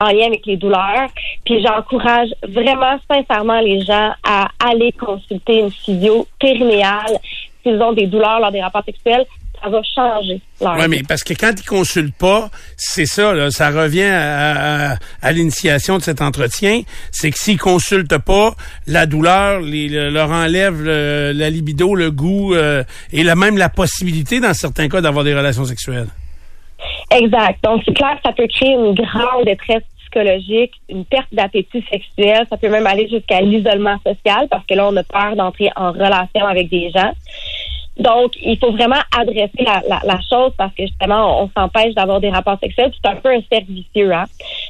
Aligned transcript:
en 0.00 0.10
lien 0.10 0.26
avec 0.26 0.44
les 0.46 0.56
douleurs. 0.56 1.08
Puis 1.44 1.62
j'encourage 1.62 2.28
vraiment 2.48 2.98
sincèrement 3.10 3.60
les 3.60 3.82
gens 3.82 4.12
à 4.24 4.48
aller 4.62 4.92
consulter 4.92 5.60
une 5.60 5.70
physio 5.70 6.26
périnéale 6.38 7.18
s'ils 7.62 7.80
ont 7.80 7.92
des 7.92 8.06
douleurs 8.06 8.40
lors 8.40 8.52
des 8.52 8.62
rapports 8.62 8.84
sexuels. 8.84 9.24
Ça 9.62 9.70
va 9.70 9.80
changer. 9.82 10.38
Oui, 10.60 10.88
mais 10.90 11.02
parce 11.08 11.24
que 11.24 11.32
quand 11.32 11.52
ils 11.58 11.64
consultent 11.64 12.14
pas, 12.14 12.50
c'est 12.76 13.06
ça, 13.06 13.32
là, 13.32 13.50
ça 13.50 13.70
revient 13.70 14.02
à, 14.02 14.98
à, 15.22 15.32
l'initiation 15.32 15.96
de 15.96 16.02
cet 16.02 16.20
entretien. 16.20 16.82
C'est 17.10 17.30
que 17.30 17.38
s'ils 17.38 17.58
consultent 17.58 18.18
pas, 18.18 18.54
la 18.86 19.06
douleur 19.06 19.60
les, 19.60 19.88
leur 19.88 20.30
enlève 20.30 20.84
la 20.84 21.48
libido, 21.48 21.94
le 21.94 22.10
goût 22.10 22.54
euh, 22.54 22.84
et 23.12 23.22
la, 23.22 23.34
même 23.34 23.56
la 23.56 23.70
possibilité, 23.70 24.40
dans 24.40 24.52
certains 24.52 24.90
cas, 24.90 25.00
d'avoir 25.00 25.24
des 25.24 25.34
relations 25.34 25.64
sexuelles. 25.64 26.08
Exact. 27.10 27.62
Donc, 27.64 27.82
c'est 27.84 27.94
clair 27.94 28.16
que 28.16 28.22
ça 28.24 28.32
peut 28.32 28.46
créer 28.46 28.72
une 28.72 28.94
grande 28.94 29.44
détresse 29.44 29.82
psychologique, 30.00 30.72
une 30.88 31.04
perte 31.04 31.28
d'appétit 31.32 31.84
sexuel. 31.90 32.46
Ça 32.48 32.56
peut 32.56 32.68
même 32.68 32.86
aller 32.86 33.08
jusqu'à 33.08 33.40
l'isolement 33.40 33.96
social 34.06 34.48
parce 34.48 34.64
que 34.66 34.74
là, 34.74 34.88
on 34.88 34.96
a 34.96 35.02
peur 35.02 35.36
d'entrer 35.36 35.70
en 35.76 35.92
relation 35.92 36.46
avec 36.46 36.68
des 36.68 36.90
gens. 36.90 37.12
Donc, 37.98 38.32
il 38.42 38.58
faut 38.58 38.72
vraiment 38.72 39.00
adresser 39.16 39.64
la, 39.64 40.20
chose 40.28 40.52
parce 40.58 40.74
que 40.74 40.82
justement, 40.82 41.42
on, 41.42 41.50
s'empêche 41.56 41.94
d'avoir 41.94 42.20
des 42.20 42.28
rapports 42.28 42.58
sexuels. 42.62 42.92
C'est 42.94 43.10
un 43.10 43.16
peu 43.16 43.30
un 43.30 43.40
cercle 43.50 43.72
vicieux, 43.72 44.12
hein? 44.12 44.24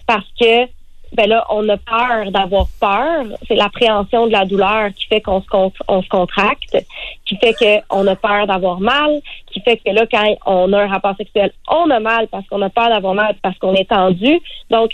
Parce 0.07 0.27
que 0.41 0.67
ben 1.17 1.29
là, 1.29 1.47
on 1.51 1.69
a 1.69 1.77
peur 1.79 2.31
d'avoir 2.31 2.67
peur. 2.79 3.25
C'est 3.49 3.55
l'appréhension 3.55 4.27
de 4.27 4.33
la 4.33 4.45
douleur 4.45 4.91
qui 4.95 5.07
fait 5.07 5.21
qu'on 5.21 5.41
se, 5.41 5.47
on 5.89 6.03
se 6.03 6.09
contracte, 6.09 6.77
qui 7.25 7.37
fait 7.37 7.55
qu'on 7.89 8.07
a 8.07 8.17
peur 8.17 8.47
d'avoir 8.47 8.81
mal, 8.81 9.21
qui 9.51 9.61
fait 9.61 9.79
que 9.79 9.91
là, 9.91 10.07
quand 10.07 10.37
on 10.45 10.73
a 10.73 10.83
un 10.83 10.89
rapport 10.89 11.17
sexuel, 11.17 11.53
on 11.69 11.91
a 11.91 12.01
mal 12.01 12.29
parce 12.29 12.47
qu'on 12.49 12.61
a 12.63 12.69
peur 12.69 12.89
d'avoir 12.89 13.15
mal, 13.15 13.35
parce 13.43 13.59
qu'on 13.59 13.75
est 13.75 13.89
tendu. 13.89 14.41
Donc, 14.71 14.93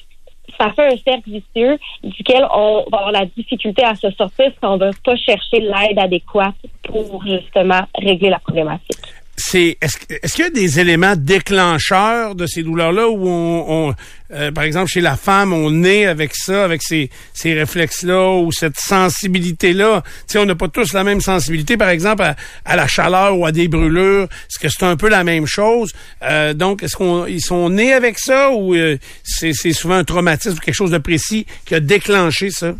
ça 0.60 0.70
fait 0.72 0.92
un 0.92 0.96
cercle 0.96 1.30
vicieux 1.30 1.78
duquel 2.04 2.46
on 2.54 2.84
va 2.90 2.98
avoir 2.98 3.12
la 3.12 3.26
difficulté 3.26 3.82
à 3.82 3.94
se 3.94 4.10
sortir 4.12 4.50
si 4.50 4.64
on 4.64 4.74
ne 4.74 4.78
va 4.78 4.90
pas 5.04 5.16
chercher 5.16 5.60
l'aide 5.60 5.98
adéquate 5.98 6.54
pour 6.84 7.24
justement 7.24 7.80
régler 7.96 8.30
la 8.30 8.38
problématique 8.38 8.98
c'est 9.36 9.78
est-ce 9.80 10.34
qu'il 10.34 10.44
y 10.44 10.48
a 10.48 10.50
des 10.50 10.78
éléments 10.78 11.16
déclencheurs 11.16 12.34
de 12.34 12.46
ces 12.46 12.62
douleurs-là 12.62 13.08
où 13.08 13.26
on, 13.26 13.94
euh, 14.32 14.52
par 14.52 14.64
exemple 14.64 14.90
chez 14.90 15.00
la 15.00 15.16
femme 15.16 15.52
on 15.52 15.84
est 15.84 16.04
avec 16.06 16.34
ça, 16.34 16.64
avec 16.64 16.82
ces, 16.82 17.08
ces 17.32 17.54
réflexes-là 17.54 18.36
ou 18.40 18.52
cette 18.52 18.78
sensibilité-là? 18.78 20.02
Tu 20.28 20.38
on 20.38 20.44
n'a 20.44 20.54
pas 20.54 20.68
tous 20.68 20.92
la 20.92 21.02
même 21.02 21.20
sensibilité, 21.20 21.76
par 21.76 21.88
exemple 21.88 22.22
à, 22.64 22.76
la 22.76 22.86
chaleur 22.86 23.38
ou 23.38 23.46
à 23.46 23.52
des 23.52 23.68
brûlures. 23.68 24.24
Est-ce 24.24 24.58
que 24.58 24.68
c'est 24.68 24.84
un 24.84 24.96
peu 24.96 25.08
la 25.08 25.24
même 25.24 25.46
chose? 25.46 25.92
Euh, 26.22 26.52
Donc, 26.52 26.82
est-ce 26.82 26.96
qu'ils 26.96 27.42
sont 27.42 27.70
nés 27.70 27.92
avec 27.94 28.18
ça 28.18 28.50
ou 28.50 28.74
euh, 28.74 28.98
c'est 29.24 29.52
souvent 29.72 29.96
un 29.96 30.04
traumatisme 30.04 30.56
ou 30.56 30.60
quelque 30.60 30.74
chose 30.74 30.90
de 30.90 30.98
précis 30.98 31.46
qui 31.64 31.74
a 31.74 31.80
déclenché 31.80 32.50
ça? 32.50 32.74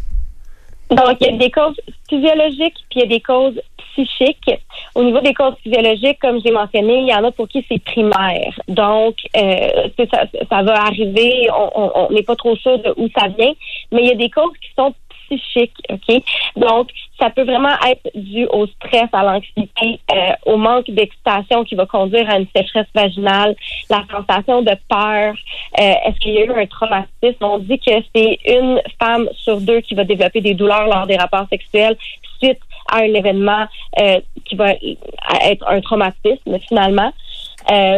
Donc, 0.94 1.16
il 1.20 1.26
y 1.26 1.34
a 1.34 1.36
des 1.36 1.50
causes 1.50 1.80
physiologiques, 2.08 2.76
puis 2.90 2.96
il 2.96 3.00
y 3.00 3.02
a 3.02 3.06
des 3.06 3.20
causes 3.20 3.60
psychiques. 3.92 4.50
Au 4.94 5.02
niveau 5.02 5.20
des 5.20 5.34
causes 5.34 5.54
physiologiques, 5.62 6.18
comme 6.20 6.40
j'ai 6.44 6.50
mentionné, 6.50 7.00
il 7.00 7.08
y 7.08 7.14
en 7.14 7.24
a 7.24 7.30
pour 7.30 7.48
qui 7.48 7.64
c'est 7.68 7.82
primaire. 7.82 8.58
Donc, 8.68 9.16
euh, 9.36 9.88
ça, 10.10 10.24
ça 10.48 10.62
va 10.62 10.82
arriver, 10.82 11.48
on 11.52 12.08
n'est 12.10 12.22
pas 12.22 12.36
trop 12.36 12.56
sûr 12.56 12.78
de 12.78 12.94
où 12.96 13.08
ça 13.16 13.28
vient, 13.28 13.52
mais 13.90 14.02
il 14.02 14.08
y 14.08 14.12
a 14.12 14.14
des 14.14 14.30
causes 14.30 14.56
qui 14.60 14.70
sont 14.76 14.94
psychiques, 15.26 15.76
OK? 15.90 16.22
Donc, 16.56 16.90
ça 17.22 17.30
peut 17.30 17.44
vraiment 17.44 17.74
être 17.88 18.10
dû 18.14 18.46
au 18.46 18.66
stress, 18.66 19.08
à 19.12 19.22
l'anxiété, 19.22 20.00
euh, 20.12 20.32
au 20.46 20.56
manque 20.56 20.90
d'excitation 20.90 21.64
qui 21.64 21.76
va 21.76 21.86
conduire 21.86 22.28
à 22.28 22.38
une 22.38 22.46
sécheresse 22.54 22.88
vaginale, 22.94 23.54
la 23.88 24.04
sensation 24.10 24.62
de 24.62 24.72
peur. 24.88 25.34
Euh, 25.78 25.94
est-ce 26.06 26.18
qu'il 26.18 26.32
y 26.32 26.38
a 26.38 26.44
eu 26.44 26.52
un 26.52 26.66
traumatisme? 26.66 27.42
On 27.42 27.58
dit 27.58 27.78
que 27.78 27.92
c'est 28.14 28.38
une 28.46 28.80
femme 29.00 29.28
sur 29.36 29.60
deux 29.60 29.80
qui 29.80 29.94
va 29.94 30.04
développer 30.04 30.40
des 30.40 30.54
douleurs 30.54 30.86
lors 30.86 31.06
des 31.06 31.16
rapports 31.16 31.46
sexuels 31.48 31.96
suite 32.42 32.60
à 32.90 32.98
un 32.98 33.14
événement 33.14 33.66
euh, 34.00 34.20
qui 34.44 34.56
va 34.56 34.72
être 34.72 35.66
un 35.68 35.80
traumatisme 35.80 36.58
finalement. 36.68 37.12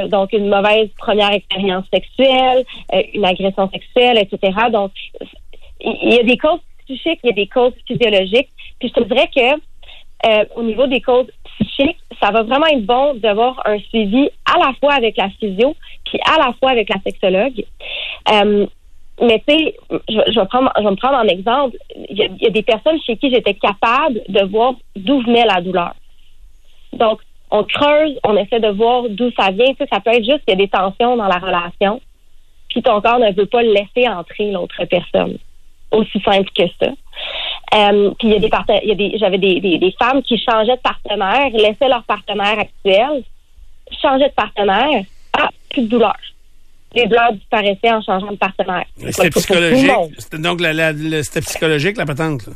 donc 0.09 0.33
une 0.35 0.49
mauvaise 0.51 0.91
première 0.99 1.33
expérience 1.33 1.87
sexuelle, 1.93 2.65
une 3.15 3.25
agression 3.25 3.71
sexuelle, 3.71 4.19
etc. 4.19 4.53
Donc 4.71 4.93
il 5.81 6.13
y 6.13 6.19
a 6.19 6.23
des 6.23 6.37
causes 6.37 6.61
psychiques, 6.85 7.21
il 7.23 7.29
y 7.29 7.31
a 7.31 7.33
des 7.33 7.47
causes 7.47 7.75
physiologiques. 7.87 8.51
Puis 8.79 8.93
je 8.95 9.03
te 9.03 9.09
que 9.09 9.61
euh, 10.27 10.45
au 10.57 10.63
niveau 10.63 10.87
des 10.87 11.01
causes 11.01 11.27
psychiques, 11.61 11.99
ça 12.21 12.31
va 12.31 12.43
vraiment 12.43 12.67
être 12.67 12.85
bon 12.85 13.15
d'avoir 13.15 13.61
un 13.67 13.79
suivi 13.79 14.31
à 14.47 14.59
la 14.59 14.73
fois 14.81 14.95
avec 14.95 15.17
la 15.17 15.29
physio, 15.31 15.77
puis 16.05 16.19
à 16.25 16.39
la 16.39 16.53
fois 16.55 16.71
avec 16.71 16.89
la 16.89 17.01
sexologue. 17.05 17.65
Euh, 18.33 18.67
mais 19.21 19.43
tu 19.47 19.55
sais, 19.55 19.77
je, 20.09 20.41
vais 20.41 20.47
prendre, 20.47 20.73
je 20.77 20.83
vais 20.83 20.91
me 20.91 20.97
prendre 20.97 21.19
en 21.19 21.29
exemple. 21.29 21.77
Il 22.09 22.17
y, 22.17 22.47
a, 22.47 22.51
des 22.51 22.63
personnes 22.63 22.99
chez 23.07 23.17
qui 23.17 23.31
j'étais 23.31 23.55
capable 23.55 24.23
de 24.29 24.45
voir 24.47 24.75
d'où 24.97 25.21
venait 25.21 25.45
la 25.45 25.61
douleur. 25.61 25.95
Donc, 26.95 27.21
on 27.51 27.63
creuse, 27.63 28.19
on 28.25 28.37
essaie 28.37 28.61
de 28.61 28.69
voir 28.69 29.05
d'où 29.11 29.31
ça 29.39 29.51
vient. 29.51 29.73
Tu 29.73 29.77
sais, 29.77 29.89
ça 29.93 30.01
peut 30.01 30.11
être 30.11 30.25
juste 30.25 30.45
qu'il 30.45 30.59
y 30.59 30.63
a 30.63 30.67
des 30.67 30.69
tensions 30.69 31.17
dans 31.17 31.29
la 31.29 31.39
relation, 31.39 32.01
puis 32.71 32.83
ton 32.83 33.01
corps 33.01 33.19
ne 33.19 33.33
veut 33.33 33.47
pas 33.47 33.63
laisser 33.63 34.09
entrer 34.09 34.51
l'autre 34.51 34.85
personne 34.87 35.39
aussi 35.95 36.21
simple 36.21 36.51
que 36.57 36.65
ça. 36.81 36.91
Euh, 37.75 38.11
puis 38.19 38.29
il 38.29 38.33
y 38.33 38.37
a 38.37 38.39
des 38.39 38.51
a 38.53 38.95
des 38.95 39.19
j'avais 39.19 39.39
des, 39.39 39.61
des, 39.61 39.79
des, 39.79 39.95
femmes 39.99 40.23
qui 40.23 40.39
changeaient 40.39 40.77
de 40.77 40.83
partenaire, 40.83 41.51
laissaient 41.53 41.89
leur 41.89 42.05
partenaire 42.05 42.59
actuel, 42.59 43.23
changeaient 44.03 44.29
de 44.29 44.35
partenaire, 44.35 45.03
ah, 45.39 45.49
plus 45.71 45.83
de 45.83 45.89
douleur. 45.89 46.17
Les 46.95 47.07
douleurs 47.07 47.33
disparaissaient 47.33 47.91
en 47.91 48.03
changeant 48.03 48.31
de 48.31 48.37
partenaire. 48.37 48.85
C'était 48.97 49.31
psychologique. 49.31 49.91
C'était 50.19 50.39
donc 50.39 50.61
la, 50.61 50.73
la, 50.73 50.93
c'était 51.25 51.41
psychologique 51.41 51.97
la 51.97 52.07
patente. 52.07 52.47
Là. 52.47 52.53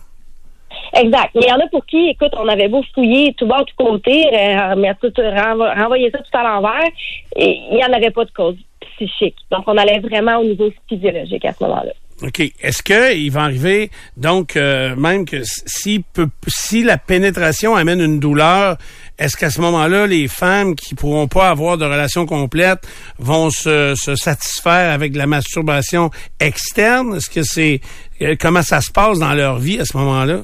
Exact. 0.94 1.30
Mais 1.34 1.42
il 1.44 1.48
y 1.48 1.52
en 1.52 1.58
a 1.58 1.68
pour 1.68 1.84
qui, 1.86 2.08
écoute, 2.08 2.32
on 2.36 2.48
avait 2.48 2.68
beau 2.68 2.82
fouiller 2.94 3.34
tout 3.34 3.46
bas, 3.46 3.64
tout 3.66 3.84
côté, 3.84 4.26
euh, 4.32 4.74
mais 4.76 4.94
tout, 5.00 5.12
renvoyer 5.16 6.10
ça 6.10 6.18
tout 6.18 6.38
à 6.38 6.42
l'envers, 6.42 6.88
et 7.36 7.60
il 7.70 7.76
n'y 7.76 7.84
en 7.84 7.92
avait 7.92 8.10
pas 8.10 8.24
de 8.24 8.30
cause 8.30 8.56
psychique. 8.96 9.36
Donc, 9.50 9.64
on 9.66 9.76
allait 9.76 9.98
vraiment 9.98 10.38
au 10.38 10.44
niveau 10.44 10.70
physiologique 10.88 11.44
à 11.44 11.52
ce 11.52 11.64
moment-là. 11.64 11.92
OK. 12.22 12.40
Est-ce 12.60 12.82
qu'il 12.82 13.30
va 13.30 13.42
arriver, 13.42 13.90
donc, 14.16 14.56
euh, 14.56 14.96
même 14.96 15.24
que 15.24 15.42
si, 15.44 16.04
si 16.48 16.82
la 16.82 16.98
pénétration 16.98 17.76
amène 17.76 18.00
une 18.00 18.18
douleur, 18.18 18.76
est-ce 19.18 19.36
qu'à 19.36 19.50
ce, 19.50 19.60
moment-là, 19.60 20.06
les 20.06 20.26
femmes 20.26 20.74
qui 20.74 20.94
pourront 20.96 21.28
pas 21.28 21.48
avoir 21.48 21.78
de 21.78 21.84
relation 21.84 22.26
complète 22.26 22.80
vont 23.18 23.50
se, 23.50 23.94
se 23.96 24.16
satisfaire 24.16 24.92
avec 24.92 25.14
la 25.14 25.26
masturbation 25.26 26.10
externe? 26.40 27.16
Est-ce 27.16 27.30
que 27.30 27.42
c'est... 27.44 27.80
Euh, 28.20 28.34
comment 28.38 28.62
ça 28.62 28.80
se 28.80 28.90
passe 28.90 29.18
dans 29.20 29.34
leur 29.34 29.58
vie 29.58 29.78
à 29.78 29.84
ce 29.84 29.96
moment-là? 29.96 30.42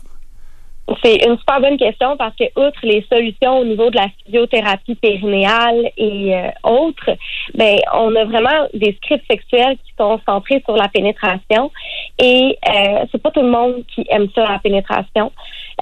C'est 1.02 1.26
une 1.26 1.38
super 1.38 1.60
bonne 1.60 1.78
question 1.78 2.16
parce 2.18 2.34
que, 2.36 2.44
outre 2.60 2.78
les 2.82 3.06
solutions 3.10 3.58
au 3.58 3.64
niveau 3.64 3.88
de 3.88 3.96
la 3.96 4.08
physiothérapie 4.24 4.94
périnéale 4.96 5.90
et 5.96 6.34
euh, 6.34 6.50
autres, 6.62 7.10
ben, 7.54 7.78
on 7.94 8.14
a 8.14 8.24
vraiment 8.24 8.68
des 8.74 8.92
scripts 9.02 9.24
sexuels 9.30 9.76
qui 9.78 9.92
sont 9.98 10.20
centrés 10.26 10.62
sur 10.66 10.76
la 10.76 10.88
pénétration 10.88 11.70
et 12.18 12.58
euh, 12.68 13.04
c'est 13.10 13.22
pas 13.22 13.30
tout 13.30 13.40
le 13.40 13.50
monde 13.50 13.82
qui 13.94 14.04
aime 14.10 14.28
ça, 14.34 14.42
la 14.46 14.58
pénétration. 14.58 15.32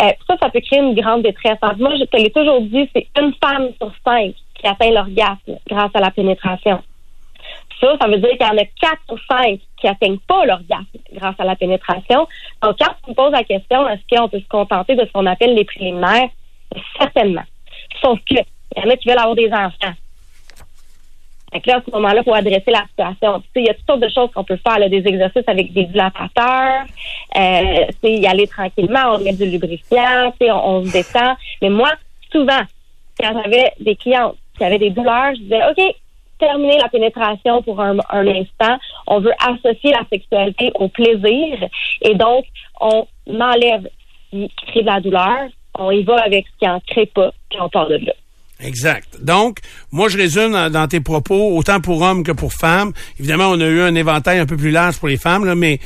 Euh, 0.02 0.10
ça, 0.28 0.36
ça 0.40 0.50
peut 0.50 0.60
créer 0.60 0.78
une 0.78 0.94
grande 0.94 1.22
détresse. 1.22 1.58
moi, 1.78 1.96
je 1.96 2.04
te 2.04 2.16
l'ai 2.16 2.30
toujours 2.30 2.60
dit, 2.60 2.88
c'est 2.94 3.06
une 3.20 3.34
femme 3.42 3.70
sur 3.80 3.92
cinq 4.04 4.34
qui 4.54 4.66
atteint 4.66 4.90
l'orgasme 4.90 5.58
grâce 5.68 5.90
à 5.94 6.00
la 6.00 6.12
pénétration. 6.12 6.80
Ça, 7.82 8.06
veut 8.06 8.18
dire 8.18 8.30
qu'il 8.30 8.46
y 8.46 8.50
en 8.50 8.56
a 8.56 8.64
quatre 8.80 9.02
ou 9.10 9.18
cinq 9.28 9.58
qui 9.76 9.86
n'atteignent 9.86 10.20
pas 10.20 10.46
l'orgasme 10.46 10.86
grâce 11.12 11.34
à 11.38 11.44
la 11.44 11.56
pénétration. 11.56 12.28
Donc, 12.62 12.76
quand 12.78 12.94
on 13.08 13.14
pose 13.14 13.32
la 13.32 13.42
question, 13.42 13.88
est-ce 13.88 14.16
qu'on 14.16 14.28
peut 14.28 14.38
se 14.38 14.48
contenter 14.48 14.94
de 14.94 15.04
ce 15.04 15.10
qu'on 15.10 15.26
appelle 15.26 15.54
les 15.54 15.64
préliminaires? 15.64 16.28
Certainement. 16.98 17.42
Sauf 18.00 18.20
que, 18.20 18.36
il 18.36 18.82
y 18.82 18.86
en 18.86 18.90
a 18.90 18.96
qui 18.96 19.08
veulent 19.08 19.18
avoir 19.18 19.34
des 19.34 19.52
enfants. 19.52 19.94
Donc 21.52 21.66
là, 21.66 21.76
à 21.76 21.82
ce 21.84 21.90
moment-là, 21.90 22.22
faut 22.22 22.32
adresser 22.32 22.70
la 22.70 22.86
situation. 22.88 23.42
il 23.56 23.64
y 23.64 23.68
a 23.68 23.74
toutes 23.74 23.86
sortes 23.86 24.00
de 24.00 24.08
choses 24.08 24.30
qu'on 24.32 24.44
peut 24.44 24.58
faire, 24.66 24.88
des 24.88 25.02
exercices 25.06 25.44
avec 25.46 25.72
des 25.72 25.84
dilatateurs, 25.84 26.86
euh, 27.36 27.86
y 28.04 28.26
aller 28.26 28.46
tranquillement, 28.46 29.16
on 29.16 29.18
met 29.18 29.34
du 29.34 29.44
lubrifiant, 29.44 30.32
on, 30.40 30.50
on 30.50 30.84
se 30.86 30.92
détend. 30.92 31.36
Mais 31.60 31.68
moi, 31.68 31.90
souvent, 32.30 32.62
quand 33.20 33.42
j'avais 33.42 33.72
des 33.80 33.96
clients 33.96 34.34
qui 34.56 34.64
avaient 34.64 34.78
des 34.78 34.90
douleurs, 34.90 35.34
je 35.34 35.40
disais, 35.40 35.60
OK, 35.70 35.94
terminer 36.42 36.78
la 36.78 36.88
pénétration 36.88 37.62
pour 37.62 37.80
un, 37.80 37.98
instant. 38.10 38.76
On 39.06 39.20
veut 39.20 39.32
associer 39.38 39.92
la 39.92 40.04
sexualité 40.10 40.72
au 40.74 40.88
plaisir 40.88 41.68
et 42.00 42.14
donc 42.14 42.44
on 42.80 43.06
enlève 43.28 43.88
ce 44.32 44.36
qui 44.36 44.66
crée 44.66 44.80
de 44.82 44.86
la 44.86 45.00
douleur, 45.00 45.48
on 45.78 45.90
y 45.90 46.02
va 46.02 46.16
avec 46.16 46.46
ce 46.46 46.58
qui 46.58 46.68
en 46.68 46.80
crée 46.80 47.06
pas, 47.06 47.30
puis 47.48 47.60
on 47.60 47.68
part 47.68 47.88
de 47.88 47.96
là. 47.96 48.12
Exact. 48.60 49.18
Donc, 49.20 49.58
moi, 49.90 50.08
je 50.08 50.16
résume 50.16 50.52
dans 50.70 50.86
tes 50.86 51.00
propos, 51.00 51.56
autant 51.56 51.80
pour 51.80 52.00
hommes 52.00 52.22
que 52.22 52.30
pour 52.30 52.52
femmes. 52.52 52.92
Évidemment, 53.18 53.48
on 53.48 53.60
a 53.60 53.66
eu 53.66 53.80
un 53.80 53.94
éventail 53.94 54.38
un 54.38 54.46
peu 54.46 54.56
plus 54.56 54.70
large 54.70 54.98
pour 54.98 55.08
les 55.08 55.16
femmes, 55.16 55.44
là, 55.44 55.56
mais 55.56 55.80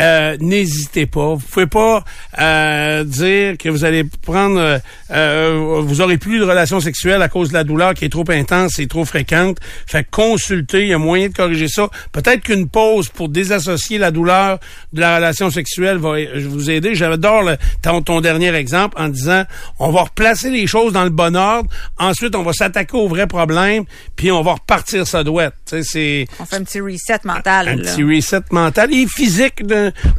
euh, 0.00 0.36
n'hésitez 0.40 1.06
pas. 1.06 1.34
Vous 1.34 1.46
pouvez 1.46 1.66
pas 1.66 2.04
euh, 2.38 3.04
dire 3.04 3.58
que 3.58 3.68
vous 3.68 3.84
allez 3.84 4.04
prendre, 4.04 4.80
euh, 5.10 5.80
vous 5.82 6.00
aurez 6.00 6.18
plus 6.18 6.38
de 6.38 6.44
relations 6.44 6.80
sexuelles 6.80 7.20
à 7.22 7.28
cause 7.28 7.48
de 7.48 7.54
la 7.54 7.64
douleur 7.64 7.94
qui 7.94 8.04
est 8.04 8.08
trop 8.08 8.28
intense 8.30 8.78
et 8.78 8.86
trop 8.86 9.04
fréquente. 9.04 9.58
Fait 9.86 10.06
consulter, 10.08 10.82
il 10.82 10.88
y 10.88 10.94
a 10.94 10.98
moyen 10.98 11.28
de 11.28 11.34
corriger 11.34 11.68
ça. 11.68 11.88
Peut-être 12.12 12.42
qu'une 12.42 12.68
pause 12.68 13.08
pour 13.08 13.28
désassocier 13.28 13.98
la 13.98 14.10
douleur 14.10 14.60
de 14.92 15.00
la 15.00 15.16
relation 15.16 15.50
sexuelle 15.50 15.98
va 15.98 16.14
vous 16.46 16.70
aider. 16.70 16.94
J'adore 16.94 17.50
ton, 17.82 18.02
ton 18.02 18.20
dernier 18.20 18.54
exemple 18.54 19.00
en 19.00 19.08
disant, 19.08 19.44
on 19.80 19.90
va 19.90 20.02
replacer 20.02 20.50
les 20.50 20.66
choses 20.66 20.92
dans 20.92 21.04
le 21.04 21.10
bon 21.10 21.34
ordre. 21.36 21.68
Ensuite, 21.98 22.36
on 22.36 22.42
va 22.42 22.52
s'attaquer 22.52 22.96
au 22.96 23.08
vrai 23.08 23.26
problème, 23.26 23.84
puis 24.14 24.30
on 24.30 24.42
va 24.42 24.54
repartir 24.54 25.06
sa 25.06 25.24
douette. 25.24 25.54
C'est 25.82 26.26
on 26.38 26.44
fait 26.44 26.56
un 26.56 26.64
petit 26.64 26.80
reset 26.80 27.20
mental. 27.24 27.68
Un, 27.68 27.78
petit 27.78 28.04
reset 28.04 28.42
mental 28.50 28.92
et 28.94 29.06
physique 29.06 29.66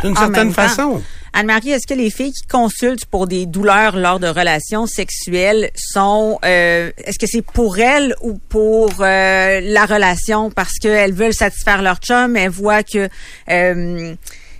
d'une 0.04 0.16
certaine 0.16 0.52
façon. 0.52 1.02
Anne-Marie, 1.34 1.72
est-ce 1.72 1.88
que 1.88 1.94
les 1.94 2.10
filles 2.10 2.34
qui 2.34 2.48
consultent 2.48 3.06
pour 3.06 3.28
des 3.28 3.46
douleurs 3.46 3.96
lors 3.96 4.20
de 4.20 4.28
relations 4.28 4.88
sexuelles 4.88 5.70
sont, 5.76 6.40
euh, 6.44 6.92
est-ce 7.06 7.20
que 7.20 7.28
c'est 7.28 7.44
pour 7.44 7.78
elles 7.80 8.16
ou 8.22 8.40
pour 8.50 8.92
euh, 9.00 9.62
la 9.62 9.86
relation? 9.86 10.50
Parce 10.50 10.80
qu'elles 10.80 11.14
veulent 11.14 11.34
satisfaire 11.34 11.82
leur 11.82 11.98
chum, 11.98 12.36
elles 12.36 12.50
voient 12.50 12.84
que 12.84 13.10
euh, 13.50 14.16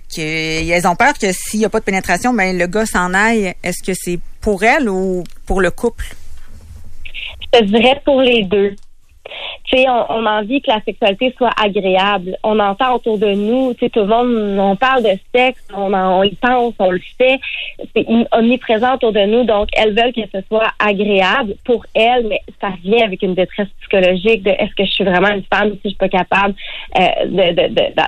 qu'elles 0.08 0.86
ont 0.86 0.96
peur 0.96 1.14
que 1.18 1.32
s'il 1.32 1.60
n'y 1.60 1.66
a 1.66 1.68
pas 1.68 1.80
de 1.80 1.84
pénétration, 1.84 2.34
ben 2.34 2.56
le 2.56 2.66
gars 2.66 2.86
s'en 2.86 3.14
aille. 3.14 3.54
Est-ce 3.62 3.82
que 3.82 3.92
c'est 3.94 4.18
pour 4.40 4.62
elles 4.64 4.88
ou 4.88 5.24
pour 5.46 5.60
le 5.60 5.70
couple? 5.70 6.14
Je 7.52 7.64
dirais 7.64 8.00
pour 8.04 8.20
les 8.20 8.44
deux. 8.44 8.74
Tu 9.64 9.76
sais, 9.76 9.88
on, 9.88 10.06
on, 10.10 10.26
a 10.26 10.40
envie 10.40 10.60
que 10.60 10.70
la 10.70 10.80
sexualité 10.82 11.34
soit 11.36 11.50
agréable. 11.60 12.36
On 12.42 12.58
entend 12.58 12.94
autour 12.94 13.18
de 13.18 13.32
nous, 13.32 13.74
tu 13.74 13.80
sais, 13.80 13.90
tout 13.90 14.00
le 14.00 14.06
monde, 14.06 14.58
on 14.58 14.76
parle 14.76 15.02
de 15.02 15.18
sexe, 15.34 15.62
on, 15.74 15.92
on 15.92 16.22
y 16.22 16.34
pense, 16.34 16.74
on 16.78 16.90
le 16.90 17.00
fait. 17.18 17.38
C'est 17.94 18.06
omniprésent 18.32 18.94
autour 18.94 19.12
de 19.12 19.24
nous, 19.26 19.44
donc 19.44 19.68
elles 19.74 19.94
veulent 19.94 20.12
que 20.12 20.28
ce 20.32 20.40
soit 20.48 20.70
agréable 20.78 21.54
pour 21.64 21.84
elles, 21.94 22.26
mais 22.26 22.40
ça 22.60 22.70
vient 22.82 23.04
avec 23.04 23.22
une 23.22 23.34
détresse 23.34 23.68
psychologique 23.80 24.42
de 24.42 24.50
est-ce 24.50 24.74
que 24.74 24.84
je 24.84 24.90
suis 24.90 25.04
vraiment 25.04 25.28
une 25.28 25.44
femme 25.44 25.70
si 25.72 25.80
je 25.84 25.88
suis 25.90 25.96
pas 25.96 26.08
capable 26.08 26.54
euh, 26.98 27.52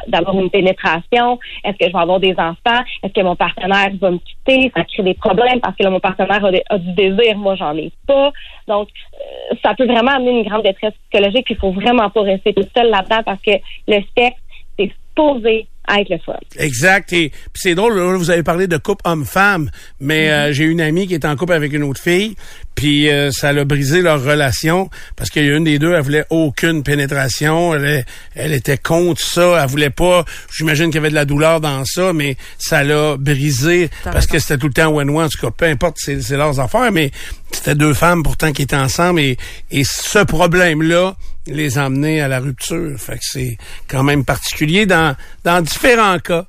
d'avoir 0.09 0.39
une 0.39 0.51
pénétration? 0.51 1.39
Est-ce 1.65 1.77
que 1.79 1.87
je 1.87 1.93
vais 1.93 1.99
avoir 1.99 2.21
des 2.21 2.35
enfants? 2.39 2.83
Est-ce 3.03 3.13
que 3.13 3.21
mon 3.21 3.37
partenaire 3.37 3.91
va 4.01 4.11
me 4.11 4.19
quitter? 4.19 4.73
Ça 4.75 4.85
crée 4.85 5.03
des 5.03 5.15
problèmes 5.15 5.61
parce 5.61 5.77
que 5.77 5.83
là, 5.83 5.91
mon 5.91 6.01
partenaire 6.01 6.45
a, 6.45 6.79
du 6.79 6.93
désir, 6.93 7.37
moi 7.37 7.55
j'en 7.55 7.77
ai 7.77 7.91
pas. 8.07 8.33
Donc, 8.69 8.89
euh, 9.15 9.55
ça 9.63 9.75
peut 9.75 9.87
vraiment 9.87 10.13
amener 10.13 10.41
une 10.41 10.49
grande 10.49 10.63
détresse 10.63 10.95
psychologique 11.13 11.47
il 11.51 11.57
faut 11.57 11.73
vraiment 11.73 12.11
pas 12.11 12.23
rester 12.23 12.55
tout 12.55 12.67
seul 12.75 12.91
là-dedans 12.91 13.23
parce 13.25 13.43
que 13.43 13.53
le 13.87 14.03
sexe, 14.17 14.41
c'est 14.79 14.91
posé 15.15 15.67
à 15.87 16.01
être 16.01 16.11
le 16.11 16.19
fun. 16.19 16.39
Exact. 16.59 17.13
Et 17.13 17.33
c'est 17.55 17.75
drôle, 17.75 17.99
vous 18.17 18.31
avez 18.31 18.43
parlé 18.43 18.67
de 18.67 18.77
couple 18.77 19.03
homme-femme, 19.05 19.71
mais 20.01 20.29
mm-hmm. 20.29 20.31
euh, 20.31 20.53
j'ai 20.53 20.65
une 20.65 20.81
amie 20.81 21.07
qui 21.07 21.15
est 21.15 21.25
en 21.25 21.37
couple 21.37 21.53
avec 21.53 21.73
une 21.73 21.83
autre 21.83 22.01
fille, 22.01 22.37
puis 22.75 23.11
euh, 23.11 23.31
ça 23.33 23.49
a 23.49 23.65
brisé 23.65 24.01
leur 24.01 24.23
relation 24.23 24.89
parce 25.17 25.31
qu'il 25.31 25.45
y 25.45 25.51
a 25.51 25.57
une 25.57 25.65
des 25.65 25.79
deux, 25.79 25.93
elle 25.93 26.03
voulait 26.03 26.25
aucune 26.31 26.83
pénétration, 26.83 27.75
elle, 27.75 28.05
elle 28.35 28.53
était 28.53 28.79
contre 28.79 29.21
ça, 29.21 29.61
elle 29.63 29.69
voulait 29.69 29.91
pas. 29.91 30.25
J'imagine 30.57 30.87
qu'il 30.87 30.97
y 30.97 30.99
avait 30.99 31.11
de 31.11 31.15
la 31.15 31.25
douleur 31.25 31.61
dans 31.61 31.85
ça, 31.85 32.13
mais 32.13 32.37
ça 32.59 32.83
l'a 32.83 33.17
brisé 33.17 33.91
parce 34.05 34.27
que 34.27 34.39
c'était 34.39 34.59
tout 34.59 34.69
le 34.69 34.73
temps 34.73 34.95
one-one. 34.95 35.25
En 35.25 35.29
tout 35.29 35.41
cas, 35.41 35.51
peu 35.51 35.67
importe, 35.67 35.99
c'est 35.99 36.31
leurs 36.31 36.61
affaires, 36.61 36.93
mais 36.93 37.11
c'était 37.51 37.75
deux 37.75 37.95
femmes 37.95 38.23
pourtant 38.23 38.53
qui 38.53 38.63
étaient 38.63 38.77
ensemble 38.77 39.21
et, 39.21 39.37
et 39.71 39.83
ce 39.85 40.21
problème-là 40.21 41.17
les 41.47 41.79
emmener 41.79 42.21
à 42.21 42.29
la 42.29 42.41
rupture. 42.41 42.99
Fait 42.99 43.15
que 43.17 43.25
c'est 43.25 43.57
quand 43.89 44.03
même 44.03 44.25
particulier 44.25 44.87
dans, 44.87 45.17
dans 45.45 45.61
différents 45.61 46.19
cas. 46.19 46.47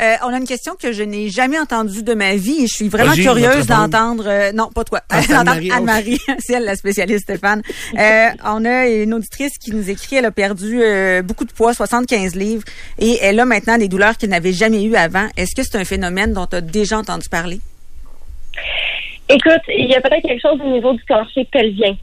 Euh, 0.00 0.14
on 0.24 0.32
a 0.32 0.38
une 0.38 0.46
question 0.46 0.74
que 0.74 0.92
je 0.92 1.02
n'ai 1.02 1.28
jamais 1.28 1.58
entendue 1.58 2.02
de 2.02 2.14
ma 2.14 2.34
vie 2.34 2.64
et 2.64 2.66
je 2.66 2.74
suis 2.74 2.88
vraiment 2.88 3.12
curieuse 3.12 3.66
d'entendre. 3.66 4.24
Euh, 4.26 4.52
non, 4.52 4.68
pas 4.74 4.84
toi. 4.84 5.00
Ah, 5.10 5.20
Anne-Marie, 5.30 6.18
c'est 6.38 6.54
elle 6.54 6.64
la 6.64 6.76
spécialiste, 6.76 7.24
Stéphane. 7.24 7.62
Euh, 7.98 8.28
on 8.44 8.64
a 8.64 8.86
une 8.86 9.12
auditrice 9.14 9.58
qui 9.58 9.70
nous 9.70 9.90
écrit. 9.90 10.16
Elle 10.16 10.24
a 10.24 10.30
perdu 10.30 10.80
beaucoup 11.22 11.44
de 11.44 11.52
poids, 11.52 11.74
75 11.74 12.34
livres, 12.34 12.64
et 12.98 13.18
elle 13.20 13.38
a 13.38 13.44
maintenant 13.44 13.76
des 13.76 13.88
douleurs 13.88 14.16
qu'elle 14.16 14.30
n'avait 14.30 14.52
jamais 14.52 14.82
eues 14.82 14.96
avant. 14.96 15.28
Est-ce 15.36 15.54
que 15.54 15.62
c'est 15.62 15.76
un 15.76 15.84
phénomène 15.84 16.32
dont 16.32 16.46
tu 16.46 16.56
as 16.56 16.60
déjà 16.62 16.98
entendu 16.98 17.28
parler? 17.28 17.60
Écoute, 19.28 19.62
il 19.68 19.88
y 19.88 19.94
a 19.94 20.00
peut-être 20.00 20.22
quelque 20.22 20.42
chose 20.42 20.60
au 20.60 20.70
niveau 20.70 20.94
du 20.94 21.04
plancher 21.04 21.46
pelvien. 21.52 21.96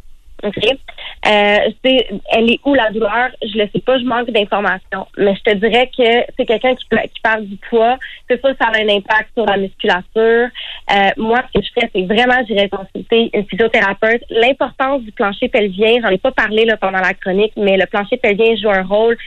OK? 0.44 0.64
Euh, 0.64 1.58
c'est, 1.84 2.08
elle 2.32 2.52
est 2.52 2.60
où 2.66 2.74
la 2.74 2.92
douleur? 2.92 3.30
Je 3.42 3.58
le 3.58 3.68
sais 3.74 3.82
pas, 3.82 3.98
je 3.98 4.06
manque 4.06 4.30
d'informations. 4.32 5.08
Mais 5.18 5.36
je 5.36 5.52
te 5.52 5.56
dirais 5.58 5.90
que 5.96 6.32
c'est 6.38 6.46
quelqu'un 6.46 6.76
qui, 6.76 6.86
qui 6.86 7.22
parle 7.22 7.46
du 7.46 7.58
poids. 7.70 7.98
C'est 8.30 8.42
ça, 8.42 8.50
ça 8.60 8.68
a 8.68 8.78
un 8.78 8.90
impact 8.90 9.30
sur 9.36 9.46
la 9.46 9.58
musculature. 9.58 10.48
Euh, 10.92 11.10
moi, 11.18 11.44
ce 11.54 11.60
que 11.60 11.66
je 11.66 11.72
fais, 11.82 11.90
c'est 11.94 12.06
vraiment, 12.06 12.42
j'irai 12.48 12.70
consulter 12.70 13.30
une 13.34 13.46
physiothérapeute. 13.46 14.24
L'importance 14.30 15.02
du 15.04 15.12
plancher 15.12 15.50
pelvien, 15.50 16.00
j'en 16.02 16.10
ai 16.10 16.18
pas 16.18 16.32
parlé 16.32 16.66
là, 16.66 16.78
pendant 16.78 17.00
la 17.00 17.14
chronique, 17.14 17.54
mais 17.58 17.78
le 17.78 17.86
plancher 17.86 18.18
pelvien 18.18 18.56
joue 18.56 18.70
un 18.70 18.84
rôle 18.84 19.18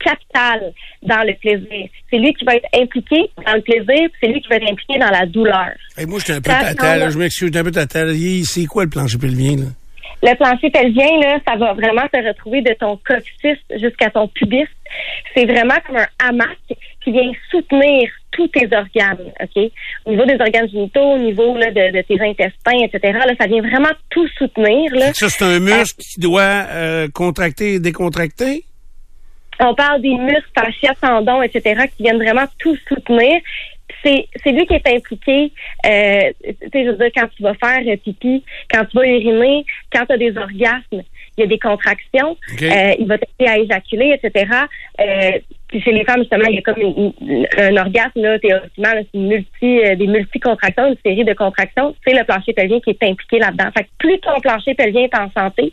capital 0.00 0.72
dans 1.02 1.22
le 1.26 1.34
plaisir. 1.34 1.88
C'est 2.10 2.18
lui 2.18 2.32
qui 2.34 2.44
va 2.44 2.56
être 2.56 2.68
impliqué 2.74 3.30
dans 3.46 3.54
le 3.54 3.60
plaisir, 3.60 4.08
c'est 4.20 4.28
lui 4.28 4.40
qui 4.40 4.48
va 4.48 4.56
être 4.56 4.70
impliqué 4.70 4.98
dans 4.98 5.10
la 5.10 5.26
douleur. 5.26 5.70
Et 5.96 6.06
moi, 6.06 6.18
je 6.18 6.24
suis 6.24 6.32
un 6.32 6.40
peu 6.40 6.50
tata, 6.50 7.10
je 7.10 7.18
m'excuse, 7.18 7.56
un 7.56 7.64
peu 7.64 7.70
tata. 7.70 8.00
C'est 8.44 8.66
quoi 8.66 8.84
le 8.84 8.90
plancher 8.90 9.18
pelvien, 9.18 9.56
là? 9.56 9.64
Le 10.22 10.34
plancher 10.34 10.70
pelvien, 10.70 11.20
là, 11.20 11.38
ça 11.46 11.56
va 11.56 11.74
vraiment 11.74 12.06
te 12.12 12.18
retrouver 12.26 12.62
de 12.62 12.74
ton 12.74 12.98
coccyx 13.06 13.60
jusqu'à 13.76 14.10
ton 14.10 14.28
pubis. 14.28 14.66
C'est 15.34 15.44
vraiment 15.44 15.76
comme 15.86 15.96
un 15.96 16.08
hamac 16.18 16.58
qui 17.02 17.12
vient 17.12 17.30
soutenir 17.50 18.10
tous 18.32 18.48
tes 18.48 18.68
organes, 18.74 19.32
OK? 19.40 19.70
Au 20.04 20.10
niveau 20.10 20.24
des 20.24 20.40
organes 20.40 20.68
génitaux, 20.68 21.12
au 21.12 21.18
niveau 21.18 21.56
là, 21.56 21.70
de, 21.70 22.02
tes 22.02 22.20
intestins, 22.20 22.78
etc., 22.84 23.18
là, 23.26 23.34
ça 23.38 23.46
vient 23.46 23.62
vraiment 23.62 23.92
tout 24.10 24.26
soutenir. 24.36 24.94
Là. 24.94 25.12
Ça, 25.14 25.28
c'est 25.28 25.44
un 25.44 25.60
muscle 25.60 26.02
qui 26.02 26.20
doit 26.20 26.66
euh, 26.70 27.08
contracter 27.12 27.74
et 27.74 27.80
décontracter? 27.80 28.64
On 29.60 29.74
parle 29.74 30.02
des 30.02 30.14
muscles, 30.14 30.50
fascia, 30.54 30.94
tendons, 31.00 31.42
etc., 31.42 31.86
qui 31.96 32.04
viennent 32.04 32.22
vraiment 32.22 32.46
tout 32.58 32.76
soutenir 32.88 33.40
c'est 34.04 34.28
c'est 34.42 34.52
lui 34.52 34.66
qui 34.66 34.74
est 34.74 34.88
impliqué. 34.88 35.52
Euh, 35.86 36.32
tu 36.44 36.70
sais, 36.72 36.84
je 36.84 36.90
veux 36.90 36.96
dire, 36.96 37.10
quand 37.14 37.28
tu 37.36 37.42
vas 37.42 37.54
faire 37.54 37.80
pipi, 37.98 38.44
quand 38.70 38.84
tu 38.86 38.96
vas 38.96 39.06
uriner, 39.06 39.64
quand 39.92 40.06
tu 40.06 40.12
as 40.12 40.18
des 40.18 40.36
orgasmes, 40.36 41.02
il 41.38 41.42
y 41.42 41.44
a 41.44 41.46
des 41.46 41.58
contractions, 41.58 42.36
euh, 42.62 42.94
il 42.98 43.06
va 43.06 43.16
t'aider 43.16 43.48
à 43.48 43.58
éjaculer, 43.58 44.18
etc. 44.20 44.50
Euh, 45.00 45.30
puis 45.68 45.80
chez 45.82 45.92
les 45.92 46.04
femmes, 46.04 46.20
justement, 46.20 46.46
il 46.48 46.56
y 46.56 46.58
a 46.58 46.62
comme 46.62 47.12
un 47.58 47.76
orgasme, 47.76 48.22
là, 48.22 48.38
théoriquement, 48.38 48.88
c'est 48.94 49.18
multi, 49.18 49.80
euh, 49.84 49.94
des 49.94 50.06
multi-contractions, 50.06 50.88
une 50.88 50.96
série 51.04 51.24
de 51.24 51.34
contractions. 51.34 51.94
C'est 52.04 52.14
le 52.14 52.24
plancher 52.24 52.54
pelvien 52.54 52.80
qui 52.80 52.90
est 52.90 53.02
impliqué 53.04 53.38
là-dedans. 53.38 53.70
Fait 53.76 53.84
que 53.84 53.88
plus 53.98 54.18
ton 54.20 54.40
plancher 54.40 54.74
pelvien 54.74 55.02
est 55.02 55.14
en 55.14 55.30
santé, 55.30 55.72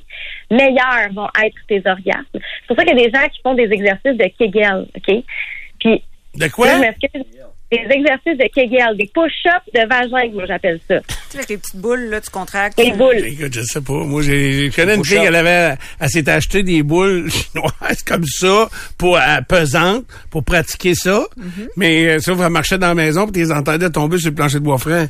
meilleurs 0.51 1.11
vont 1.13 1.29
être 1.43 1.55
tes 1.67 1.81
orgasmes. 1.85 2.25
C'est 2.33 2.67
pour 2.67 2.75
ça 2.75 2.83
qu'il 2.83 2.97
y 2.97 3.01
a 3.01 3.07
des 3.07 3.11
gens 3.11 3.27
qui 3.29 3.41
font 3.41 3.53
des 3.55 3.71
exercices 3.71 4.17
de 4.17 4.29
Kegel, 4.37 4.85
OK? 4.95 5.23
Puis, 5.79 6.03
de 6.35 6.47
quoi? 6.49 6.67
Des 7.71 7.77
exercices 7.89 8.37
de 8.37 8.47
Kegel, 8.53 8.95
des 8.97 9.09
push-ups 9.13 9.73
de 9.73 9.87
vagin, 9.87 10.31
moi 10.33 10.45
j'appelle 10.45 10.79
ça. 10.87 10.99
Tu 10.99 11.15
sais, 11.29 11.37
avec 11.37 11.49
les 11.49 11.57
petites 11.57 11.77
boules, 11.77 12.05
là, 12.09 12.21
tu 12.21 12.29
contractes. 12.29 12.79
Les 12.79 12.91
boules. 12.91 13.25
Écoute, 13.25 13.53
je 13.53 13.61
sais 13.61 13.81
pas. 13.81 14.03
Moi, 14.03 14.21
j'ai, 14.21 14.69
je 14.69 14.75
connais 14.75 14.95
une 14.95 15.03
fille, 15.03 15.17
elle 15.17 15.35
avait, 15.35 15.75
elle 15.99 16.09
s'est 16.09 16.29
acheté 16.29 16.61
des 16.61 16.83
boules 16.83 17.29
chinoises 17.31 18.03
comme 18.05 18.25
ça, 18.25 18.69
pour, 18.97 19.17
euh, 19.17 19.41
pesantes, 19.47 20.05
pour 20.29 20.43
pratiquer 20.43 20.93
ça. 20.93 21.25
Mm-hmm. 21.37 21.67
Mais 21.77 22.05
euh, 22.05 22.19
ça, 22.19 22.33
elle 22.33 22.49
marchait 22.49 22.77
dans 22.77 22.89
la 22.89 22.95
maison, 22.95 23.25
puis 23.25 23.33
tu 23.33 23.39
les 23.39 23.51
entendais 23.51 23.89
tomber 23.89 24.19
sur 24.19 24.29
le 24.29 24.35
plancher 24.35 24.59
de 24.59 24.63
bois 24.63 24.77
frais. 24.77 25.09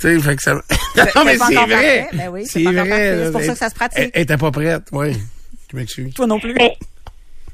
Tu 0.00 0.02
sais, 0.02 0.20
fait 0.20 0.36
que 0.36 0.42
ça... 0.42 0.54
non, 1.16 1.24
mais 1.24 1.36
c'est 1.38 1.54
vrai. 1.54 2.08
Ben 2.12 2.28
oui, 2.30 2.46
c'est 2.46 2.62
vrai. 2.62 3.24
C'est 3.24 3.32
pour 3.32 3.42
ça 3.42 3.52
que 3.52 3.58
ça 3.58 3.70
se 3.70 3.74
pratique. 3.74 4.10
Elle, 4.14 4.22
était 4.22 4.36
pas 4.36 4.50
prête, 4.50 4.82
oui. 4.92 5.16
Tu 5.68 5.76
m'excuses. 5.76 6.14
Toi 6.14 6.26
non 6.26 6.38
plus. 6.38 6.54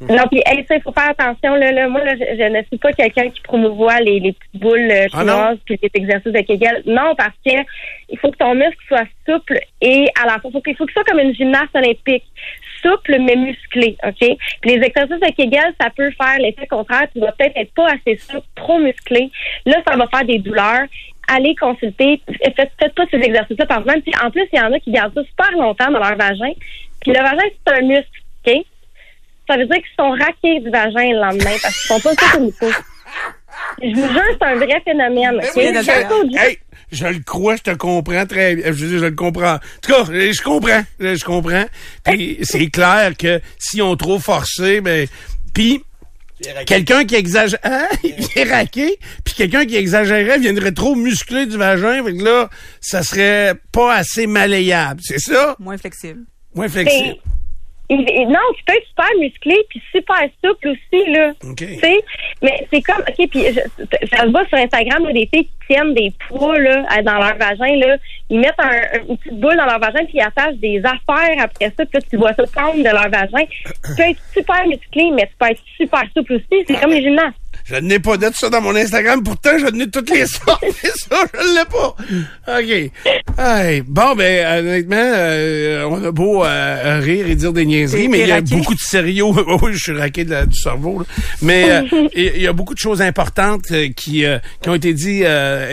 Non, 0.09 0.25
puis 0.31 0.43
il 0.47 0.83
faut 0.83 0.93
faire 0.93 1.11
attention. 1.11 1.55
Là, 1.55 1.73
là, 1.73 1.89
moi, 1.89 2.03
là, 2.05 2.15
je, 2.17 2.49
ne 2.49 2.63
suis 2.65 2.79
pas 2.79 2.93
quelqu'un 2.93 3.29
qui 3.31 3.41
promouvoit 3.43 4.01
les, 4.01 4.21
les 4.21 4.33
petites 4.33 4.61
boules 4.61 4.91
euh, 4.91 5.07
ah 5.13 5.21
chinoises 5.21 5.59
puis 5.65 5.79
les 5.83 5.91
exercices 5.95 6.33
de 6.33 6.41
Kegel. 6.41 6.83
Non, 6.87 7.15
parce 7.17 7.37
que 7.45 7.53
il 8.09 8.19
faut 8.19 8.31
que 8.31 8.37
ton 8.37 8.55
muscle 8.55 8.77
soit 8.89 9.07
souple 9.27 9.61
et 9.81 10.07
à 10.21 10.27
la 10.27 10.39
fois, 10.41 10.51
il 10.55 10.77
faut, 10.77 10.87
que 10.87 10.93
ce 10.93 10.93
soit 10.93 11.05
comme 11.05 11.21
une 11.21 11.35
gymnaste 11.35 11.75
olympique. 11.75 12.25
Souple 12.83 13.17
mais 13.21 13.37
musclé, 13.37 13.97
OK? 14.05 14.37
Puis 14.61 14.71
les 14.77 14.85
exercices 14.85 15.21
de 15.21 15.33
Kegel, 15.37 15.73
ça 15.81 15.89
peut 15.91 16.11
faire 16.11 16.39
l'effet 16.39 16.67
contraire. 16.67 17.07
Tu 17.15 17.21
vas 17.21 17.31
peut-être 17.33 17.57
être 17.57 17.73
pas 17.75 17.87
assez 17.93 18.17
souple, 18.17 18.47
trop 18.57 18.79
musclé. 18.79 19.31
Là, 19.67 19.77
ça 19.87 19.97
va 19.97 20.09
faire 20.09 20.25
des 20.25 20.39
douleurs 20.39 20.87
allez 21.29 21.55
consulter, 21.55 22.21
faites, 22.27 22.73
faites 22.79 22.95
pas 22.95 23.05
ces 23.11 23.19
exercices-là 23.19 23.67
par. 23.67 23.83
Puis 23.85 24.13
en 24.23 24.31
plus, 24.31 24.47
il 24.53 24.59
y 24.59 24.61
en 24.61 24.73
a 24.73 24.79
qui 24.81 24.91
gardent 24.91 25.15
ça 25.15 25.23
super 25.25 25.53
longtemps 25.53 25.91
dans 25.91 26.01
leur 26.01 26.17
vagin. 26.17 26.53
Puis 27.01 27.13
le 27.13 27.21
vagin, 27.21 27.45
c'est 27.65 27.75
un 27.75 27.83
muscle, 27.83 28.23
OK? 28.47 28.67
Ça 29.53 29.59
veut 29.59 29.67
dire 29.67 29.77
qu'ils 29.77 29.97
sont 29.99 30.11
raqués 30.11 30.61
du 30.61 30.71
vagin 30.71 31.13
le 31.13 31.21
lendemain 31.21 31.57
parce 31.63 31.79
qu'ils 31.79 31.89
font 31.89 32.01
pas 32.01 32.15
ça 32.15 32.33
comme 32.33 32.47
il 32.47 32.53
faut. 32.53 32.71
Je 33.83 33.95
vous 33.95 34.09
jure, 34.09 34.23
c'est 34.41 34.47
un 34.47 34.57
vrai 34.57 34.83
phénomène. 34.85 35.41
je 36.91 37.07
le 37.07 37.19
crois, 37.21 37.57
je 37.57 37.63
te 37.63 37.71
comprends 37.73 38.27
très 38.27 38.57
bien. 38.57 38.73
Je, 38.73 38.87
je 38.87 39.05
le 39.05 39.11
comprends. 39.11 39.55
En 39.55 39.59
tout 39.83 39.93
cas, 39.93 40.05
je 40.05 40.43
comprends. 40.43 40.83
Je 40.99 41.25
comprends. 41.25 41.65
Puis 42.05 42.39
c'est 42.43 42.69
clair 42.69 43.13
que 43.19 43.41
si 43.59 43.83
on 43.83 43.95
trop 43.97 44.19
forcé, 44.19 44.81
ben. 44.81 45.07
Puis 45.53 45.83
quelqu'un 46.65 47.05
qui 47.05 47.15
exagère, 47.15 47.59
hein? 47.63 47.89
il 48.05 48.27
est 48.35 48.51
raqué, 48.51 48.99
puis 49.23 49.35
quelqu'un 49.35 49.67
qui 49.67 49.77
exagérait 49.77 50.39
viendrait 50.39 50.73
trop 50.73 50.95
muscler 50.95 51.45
du 51.45 51.59
vagin, 51.59 52.03
fait 52.03 52.17
que 52.17 52.25
là, 52.25 52.49
ça 52.81 53.03
serait 53.03 53.55
pas 53.71 53.95
assez 53.97 54.27
malléable, 54.27 55.01
c'est 55.05 55.21
ça? 55.21 55.57
Moins 55.59 55.77
flexible. 55.77 56.25
Moins 56.55 56.69
flexible. 56.69 57.19
Non, 57.97 58.39
tu 58.57 58.65
peux 58.65 58.75
être 58.75 58.87
super 58.89 59.09
musclé 59.21 59.57
puis 59.69 59.83
super 59.93 60.23
souple 60.45 60.69
aussi, 60.69 61.11
là. 61.11 61.33
Tu 61.57 61.79
sais, 61.81 62.01
mais 62.43 62.67
c'est 62.73 62.83
comme, 62.83 63.01
OK, 63.09 63.29
puis 63.29 63.45
ça 64.11 64.25
se 64.25 64.31
voit 64.31 64.47
sur 64.47 64.59
Instagram, 64.59 65.05
là, 65.05 65.13
des 65.13 65.29
filles 65.33 65.45
qui 65.45 65.67
tiennent 65.69 65.95
des 65.95 66.13
poids, 66.29 66.59
là, 66.59 67.03
dans 67.03 67.19
leur 67.19 67.37
vagin, 67.37 67.77
là. 67.77 67.97
Ils 68.31 68.41
mettent 68.41 68.55
un, 68.59 69.07
une 69.09 69.17
petite 69.17 69.39
boule 69.39 69.57
dans 69.57 69.67
leur 69.67 69.79
vagin 69.79 70.05
puis 70.07 70.15
ils 70.15 70.23
attachent 70.23 70.57
des 70.57 70.79
affaires 70.79 71.37
après 71.39 71.73
ça 71.77 71.85
puis 71.85 71.95
là, 71.95 72.01
tu 72.11 72.17
vois 72.17 72.33
ça 72.33 72.45
prendre 72.53 72.79
de 72.79 72.83
leur 72.83 73.11
vagin. 73.11 73.45
Tu 73.85 73.95
peux 73.97 74.03
être 74.03 74.23
super 74.33 74.67
musclé, 74.67 75.11
mais 75.13 75.27
tu 75.27 75.33
peux 75.39 75.51
être 75.51 75.63
super 75.77 76.03
souple 76.17 76.35
aussi. 76.35 76.65
C'est 76.67 76.81
comme 76.81 76.91
les 76.91 77.03
gymnastes. 77.03 77.42
Je 77.65 77.77
n'ai 77.77 77.99
pas 77.99 78.17
de 78.17 78.29
ça 78.35 78.51
dans 78.51 78.61
mon 78.61 78.75
Instagram, 78.75 79.23
pourtant 79.23 79.59
je 79.59 79.67
n'ai 79.67 79.89
toutes 79.89 80.11
les 80.11 80.27
sortes, 80.27 80.63
mais 80.63 80.91
ça, 80.91 81.17
je 81.33 81.39
ne 81.39 81.59
l'ai 81.59 81.65
pas. 81.65 81.97
OK. 82.59 83.39
Hey, 83.39 83.83
bon, 83.83 84.15
ben, 84.15 84.61
honnêtement, 84.61 84.97
euh, 84.97 85.85
on 85.85 86.05
a 86.05 86.11
beau 86.11 86.45
euh, 86.45 87.01
rire 87.01 87.27
et 87.27 87.35
dire 87.35 87.53
des 87.53 87.65
niaiseries, 87.65 88.09
mais 88.09 88.21
il 88.21 88.29
y 88.29 88.33
a 88.33 88.41
beaucoup 88.41 88.75
de 88.75 88.81
sérieux. 88.81 89.25
oui, 89.63 89.73
je 89.73 89.79
suis 89.79 89.93
raqué 89.93 90.25
de 90.25 90.45
du 90.45 90.59
cerveau. 90.59 91.03
Mais 91.41 91.71
euh, 91.71 92.09
il 92.15 92.43
y 92.43 92.47
a 92.47 92.53
beaucoup 92.53 92.75
de 92.75 92.79
choses 92.79 93.01
importantes 93.01 93.67
qui, 93.97 94.25
qui 94.25 94.69
ont 94.69 94.75
été 94.75 94.93
dit, 94.93 95.23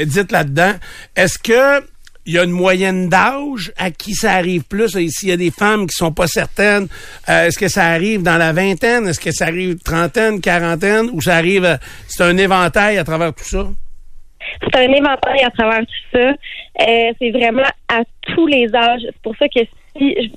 dites 0.05 0.31
là-dedans. 0.31 0.74
Est-ce 1.15 1.39
que 1.39 1.84
il 2.29 2.36
y 2.36 2.38
a 2.38 2.43
une 2.43 2.51
moyenne 2.51 3.09
d'âge 3.09 3.74
à 3.75 3.89
qui 3.89 4.13
ça 4.13 4.33
arrive 4.33 4.63
plus? 4.63 4.89
S'il 5.09 5.29
y 5.29 5.31
a 5.31 5.38
des 5.38 5.50
femmes 5.50 5.88
qui 5.88 5.95
sont 5.95 6.12
pas 6.12 6.27
certaines, 6.27 6.88
euh, 7.27 7.48
est-ce 7.48 7.57
que 7.57 7.67
ça 7.67 7.86
arrive 7.86 8.21
dans 8.21 8.38
la 8.38 8.53
vingtaine? 8.53 9.07
Est-ce 9.07 9.19
que 9.19 9.31
ça 9.31 9.45
arrive 9.45 9.79
trentaine, 9.79 10.39
quarantaine? 10.39 11.09
Ou 11.12 11.21
ça 11.21 11.38
arrive, 11.38 11.65
euh, 11.65 11.77
c'est 12.07 12.24
un 12.24 12.38
éventail 12.38 13.00
à 13.00 13.03
travers 13.03 13.33
tout 13.33 13.43
ça? 13.43 13.65
C'est 14.62 14.75
un 14.79 14.93
éventail 14.93 15.43
à 15.43 15.50
travers 15.50 15.79
tout 15.79 16.09
ça. 16.13 16.29
Euh, 16.29 17.12
c'est 17.19 17.31
vraiment 17.31 17.63
à 17.88 18.01
tous 18.21 18.45
les 18.45 18.67
âges. 18.75 19.01
C'est 19.05 19.21
pour 19.24 19.36
ça 19.38 19.48
que 19.48 19.62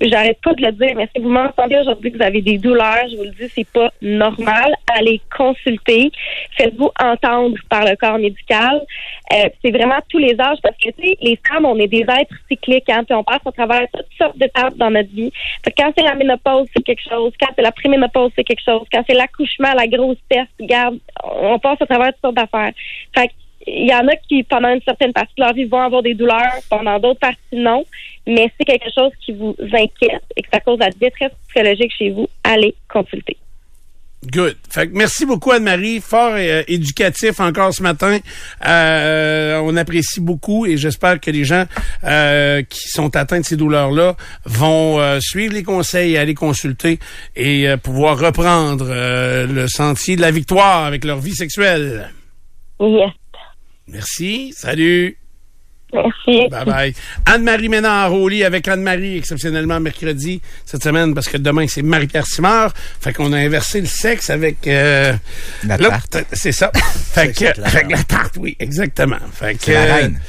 j'arrête 0.01 0.39
pas 0.43 0.55
de 0.55 0.63
le 0.63 0.73
dire, 0.73 0.95
mais 0.97 1.09
si 1.15 1.23
vous 1.23 1.29
m'entendez 1.29 1.77
aujourd'hui 1.79 2.13
que 2.13 2.17
vous 2.17 2.23
avez 2.23 2.43
des 2.43 2.59
douleurs, 2.59 3.07
je 3.11 3.17
vous 3.17 3.25
le 3.25 3.31
dis, 3.31 3.49
c'est 3.55 3.69
pas 3.69 3.91
normal. 4.01 4.75
Allez 4.99 5.21
consulter. 5.37 6.11
Faites-vous 6.57 6.91
entendre 7.01 7.57
par 7.69 7.85
le 7.85 7.97
corps 7.97 8.19
médical. 8.19 8.83
Euh, 9.33 9.49
c'est 9.63 9.71
vraiment 9.71 9.99
tous 10.09 10.19
les 10.19 10.39
âges 10.41 10.59
parce 10.63 10.77
que, 10.77 10.91
tu 10.91 11.03
sais, 11.03 11.17
les 11.21 11.39
femmes, 11.49 11.65
on 11.65 11.79
est 11.79 11.89
des 11.89 12.03
êtres 12.03 12.35
cycliques, 12.49 12.89
hein, 12.91 13.05
puis 13.05 13.15
on 13.15 13.25
passe 13.25 13.41
à 13.47 13.53
travers 13.53 13.87
toutes 13.93 14.07
sortes 14.19 14.39
d'étapes 14.39 14.77
dans 14.77 14.91
notre 14.91 15.11
vie. 15.11 15.33
quand 15.77 15.93
c'est 15.97 16.05
la 16.05 16.15
ménopause, 16.15 16.67
c'est 16.75 16.83
quelque 16.83 17.09
chose. 17.09 17.33
Quand 17.41 17.53
c'est 17.57 17.63
la 17.63 17.73
préménopause, 17.73 18.33
c'est 18.37 18.45
quelque 18.45 18.65
chose. 18.65 18.87
Quand 18.93 19.03
c'est 19.09 19.15
l'accouchement, 19.15 19.73
la 19.75 19.87
grosse 19.87 20.19
peste, 20.29 20.51
garde, 20.61 20.99
on 21.25 21.59
passe 21.59 21.81
à 21.81 21.87
travers 21.87 22.13
toutes 22.13 22.23
sortes 22.23 22.37
d'affaires. 22.37 22.73
Fait 23.17 23.31
il 23.67 23.89
y 23.89 23.95
en 23.95 24.07
a 24.09 24.17
qui, 24.17 24.43
pendant 24.43 24.69
une 24.69 24.83
certaine 24.83 25.13
partie 25.13 25.35
de 25.37 25.43
leur 25.43 25.53
vie, 25.53 25.65
vont 25.65 25.81
avoir 25.81 26.03
des 26.03 26.15
douleurs, 26.15 26.61
pendant 26.69 26.99
d'autres 26.99 27.21
parties, 27.21 27.39
non. 27.53 27.85
Mais 28.27 28.51
c'est 28.59 28.65
quelque 28.65 28.91
chose 28.95 29.13
qui 29.25 29.33
vous 29.33 29.57
inquiète 29.61 30.25
et 30.37 30.43
que 30.43 30.49
ça 30.53 30.61
cause 30.61 30.79
la 30.79 30.91
détresse 30.91 31.33
psychologique 31.49 31.93
chez 31.97 32.11
vous, 32.11 32.29
allez 32.45 32.75
consulter. 32.89 33.37
Good. 34.25 34.57
Fait 34.71 34.87
que 34.87 34.97
merci 34.97 35.27
beaucoup 35.27 35.51
Anne-Marie, 35.51 36.01
fort 36.01 36.35
euh, 36.37 36.63
éducatif 36.69 37.41
encore 37.41 37.75
ce 37.75 37.83
matin. 37.83 38.21
Euh, 38.65 39.61
on 39.65 39.77
apprécie 39.77 40.21
beaucoup 40.21 40.65
et 40.65 40.77
j'espère 40.77 41.19
que 41.19 41.33
les 41.33 41.43
gens 41.43 41.65
euh, 42.05 42.63
qui 42.63 42.89
sont 42.89 43.17
atteints 43.17 43.41
de 43.41 43.45
ces 43.45 43.57
douleurs-là 43.57 44.15
vont 44.45 45.01
suivre 45.21 45.55
les 45.55 45.65
conseils 45.65 46.17
aller 46.17 46.35
consulter 46.35 47.01
et 47.35 47.67
pouvoir 47.83 48.17
reprendre 48.17 48.87
le 48.89 49.67
sentier 49.67 50.15
de 50.15 50.21
la 50.21 50.31
victoire 50.31 50.85
avec 50.85 51.05
leur 51.05 51.19
vie 51.19 51.35
sexuelle. 51.35 52.13
Yes. 52.79 53.11
Merci. 53.89 54.55
Salut. 54.57 55.17
Merci. 55.93 56.49
Bye 56.49 56.65
bye. 56.65 56.95
Anne-Marie 57.27 57.69
Ménard 57.69 58.15
au 58.15 58.27
lit 58.29 58.45
avec 58.45 58.67
Anne-Marie, 58.67 59.19
exceptionnellement 59.19 59.79
mercredi 59.79 60.41
cette 60.65 60.83
semaine, 60.83 61.15
parce 61.15 61.29
que 61.29 61.37
demain, 61.37 61.67
c'est 61.69 61.83
Marie-Pierre 61.83 62.27
Simard. 62.27 62.73
Fait 63.01 63.13
qu'on 63.13 63.33
a 63.33 63.39
inversé 63.39 63.81
le 63.81 63.87
sexe 63.87 64.31
avec... 64.31 64.67
Euh, 64.67 65.13
la 65.65 65.77
tarte. 65.77 66.25
C'est 66.33 66.53
ça. 66.53 66.71
fait 67.13 67.37
que, 67.37 67.61
avec 67.61 67.91
la 67.91 68.03
tarte, 68.05 68.37
oui, 68.39 68.57
exactement. 68.59 69.19
Fait 69.33 69.55
que... 69.55 69.73
La 69.73 69.95
reine. 69.95 70.21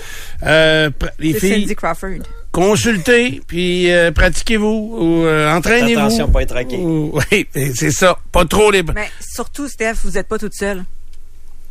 Euh, 0.44 0.90
les 1.20 1.34
filles... 1.34 1.62
Cindy 1.62 1.76
Crawford. 1.76 2.24
Consultez, 2.52 3.42
puis 3.48 3.92
euh, 3.92 4.12
pratiquez-vous, 4.12 4.98
ou 5.00 5.26
euh, 5.26 5.52
entraînez-vous. 5.52 6.02
Attention, 6.02 6.30
pas 6.30 6.44
être 6.44 6.54
raqué. 6.54 6.78
oui, 6.82 7.48
c'est 7.54 7.92
ça. 7.92 8.18
Pas 8.32 8.46
trop 8.46 8.70
les... 8.70 8.84
Mais 8.84 9.10
surtout, 9.22 9.68
Steph, 9.70 9.96
vous 10.04 10.12
n'êtes 10.12 10.28
pas 10.28 10.38
toute 10.38 10.54
seule. 10.54 10.84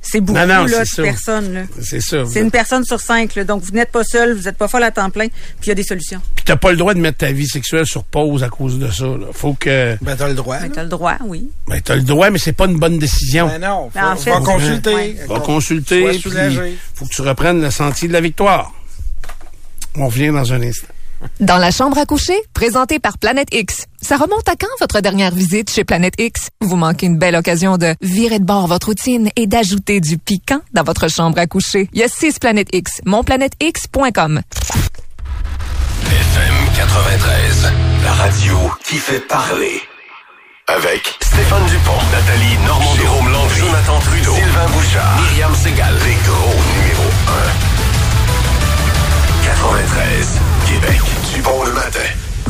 C'est 0.05 0.21
beaucoup 0.21 0.37
là, 0.37 0.65
de 0.65 1.03
personnes. 1.03 1.69
C'est 1.81 2.03
ça. 2.03 2.25
C'est 2.29 2.41
une 2.41 2.51
personne 2.51 2.85
sur 2.85 3.01
cinq. 3.01 3.37
Là. 3.37 3.45
Donc, 3.45 3.63
vous 3.63 3.71
n'êtes 3.71 3.93
pas 3.93 4.03
seul, 4.03 4.35
vous 4.35 4.43
n'êtes 4.43 4.57
pas 4.57 4.67
folle 4.67 4.83
à 4.83 4.91
temps 4.91 5.11
plein, 5.11 5.29
puis 5.29 5.67
il 5.67 5.69
y 5.69 5.71
a 5.71 5.75
des 5.77 5.85
solutions. 5.85 6.21
Puis 6.35 6.45
t'as 6.45 6.57
pas 6.57 6.73
le 6.73 6.77
droit 6.77 6.93
de 6.93 6.99
mettre 6.99 7.19
ta 7.19 7.31
vie 7.31 7.47
sexuelle 7.47 7.87
sur 7.87 8.03
pause 8.03 8.43
à 8.43 8.49
cause 8.49 8.81
de 8.81 8.91
ça. 8.91 9.05
Là. 9.05 9.27
Faut 9.33 9.55
que... 9.55 9.97
Ben, 10.03 10.17
t'as 10.17 10.29
le 10.29 10.35
droit. 10.35 10.59
Ben, 10.59 10.71
t'as 10.71 10.83
le 10.83 10.89
droit, 10.89 11.17
oui. 11.25 11.49
Ben, 11.69 11.81
t'as 11.81 11.95
le 11.95 12.03
droit, 12.03 12.31
mais 12.31 12.39
c'est 12.39 12.53
pas 12.53 12.67
une 12.67 12.79
bonne 12.79 12.99
décision. 12.99 13.47
Ben 13.47 13.61
non, 13.61 13.91
faut, 13.91 14.31
ben, 14.31 14.37
en 14.37 14.43
consulter. 14.43 15.17
Va 15.29 15.41
consulter. 15.41 16.21
Faut 16.95 17.07
que 17.07 17.15
tu 17.15 17.23
reprennes 17.23 17.63
le 17.63 17.71
sentier 17.71 18.09
de 18.09 18.13
la 18.13 18.21
victoire. 18.21 18.73
On 19.95 20.07
revient 20.07 20.31
dans 20.31 20.53
un 20.53 20.63
instant. 20.63 20.92
Dans 21.41 21.59
la 21.59 21.71
chambre 21.71 21.99
à 21.99 22.07
coucher, 22.07 22.37
présenté 22.55 22.99
par 22.99 23.19
Planète 23.19 23.49
X. 23.53 23.87
Ça 24.01 24.17
remonte 24.17 24.49
à 24.49 24.57
quand 24.57 24.67
votre 24.81 25.01
dernière 25.01 25.35
visite 25.35 25.71
chez 25.71 25.85
Planète 25.85 26.15
X? 26.19 26.49
Vous 26.61 26.77
manquez 26.77 27.07
une 27.07 27.19
belle 27.19 27.37
occasion 27.37 27.79
de 27.79 27.95
virer 28.01 28.39
de 28.39 28.45
bord 28.45 28.67
votre 28.67 28.89
routine 28.89 29.29
et 29.37 29.47
d'ajouter 29.47 30.01
du 30.01 30.19
piquant 30.19 30.61
dans 30.73 30.83
votre 30.83 31.09
chambre 31.09 31.39
à 31.39 31.47
coucher. 31.47 31.89
Il 31.93 32.01
y 32.01 32.03
a 32.03 32.09
six 32.09 32.39
Planète 32.39 32.69
X. 32.73 33.01
Monplanètex.com. 33.05 34.41
FM 36.07 36.55
93, 36.77 37.73
la 38.05 38.13
radio 38.13 38.57
qui 38.85 38.97
fait 38.97 39.21
parler. 39.21 39.81
Avec 40.69 41.03
Stéphane 41.21 41.67
Dupont, 41.67 41.99
Nathalie 42.13 42.57
Normand, 42.67 42.95
Jérôme 42.95 43.33
Landry, 43.33 43.61
Jonathan 43.61 43.99
Trudeau, 44.01 44.35
Sylvain 44.35 44.67
Bouchard, 44.69 45.21
Myriam 45.21 45.55
Segal, 45.55 45.95
les 46.05 46.17
gros 46.25 46.55
numéro 46.77 47.05
1. 47.29 47.73
93. 49.45 50.62
Québec. 50.83 51.01
Du 51.35 51.43
bon 51.43 51.65
le 51.65 51.73
matin. 51.73 52.01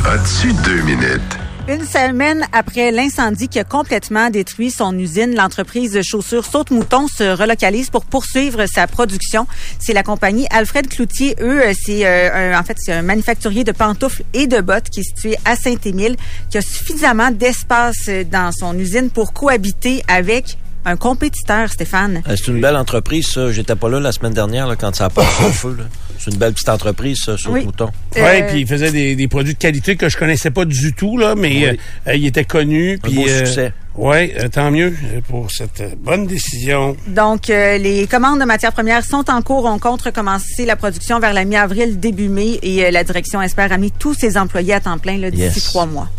As-tu 0.05 0.53
deux 0.63 0.81
minutes? 0.81 1.21
Une 1.67 1.85
semaine 1.85 2.45
après 2.51 2.91
l'incendie 2.91 3.47
qui 3.47 3.57
a 3.57 3.63
complètement 3.63 4.29
détruit 4.29 4.69
son 4.69 4.97
usine, 4.97 5.33
l'entreprise 5.33 5.93
de 5.93 6.01
chaussures 6.01 6.45
Saute-Mouton 6.45 7.07
se 7.07 7.23
relocalise 7.23 7.89
pour 7.89 8.03
poursuivre 8.03 8.65
sa 8.65 8.85
production. 8.85 9.47
C'est 9.79 9.93
la 9.93 10.03
compagnie 10.03 10.45
Alfred 10.49 10.89
Cloutier. 10.89 11.35
Eux, 11.41 11.61
c'est 11.73 12.05
euh, 12.05 12.57
en 12.57 12.63
fait 12.63 12.77
c'est 12.79 12.91
un 12.91 13.01
manufacturier 13.01 13.63
de 13.63 13.71
pantoufles 13.71 14.23
et 14.33 14.47
de 14.47 14.59
bottes 14.59 14.89
qui 14.89 14.99
est 15.01 15.03
situé 15.03 15.37
à 15.45 15.55
Saint-Émile, 15.55 16.17
qui 16.49 16.57
a 16.57 16.61
suffisamment 16.61 17.31
d'espace 17.31 18.09
dans 18.29 18.51
son 18.51 18.77
usine 18.77 19.09
pour 19.09 19.31
cohabiter 19.31 20.03
avec 20.09 20.57
un 20.85 20.97
compétiteur, 20.97 21.69
Stéphane. 21.69 22.21
Euh, 22.27 22.35
c'est 22.35 22.51
une 22.51 22.61
belle 22.61 22.75
entreprise, 22.75 23.27
ça. 23.27 23.51
J'étais 23.51 23.75
pas 23.75 23.89
là 23.89 23.99
la 23.99 24.11
semaine 24.11 24.33
dernière 24.33 24.67
là, 24.67 24.75
quand 24.75 24.95
ça 24.95 25.05
a 25.05 25.09
passé 25.09 25.43
au 25.47 25.51
feu. 25.51 25.77
C'est 26.17 26.31
une 26.31 26.37
belle 26.37 26.53
petite 26.53 26.69
entreprise, 26.69 27.19
ça, 27.25 27.37
sur 27.37 27.51
oui. 27.51 27.65
Mouton. 27.65 27.89
Oui, 28.15 28.21
euh, 28.21 28.47
puis 28.47 28.61
il 28.61 28.67
faisait 28.67 28.91
des, 28.91 29.27
produits 29.27 29.53
de 29.53 29.59
qualité 29.59 29.95
que 29.95 30.07
je 30.09 30.17
connaissais 30.17 30.51
pas 30.51 30.65
du 30.65 30.93
tout, 30.93 31.17
là, 31.17 31.35
mais 31.35 31.77
euh, 32.07 32.15
il 32.15 32.25
était 32.25 32.45
connu. 32.45 32.99
Un 33.03 33.09
beau 33.09 33.27
succès. 33.27 33.73
Oui, 33.95 34.31
tant 34.51 34.71
mieux 34.71 34.93
pour 35.27 35.51
cette 35.51 35.95
bonne 36.01 36.25
décision. 36.25 36.97
Donc, 37.07 37.49
les 37.49 38.07
commandes 38.09 38.39
de 38.39 38.45
matières 38.45 38.71
premières 38.71 39.05
sont 39.05 39.29
en 39.29 39.41
cours. 39.43 39.65
On 39.65 39.77
compte 39.77 40.01
recommencer 40.01 40.65
la 40.65 40.75
production 40.75 41.19
vers 41.19 41.33
la 41.33 41.45
mi-avril, 41.45 41.99
début 41.99 42.29
mai, 42.29 42.57
et 42.63 42.89
la 42.89 43.03
direction 43.03 43.41
espère 43.41 43.71
amener 43.71 43.91
tous 43.99 44.15
ses 44.15 44.37
employés 44.37 44.73
à 44.73 44.79
temps 44.79 44.97
plein 44.97 45.17
d'ici 45.29 45.61
trois 45.61 45.85
mois. 45.85 46.09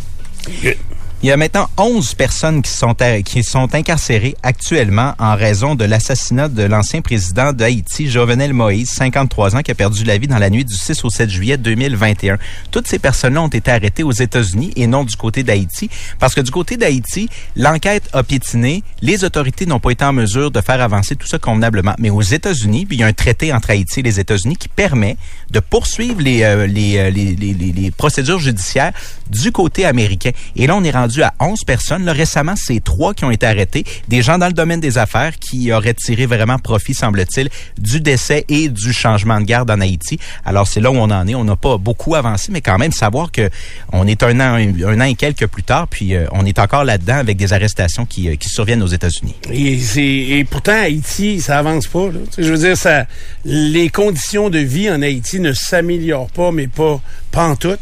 Il 1.24 1.28
y 1.28 1.32
a 1.32 1.38
maintenant 1.38 1.70
11 1.78 2.16
personnes 2.16 2.60
qui 2.60 2.70
sont, 2.70 2.94
qui 3.24 3.42
sont 3.42 3.74
incarcérées 3.74 4.36
actuellement 4.42 5.14
en 5.18 5.34
raison 5.36 5.74
de 5.74 5.86
l'assassinat 5.86 6.50
de 6.50 6.64
l'ancien 6.64 7.00
président 7.00 7.54
d'Haïti, 7.54 8.10
Jovenel 8.10 8.52
Moïse, 8.52 8.90
53 8.90 9.56
ans, 9.56 9.62
qui 9.62 9.70
a 9.70 9.74
perdu 9.74 10.04
la 10.04 10.18
vie 10.18 10.28
dans 10.28 10.36
la 10.36 10.50
nuit 10.50 10.66
du 10.66 10.74
6 10.74 11.02
au 11.02 11.08
7 11.08 11.30
juillet 11.30 11.56
2021. 11.56 12.36
Toutes 12.70 12.86
ces 12.86 12.98
personnes-là 12.98 13.40
ont 13.40 13.48
été 13.48 13.70
arrêtées 13.70 14.02
aux 14.02 14.12
États-Unis 14.12 14.72
et 14.76 14.86
non 14.86 15.02
du 15.02 15.16
côté 15.16 15.42
d'Haïti, 15.42 15.88
parce 16.18 16.34
que 16.34 16.42
du 16.42 16.50
côté 16.50 16.76
d'Haïti, 16.76 17.30
l'enquête 17.56 18.06
a 18.12 18.22
piétiné, 18.22 18.82
les 19.00 19.24
autorités 19.24 19.64
n'ont 19.64 19.80
pas 19.80 19.92
été 19.92 20.04
en 20.04 20.12
mesure 20.12 20.50
de 20.50 20.60
faire 20.60 20.82
avancer 20.82 21.16
tout 21.16 21.26
ça 21.26 21.38
convenablement. 21.38 21.94
Mais 21.98 22.10
aux 22.10 22.20
États-Unis, 22.20 22.86
il 22.90 23.00
y 23.00 23.02
a 23.02 23.06
un 23.06 23.14
traité 23.14 23.50
entre 23.50 23.70
Haïti 23.70 24.00
et 24.00 24.02
les 24.02 24.20
États-Unis 24.20 24.58
qui 24.58 24.68
permet 24.68 25.16
de 25.50 25.60
poursuivre 25.60 26.20
les, 26.20 26.42
euh, 26.42 26.66
euh, 26.66 26.66
les, 26.66 27.34
les, 27.34 27.54
les 27.54 27.90
procédures 27.92 28.40
judiciaires 28.40 28.92
du 29.30 29.52
côté 29.52 29.86
américain. 29.86 30.32
Et 30.54 30.66
là, 30.66 30.76
on 30.76 30.84
est 30.84 30.90
rendu 30.90 31.13
à 31.22 31.34
11 31.40 31.64
personnes. 31.64 32.08
Récemment, 32.08 32.54
c'est 32.56 32.82
trois 32.82 33.14
qui 33.14 33.24
ont 33.24 33.30
été 33.30 33.46
arrêtés. 33.46 33.84
Des 34.08 34.22
gens 34.22 34.38
dans 34.38 34.46
le 34.46 34.52
domaine 34.52 34.80
des 34.80 34.98
affaires 34.98 35.38
qui 35.38 35.72
auraient 35.72 35.94
tiré 35.94 36.26
vraiment 36.26 36.58
profit, 36.58 36.94
semble-t-il, 36.94 37.48
du 37.78 38.00
décès 38.00 38.44
et 38.48 38.68
du 38.68 38.92
changement 38.92 39.40
de 39.40 39.46
garde 39.46 39.70
en 39.70 39.80
Haïti. 39.80 40.18
Alors, 40.44 40.66
c'est 40.66 40.80
là 40.80 40.90
où 40.90 40.96
on 40.96 41.10
en 41.10 41.26
est. 41.26 41.34
On 41.34 41.44
n'a 41.44 41.56
pas 41.56 41.78
beaucoup 41.78 42.14
avancé, 42.14 42.50
mais 42.52 42.60
quand 42.60 42.78
même 42.78 42.92
savoir 42.92 43.30
que 43.30 43.48
on 43.92 44.06
est 44.06 44.22
un 44.22 44.40
an, 44.40 44.56
et 45.04 45.14
quelques 45.14 45.46
plus 45.46 45.62
tard, 45.62 45.88
puis 45.88 46.14
euh, 46.14 46.26
on 46.32 46.46
est 46.46 46.58
encore 46.58 46.84
là-dedans 46.84 47.16
avec 47.16 47.36
des 47.36 47.52
arrestations 47.52 48.06
qui, 48.06 48.28
euh, 48.28 48.36
surviennent 48.40 48.82
aux 48.82 48.88
États-Unis. 48.88 49.34
Et, 49.50 50.44
pourtant, 50.44 50.80
Haïti, 50.80 51.40
ça 51.40 51.58
avance 51.58 51.86
pas. 51.86 52.08
Je 52.38 52.50
veux 52.52 52.58
dire, 52.58 52.76
ça, 52.76 53.06
les 53.44 53.88
conditions 53.88 54.50
de 54.50 54.58
vie 54.58 54.90
en 54.90 55.02
Haïti 55.02 55.40
ne 55.40 55.52
s'améliorent 55.52 56.30
pas, 56.30 56.52
mais 56.52 56.68
pas, 56.68 57.00
pas 57.34 57.46
en 57.48 57.56
tout. 57.56 57.76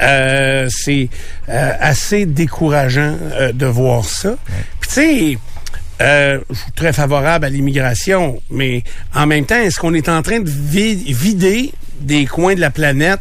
Euh, 0.00 0.66
c'est 0.70 1.08
euh, 1.48 1.72
assez 1.80 2.26
décourageant 2.26 3.16
euh, 3.32 3.52
de 3.52 3.66
voir 3.66 4.04
ça. 4.04 4.34
Puis 4.80 4.88
tu 4.88 4.94
sais, 4.94 5.38
euh, 6.02 6.40
je 6.50 6.54
suis 6.56 6.72
très 6.72 6.92
favorable 6.92 7.44
à 7.44 7.48
l'immigration, 7.50 8.40
mais 8.50 8.82
en 9.14 9.26
même 9.26 9.44
temps, 9.46 9.60
est-ce 9.60 9.78
qu'on 9.78 9.94
est 9.94 10.08
en 10.08 10.22
train 10.22 10.40
de 10.40 10.50
vi- 10.50 11.12
vider 11.12 11.72
des 12.00 12.26
coins 12.26 12.54
de 12.54 12.60
la 12.60 12.70
planète 12.70 13.20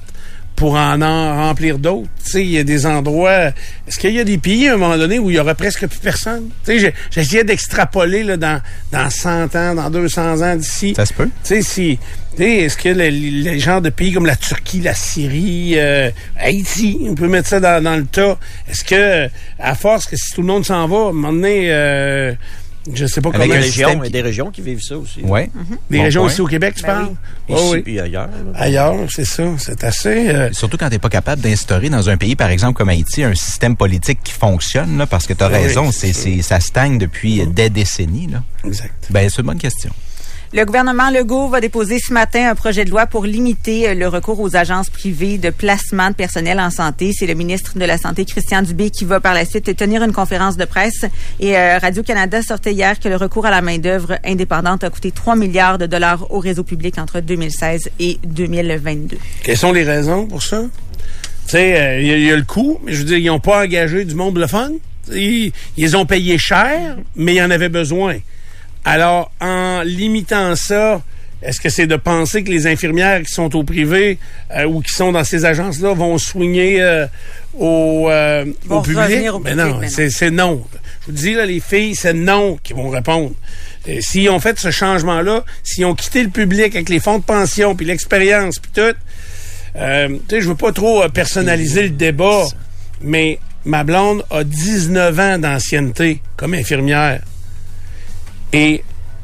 pour 0.55 0.75
en, 0.75 1.01
en 1.01 1.35
remplir 1.47 1.77
d'autres? 1.77 2.07
Tu 2.25 2.31
sais, 2.31 2.41
il 2.43 2.49
y 2.51 2.57
a 2.57 2.63
des 2.63 2.85
endroits. 2.85 3.51
Est-ce 3.87 3.99
qu'il 3.99 4.13
y 4.13 4.19
a 4.19 4.23
des 4.23 4.37
pays 4.39 4.69
à 4.69 4.73
un 4.73 4.77
moment 4.77 4.97
donné 4.97 5.19
où 5.19 5.29
il 5.29 5.35
y 5.35 5.39
aurait 5.39 5.55
presque 5.55 5.85
plus 5.87 5.99
personne? 5.99 6.49
Tu 6.65 6.79
sais, 6.79 6.93
j'essayais 7.11 7.43
d'extrapoler 7.43 8.23
là, 8.23 8.37
dans, 8.37 8.61
dans 8.91 9.09
100 9.09 9.55
ans, 9.55 9.75
dans 9.75 9.89
200 9.91 10.41
ans 10.41 10.55
d'ici. 10.55 10.93
Ça 10.95 11.05
se 11.05 11.13
peut. 11.13 11.25
Tu 11.43 11.55
sais, 11.55 11.61
si, 11.61 11.99
est-ce 12.39 12.77
que 12.77 12.89
les, 12.89 13.11
les 13.11 13.59
genres 13.59 13.81
de 13.81 13.89
pays 13.89 14.11
comme 14.13 14.25
la 14.25 14.35
Turquie, 14.35 14.81
la 14.81 14.93
Syrie, 14.93 15.73
euh, 15.77 16.09
Haïti, 16.37 16.97
on 17.07 17.15
peut 17.15 17.27
mettre 17.27 17.47
ça 17.49 17.59
dans, 17.59 17.83
dans 17.83 17.95
le 17.95 18.05
tas. 18.05 18.37
Est-ce 18.69 18.83
que, 18.83 19.29
à 19.59 19.75
force 19.75 20.05
que 20.05 20.15
si 20.15 20.33
tout 20.33 20.41
le 20.41 20.47
monde 20.47 20.65
s'en 20.65 20.87
va, 20.87 20.97
à 20.97 20.99
un 21.09 21.11
moment 21.13 21.31
donné, 21.33 21.71
euh, 21.71 22.33
je 22.93 23.05
sais 23.05 23.21
pas 23.21 23.29
Avec 23.29 23.49
comment... 23.49 23.61
des 23.61 23.83
a 23.83 23.95
qui- 23.95 24.09
des 24.11 24.21
régions 24.21 24.51
qui 24.51 24.61
vivent 24.61 24.81
ça 24.81 24.97
aussi. 24.97 25.21
Ouais. 25.21 25.49
Des 25.89 25.97
Bon 25.99 26.03
régions 26.03 26.21
point. 26.23 26.31
ici 26.31 26.41
au 26.41 26.47
Québec, 26.47 26.73
tu 26.75 26.81
Ben 26.81 26.87
parles? 26.87 27.05
oui. 27.09 27.15
Oh, 27.49 27.55
Ici 27.55 27.69
oui. 27.71 27.81
puis 27.81 27.99
ailleurs. 27.99 28.27
là. 28.27 28.59
Ailleurs, 28.59 28.95
c'est 29.09 29.23
ça. 29.25 29.43
C'est 29.57 29.83
assez... 29.85 30.29
euh, 30.29 30.49
Surtout 30.51 30.77
quand 30.77 30.87
tu 30.87 30.93
n'es 30.93 30.99
pas 30.99 31.09
capable 31.09 31.41
d'instaurer 31.41 31.89
dans 31.89 32.09
un 32.09 32.17
pays, 32.17 32.35
par 32.35 32.49
exemple, 32.49 32.73
comme 32.73 32.89
Haïti, 32.89 33.23
un 33.23 33.35
système 33.35 33.77
politique 33.77 34.19
qui 34.23 34.33
fonctionne, 34.33 34.97
là, 34.97 35.05
parce 35.07 35.27
que 35.27 35.33
tu 35.33 35.43
as 35.43 35.47
Oui, 35.47 35.53
raison, 35.53 35.91
c'est 35.91 36.11
c'est, 36.13 36.35
c'est- 36.37 36.41
ça 36.41 36.59
stagne 36.59 36.97
depuis 36.97 37.41
euh, 37.41 37.45
des 37.45 37.69
décennies. 37.69 38.27
Là. 38.27 38.43
exact. 38.65 38.93
Ben, 39.11 39.29
c'est 39.29 39.39
une 39.39 39.47
bonne 39.47 39.57
question. 39.59 39.91
Le 40.55 40.65
gouvernement 40.65 41.09
Legault 41.09 41.47
va 41.47 41.61
déposer 41.61 41.97
ce 41.97 42.13
matin 42.13 42.47
un 42.51 42.53
projet 42.53 42.85
de 42.85 42.91
loi 42.91 43.07
pour 43.07 43.25
limiter 43.25 43.89
euh, 43.89 43.93
le 43.95 44.07
recours 44.07 44.39
aux 44.39 44.55
agences 44.55 44.91
privées 44.91 45.39
de 45.39 45.49
placement 45.49 46.09
de 46.09 46.13
personnel 46.13 46.59
en 46.59 46.69
santé. 46.69 47.11
C'est 47.11 47.25
le 47.25 47.33
ministre 47.33 47.75
de 47.75 47.83
la 47.85 47.97
Santé, 47.97 48.23
Christian 48.23 48.61
Dubé, 48.61 48.91
qui 48.91 49.03
va 49.03 49.19
par 49.19 49.33
la 49.33 49.45
suite 49.45 49.75
tenir 49.75 50.03
une 50.03 50.11
conférence 50.13 50.55
de 50.55 50.65
presse. 50.65 51.05
Et 51.39 51.57
euh, 51.57 51.79
Radio-Canada 51.79 52.43
sortait 52.43 52.71
hier 52.71 52.99
que 52.99 53.09
le 53.09 53.15
recours 53.15 53.47
à 53.47 53.49
la 53.51 53.61
main-d'œuvre 53.61 54.19
indépendante 54.23 54.83
a 54.83 54.91
coûté 54.91 55.09
3 55.09 55.35
milliards 55.35 55.79
de 55.79 55.87
dollars 55.87 56.27
au 56.31 56.37
réseau 56.37 56.63
public 56.63 56.99
entre 56.99 57.19
2016 57.19 57.89
et 57.99 58.19
2022. 58.23 59.17
Quelles 59.43 59.57
sont 59.57 59.71
les 59.71 59.83
raisons 59.83 60.27
pour 60.27 60.43
ça? 60.43 60.61
Tu 61.45 61.51
sais, 61.53 61.81
euh, 61.81 61.99
il 61.99 62.25
y, 62.27 62.31
a- 62.31 62.35
le 62.35 62.43
coût, 62.43 62.79
mais 62.85 62.93
je 62.93 62.99
veux 62.99 63.05
dire, 63.05 63.17
ils 63.17 63.25
n'ont 63.25 63.39
pas 63.39 63.63
engagé 63.63 64.05
du 64.05 64.13
monde 64.13 64.37
le 64.37 64.45
fun. 64.45 64.69
Ils, 65.11 65.51
ils 65.77 65.97
ont 65.97 66.05
payé 66.05 66.37
cher, 66.37 66.97
mais 67.15 67.33
ils 67.33 67.41
en 67.41 67.49
avaient 67.49 67.69
besoin. 67.69 68.17
Alors, 68.85 69.31
en 69.39 69.52
limitant 69.83 70.55
ça, 70.55 71.01
est-ce 71.43 71.59
que 71.59 71.69
c'est 71.69 71.87
de 71.87 71.97
penser 71.97 72.43
que 72.43 72.49
les 72.49 72.67
infirmières 72.67 73.21
qui 73.21 73.33
sont 73.33 73.53
au 73.55 73.63
privé 73.63 74.17
euh, 74.55 74.65
ou 74.65 74.81
qui 74.81 74.93
sont 74.93 75.11
dans 75.11 75.23
ces 75.23 75.43
agences-là 75.43 75.93
vont 75.93 76.17
soigner 76.17 76.81
euh, 76.81 77.05
au, 77.57 78.09
euh, 78.09 78.45
au 78.69 78.81
public? 78.81 79.29
au 79.29 79.39
non, 79.39 79.39
mais 79.39 79.55
non. 79.55 79.81
c'est 79.87 80.31
non. 80.31 80.63
Je 81.01 81.05
vous 81.07 81.17
dis, 81.17 81.33
là, 81.33 81.45
les 81.45 81.59
filles, 81.59 81.95
c'est 81.95 82.13
non 82.13 82.57
qui 82.63 82.71
vont 82.71 82.89
répondre. 82.89 83.33
S'ils 83.99 84.29
ont 84.29 84.39
fait 84.39 84.57
ce 84.57 84.71
changement-là, 84.71 85.43
s'ils 85.63 85.85
ont 85.85 85.95
quitté 85.95 86.23
le 86.23 86.29
public 86.29 86.73
avec 86.75 86.87
les 86.87 87.01
fonds 87.01 87.19
de 87.19 87.23
pension, 87.23 87.75
puis 87.75 87.85
l'expérience, 87.85 88.59
puis 88.59 88.71
tout, 88.73 88.95
tu 89.73 89.79
sais, 90.29 90.41
je 90.41 90.47
veux 90.47 90.55
pas 90.55 90.71
trop 90.71 91.03
personnaliser 91.09 91.83
le 91.83 91.89
débat, 91.89 92.45
mais 93.01 93.39
ma 93.65 93.83
blonde 93.83 94.23
a 94.31 94.45
19 94.45 95.19
ans 95.19 95.37
d'ancienneté 95.37 96.21
comme 96.37 96.53
infirmière. 96.53 97.21
Et 98.53 98.83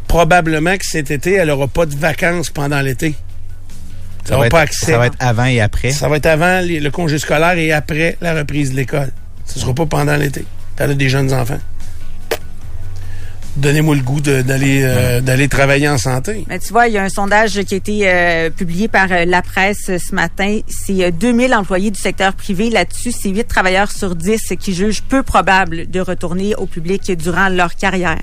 probablement 0.09 0.75
que 0.75 0.85
cet 0.85 1.11
été, 1.11 1.35
elle 1.35 1.49
aura 1.51 1.67
pas 1.69 1.85
de 1.85 1.95
vacances 1.95 2.49
pendant 2.49 2.81
l'été. 2.81 3.15
Ça 4.25 4.33
aura 4.35 4.43
va, 4.45 4.49
pas 4.49 4.57
être, 4.63 4.69
accès. 4.71 4.91
ça 4.91 4.97
va 4.97 5.05
être 5.05 5.15
avant 5.19 5.45
et 5.45 5.61
après. 5.61 5.91
Ça 5.91 6.09
va 6.09 6.17
être 6.17 6.25
avant 6.25 6.59
les- 6.59 6.79
le 6.81 6.91
congé 6.91 7.17
scolaire 7.19 7.57
et 7.57 7.71
après 7.71 8.17
la 8.19 8.33
reprise 8.33 8.71
de 8.71 8.75
l'école. 8.75 9.11
Ce 9.45 9.59
sera 9.59 9.73
pas 9.73 9.85
pendant 9.85 10.17
l'été. 10.17 10.43
Elle 10.77 10.91
a 10.91 10.93
des 10.95 11.09
jeunes 11.09 11.31
enfants. 11.33 11.59
Donnez-moi 13.55 13.95
le 13.95 14.01
goût 14.01 14.21
d'aller 14.21 14.81
euh, 14.83 15.21
d'aller 15.21 15.47
travailler 15.47 15.89
en 15.89 15.97
santé. 15.97 16.45
Mais 16.47 16.59
tu 16.59 16.71
vois, 16.71 16.87
il 16.87 16.93
y 16.93 16.97
a 16.97 17.03
un 17.03 17.09
sondage 17.09 17.59
qui 17.63 17.73
a 17.73 17.77
été 17.77 18.01
euh, 18.05 18.49
publié 18.49 18.87
par 18.87 19.11
euh, 19.11 19.25
la 19.25 19.41
presse 19.41 19.85
ce 19.97 20.15
matin. 20.15 20.59
C'est 20.67 21.03
euh, 21.03 21.11
2000 21.11 21.53
employés 21.55 21.91
du 21.91 21.99
secteur 21.99 22.33
privé. 22.33 22.69
Là-dessus, 22.69 23.11
c'est 23.11 23.29
8 23.29 23.47
travailleurs 23.47 23.91
sur 23.91 24.15
10 24.15 24.53
qui 24.59 24.73
jugent 24.73 25.01
peu 25.03 25.23
probable 25.23 25.89
de 25.89 25.99
retourner 25.99 26.55
au 26.55 26.67
public 26.67 27.11
durant 27.17 27.49
leur 27.49 27.75
carrière. 27.75 28.21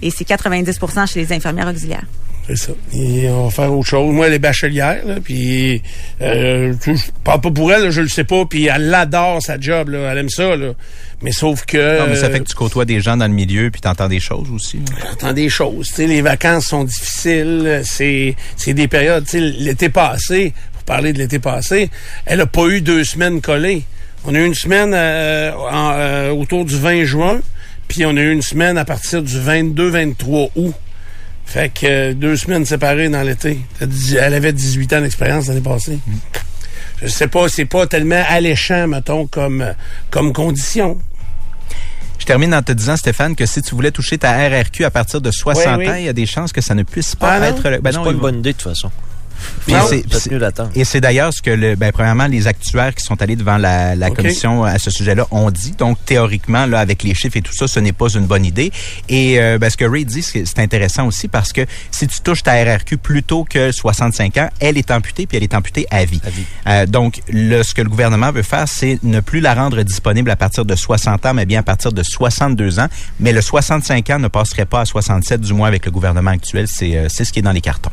Et 0.00 0.10
c'est 0.10 0.26
90% 0.26 1.12
chez 1.12 1.20
les 1.20 1.32
infirmières 1.32 1.68
auxiliaires. 1.68 2.06
C'est 2.46 2.56
ça. 2.56 2.72
Et 2.92 3.28
on 3.28 3.44
va 3.44 3.50
faire 3.50 3.72
autre 3.72 3.88
chose. 3.88 4.12
Moi, 4.12 4.26
elle 4.26 4.32
est 4.34 4.38
bachelière, 4.40 5.06
là, 5.06 5.16
puis 5.22 5.80
euh, 6.20 6.74
je 6.84 6.92
parle 7.22 7.40
pas 7.40 7.50
pour 7.52 7.72
elle, 7.72 7.84
là, 7.84 7.90
je 7.90 8.00
le 8.00 8.08
sais 8.08 8.24
pas, 8.24 8.44
puis 8.46 8.66
elle 8.66 8.92
adore 8.92 9.40
sa 9.40 9.60
job, 9.60 9.90
là, 9.90 10.10
elle 10.10 10.18
aime 10.18 10.28
ça, 10.28 10.56
là. 10.56 10.72
Mais 11.22 11.30
sauf 11.30 11.64
que... 11.64 12.00
Non, 12.00 12.08
mais 12.08 12.16
ça 12.16 12.30
fait 12.30 12.40
que 12.40 12.48
tu 12.48 12.54
côtoies 12.56 12.84
des 12.84 13.00
gens 13.00 13.16
dans 13.16 13.28
le 13.28 13.32
milieu 13.32 13.70
puis 13.70 13.80
tu 13.80 13.86
entends 13.86 14.08
des 14.08 14.18
choses 14.18 14.50
aussi. 14.50 14.78
là. 14.78 15.06
j'entends 15.10 15.32
des 15.32 15.48
choses. 15.48 15.86
Tu 15.88 15.94
sais, 15.94 16.06
les 16.08 16.20
vacances 16.20 16.66
sont 16.66 16.82
difficiles. 16.82 17.82
C'est, 17.84 18.34
c'est 18.56 18.74
des 18.74 18.88
périodes. 18.88 19.24
Tu 19.24 19.38
sais, 19.38 19.40
l'été 19.40 19.88
passé, 19.88 20.52
pour 20.72 20.82
parler 20.82 21.12
de 21.12 21.18
l'été 21.18 21.38
passé, 21.38 21.90
elle 22.26 22.40
a 22.40 22.46
pas 22.46 22.66
eu 22.66 22.80
deux 22.80 23.04
semaines 23.04 23.40
collées. 23.40 23.84
On 24.24 24.34
a 24.34 24.38
eu 24.38 24.44
une 24.44 24.54
semaine 24.54 24.92
euh, 24.94 25.52
en, 25.52 25.92
euh, 25.94 26.30
autour 26.30 26.64
du 26.64 26.76
20 26.76 27.04
juin, 27.04 27.40
puis 27.92 28.06
on 28.06 28.16
a 28.16 28.20
eu 28.20 28.32
une 28.32 28.40
semaine 28.40 28.78
à 28.78 28.86
partir 28.86 29.22
du 29.22 29.38
22-23 29.38 30.50
août. 30.56 30.74
Fait 31.44 31.68
que 31.70 31.84
euh, 31.86 32.14
deux 32.14 32.36
semaines 32.38 32.64
séparées 32.64 33.10
dans 33.10 33.20
l'été. 33.22 33.58
Elle 33.80 34.32
avait 34.32 34.54
18 34.54 34.92
ans 34.94 35.00
d'expérience 35.02 35.48
l'année 35.48 35.60
passée. 35.60 35.98
Je 37.02 37.08
sais 37.08 37.28
pas, 37.28 37.48
c'est 37.50 37.66
pas 37.66 37.86
tellement 37.86 38.22
alléchant, 38.28 38.88
mettons, 38.88 39.26
comme, 39.26 39.60
euh, 39.60 39.72
comme 40.10 40.32
condition. 40.32 40.96
Je 42.18 42.24
termine 42.24 42.54
en 42.54 42.62
te 42.62 42.72
disant, 42.72 42.96
Stéphane, 42.96 43.36
que 43.36 43.44
si 43.44 43.60
tu 43.60 43.74
voulais 43.74 43.90
toucher 43.90 44.16
ta 44.16 44.32
RRQ 44.48 44.84
à 44.86 44.90
partir 44.90 45.20
de 45.20 45.30
60 45.30 45.76
Oui, 45.78 45.84
oui. 45.84 45.90
ans, 45.90 45.94
il 45.96 46.04
y 46.04 46.08
a 46.08 46.12
des 46.14 46.24
chances 46.26 46.52
que 46.52 46.60
ça 46.62 46.74
ne 46.74 46.84
puisse 46.84 47.14
pas 47.14 47.32
Ah 47.34 47.40
non? 47.40 47.46
être... 47.46 47.68
le- 47.68 47.80
Ben 47.80 47.92
c'est 47.92 47.98
pas 48.02 48.10
une 48.10 48.16
va- 48.16 48.20
bonne 48.22 48.38
idée, 48.38 48.52
de 48.52 48.56
toute 48.58 48.68
façon. 48.70 48.90
Et 50.74 50.84
c'est 50.84 51.00
d'ailleurs 51.00 51.32
ce 51.32 51.42
que, 51.42 51.50
le, 51.50 51.74
ben, 51.74 51.92
premièrement, 51.92 52.26
les 52.26 52.46
actuaires 52.46 52.94
qui 52.94 53.04
sont 53.04 53.20
allés 53.22 53.36
devant 53.36 53.58
la, 53.58 54.10
commission 54.10 54.64
à 54.64 54.78
ce 54.78 54.90
sujet-là 54.90 55.26
ont 55.30 55.50
dit. 55.50 55.72
Donc, 55.72 55.98
théoriquement, 56.04 56.66
là, 56.66 56.80
avec 56.80 57.02
les 57.02 57.14
chiffres 57.14 57.36
et 57.36 57.42
tout 57.42 57.54
ça, 57.54 57.66
ce 57.66 57.80
n'est 57.80 57.92
pas 57.92 58.08
une 58.08 58.26
bonne 58.26 58.44
idée. 58.44 58.72
Et 59.08 59.40
euh, 59.40 59.58
ben, 59.58 59.70
ce 59.70 59.76
que 59.76 59.84
Ray 59.84 60.04
dit, 60.04 60.22
c'est 60.22 60.44
c'est 60.44 60.60
intéressant 60.60 61.06
aussi 61.06 61.28
parce 61.28 61.52
que 61.52 61.62
si 61.90 62.06
tu 62.06 62.20
touches 62.20 62.42
ta 62.42 62.52
RRQ 62.52 62.98
plus 62.98 63.22
tôt 63.22 63.44
que 63.44 63.72
65 63.72 64.36
ans, 64.38 64.48
elle 64.60 64.76
est 64.76 64.90
amputée, 64.90 65.26
puis 65.26 65.36
elle 65.36 65.42
est 65.42 65.54
amputée 65.54 65.86
à 65.90 66.04
vie. 66.04 66.20
À 66.24 66.30
vie. 66.30 66.44
Euh, 66.66 66.86
donc, 66.86 67.20
le, 67.28 67.62
ce 67.62 67.74
que 67.74 67.82
le 67.82 67.88
gouvernement 67.88 68.32
veut 68.32 68.42
faire, 68.42 68.68
c'est 68.68 68.98
ne 69.02 69.20
plus 69.20 69.40
la 69.40 69.54
rendre 69.54 69.82
disponible 69.82 70.30
à 70.30 70.36
partir 70.36 70.64
de 70.64 70.74
60 70.74 71.26
ans, 71.26 71.34
mais 71.34 71.46
bien 71.46 71.60
à 71.60 71.62
partir 71.62 71.92
de 71.92 72.02
62 72.02 72.80
ans. 72.80 72.88
Mais 73.20 73.32
le 73.32 73.40
65 73.40 74.10
ans 74.10 74.18
ne 74.18 74.28
passerait 74.28 74.66
pas 74.66 74.80
à 74.80 74.84
67, 74.84 75.40
du 75.40 75.54
moins 75.54 75.68
avec 75.68 75.86
le 75.86 75.90
gouvernement 75.90 76.30
actuel. 76.30 76.66
C'est 76.68 76.96
euh, 76.96 77.08
c'est 77.08 77.24
ce 77.24 77.32
qui 77.32 77.38
est 77.38 77.42
dans 77.42 77.52
les 77.52 77.60
cartons. 77.60 77.90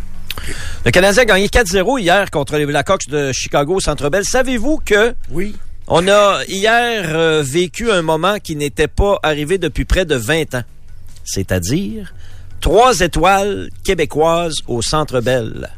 Le 0.86 0.92
Canadien 0.92 1.24
a 1.24 1.26
gagné 1.26 1.48
4-0 1.48 2.00
hier 2.00 2.30
contre 2.32 2.58
les 2.58 2.66
Blackhawks 2.66 3.08
de 3.08 3.32
Chicago 3.32 3.76
au 3.76 3.80
Centre 3.80 4.10
Bell. 4.10 4.24
Savez-vous 4.26 4.80
que 4.84 5.14
Oui. 5.32 5.56
on 5.88 6.08
a 6.08 6.40
hier 6.48 7.06
euh, 7.16 7.44
vécu 7.46 7.92
un 7.92 8.02
moment 8.02 8.38
qui 8.40 8.56
n'était 8.56 8.88
pas 8.88 9.18
arrivé 9.24 9.58
depuis 9.58 9.86
près 9.86 10.06
de 10.06 10.16
20 10.16 10.56
ans. 10.56 10.64
C'est-à-dire 11.26 12.14
trois 12.62 13.00
étoiles 13.02 13.70
québécoises 13.84 14.56
au 14.68 14.82
Centre 14.82 15.22
Bell. 15.22 15.70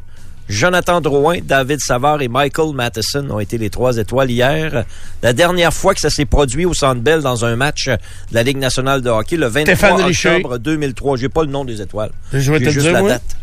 Jonathan 0.50 1.00
Drouin, 1.00 1.38
David 1.42 1.80
Savard 1.80 2.22
et 2.22 2.28
Michael 2.28 2.74
Matheson 2.74 3.30
ont 3.30 3.40
été 3.40 3.58
les 3.58 3.70
trois 3.70 3.96
étoiles 3.98 4.30
hier. 4.30 4.84
La 5.24 5.32
dernière 5.32 5.74
fois 5.74 5.94
que 5.94 6.02
ça 6.02 6.10
s'est 6.10 6.26
produit 6.26 6.66
au 6.66 6.74
Centre 6.74 7.00
Bell 7.00 7.22
dans 7.22 7.46
un 7.46 7.56
match 7.56 7.86
de 7.88 7.98
la 8.34 8.44
Ligue 8.44 8.58
nationale 8.58 9.02
de 9.02 9.10
hockey, 9.10 9.38
le 9.38 9.48
23 9.48 9.64
Stéphane 9.76 10.02
Richer. 10.02 10.30
octobre 10.36 10.58
2003. 10.58 11.18
J'ai 11.18 11.30
pas 11.30 11.44
le 11.44 11.52
nom 11.52 11.64
des 11.64 11.82
étoiles. 11.82 12.12
Je 12.34 12.52
vais 12.52 12.60
te 12.60 12.66
J'ai 12.66 12.72
juste 12.72 12.86
dire, 12.86 13.02
la 13.02 13.02
date. 13.10 13.38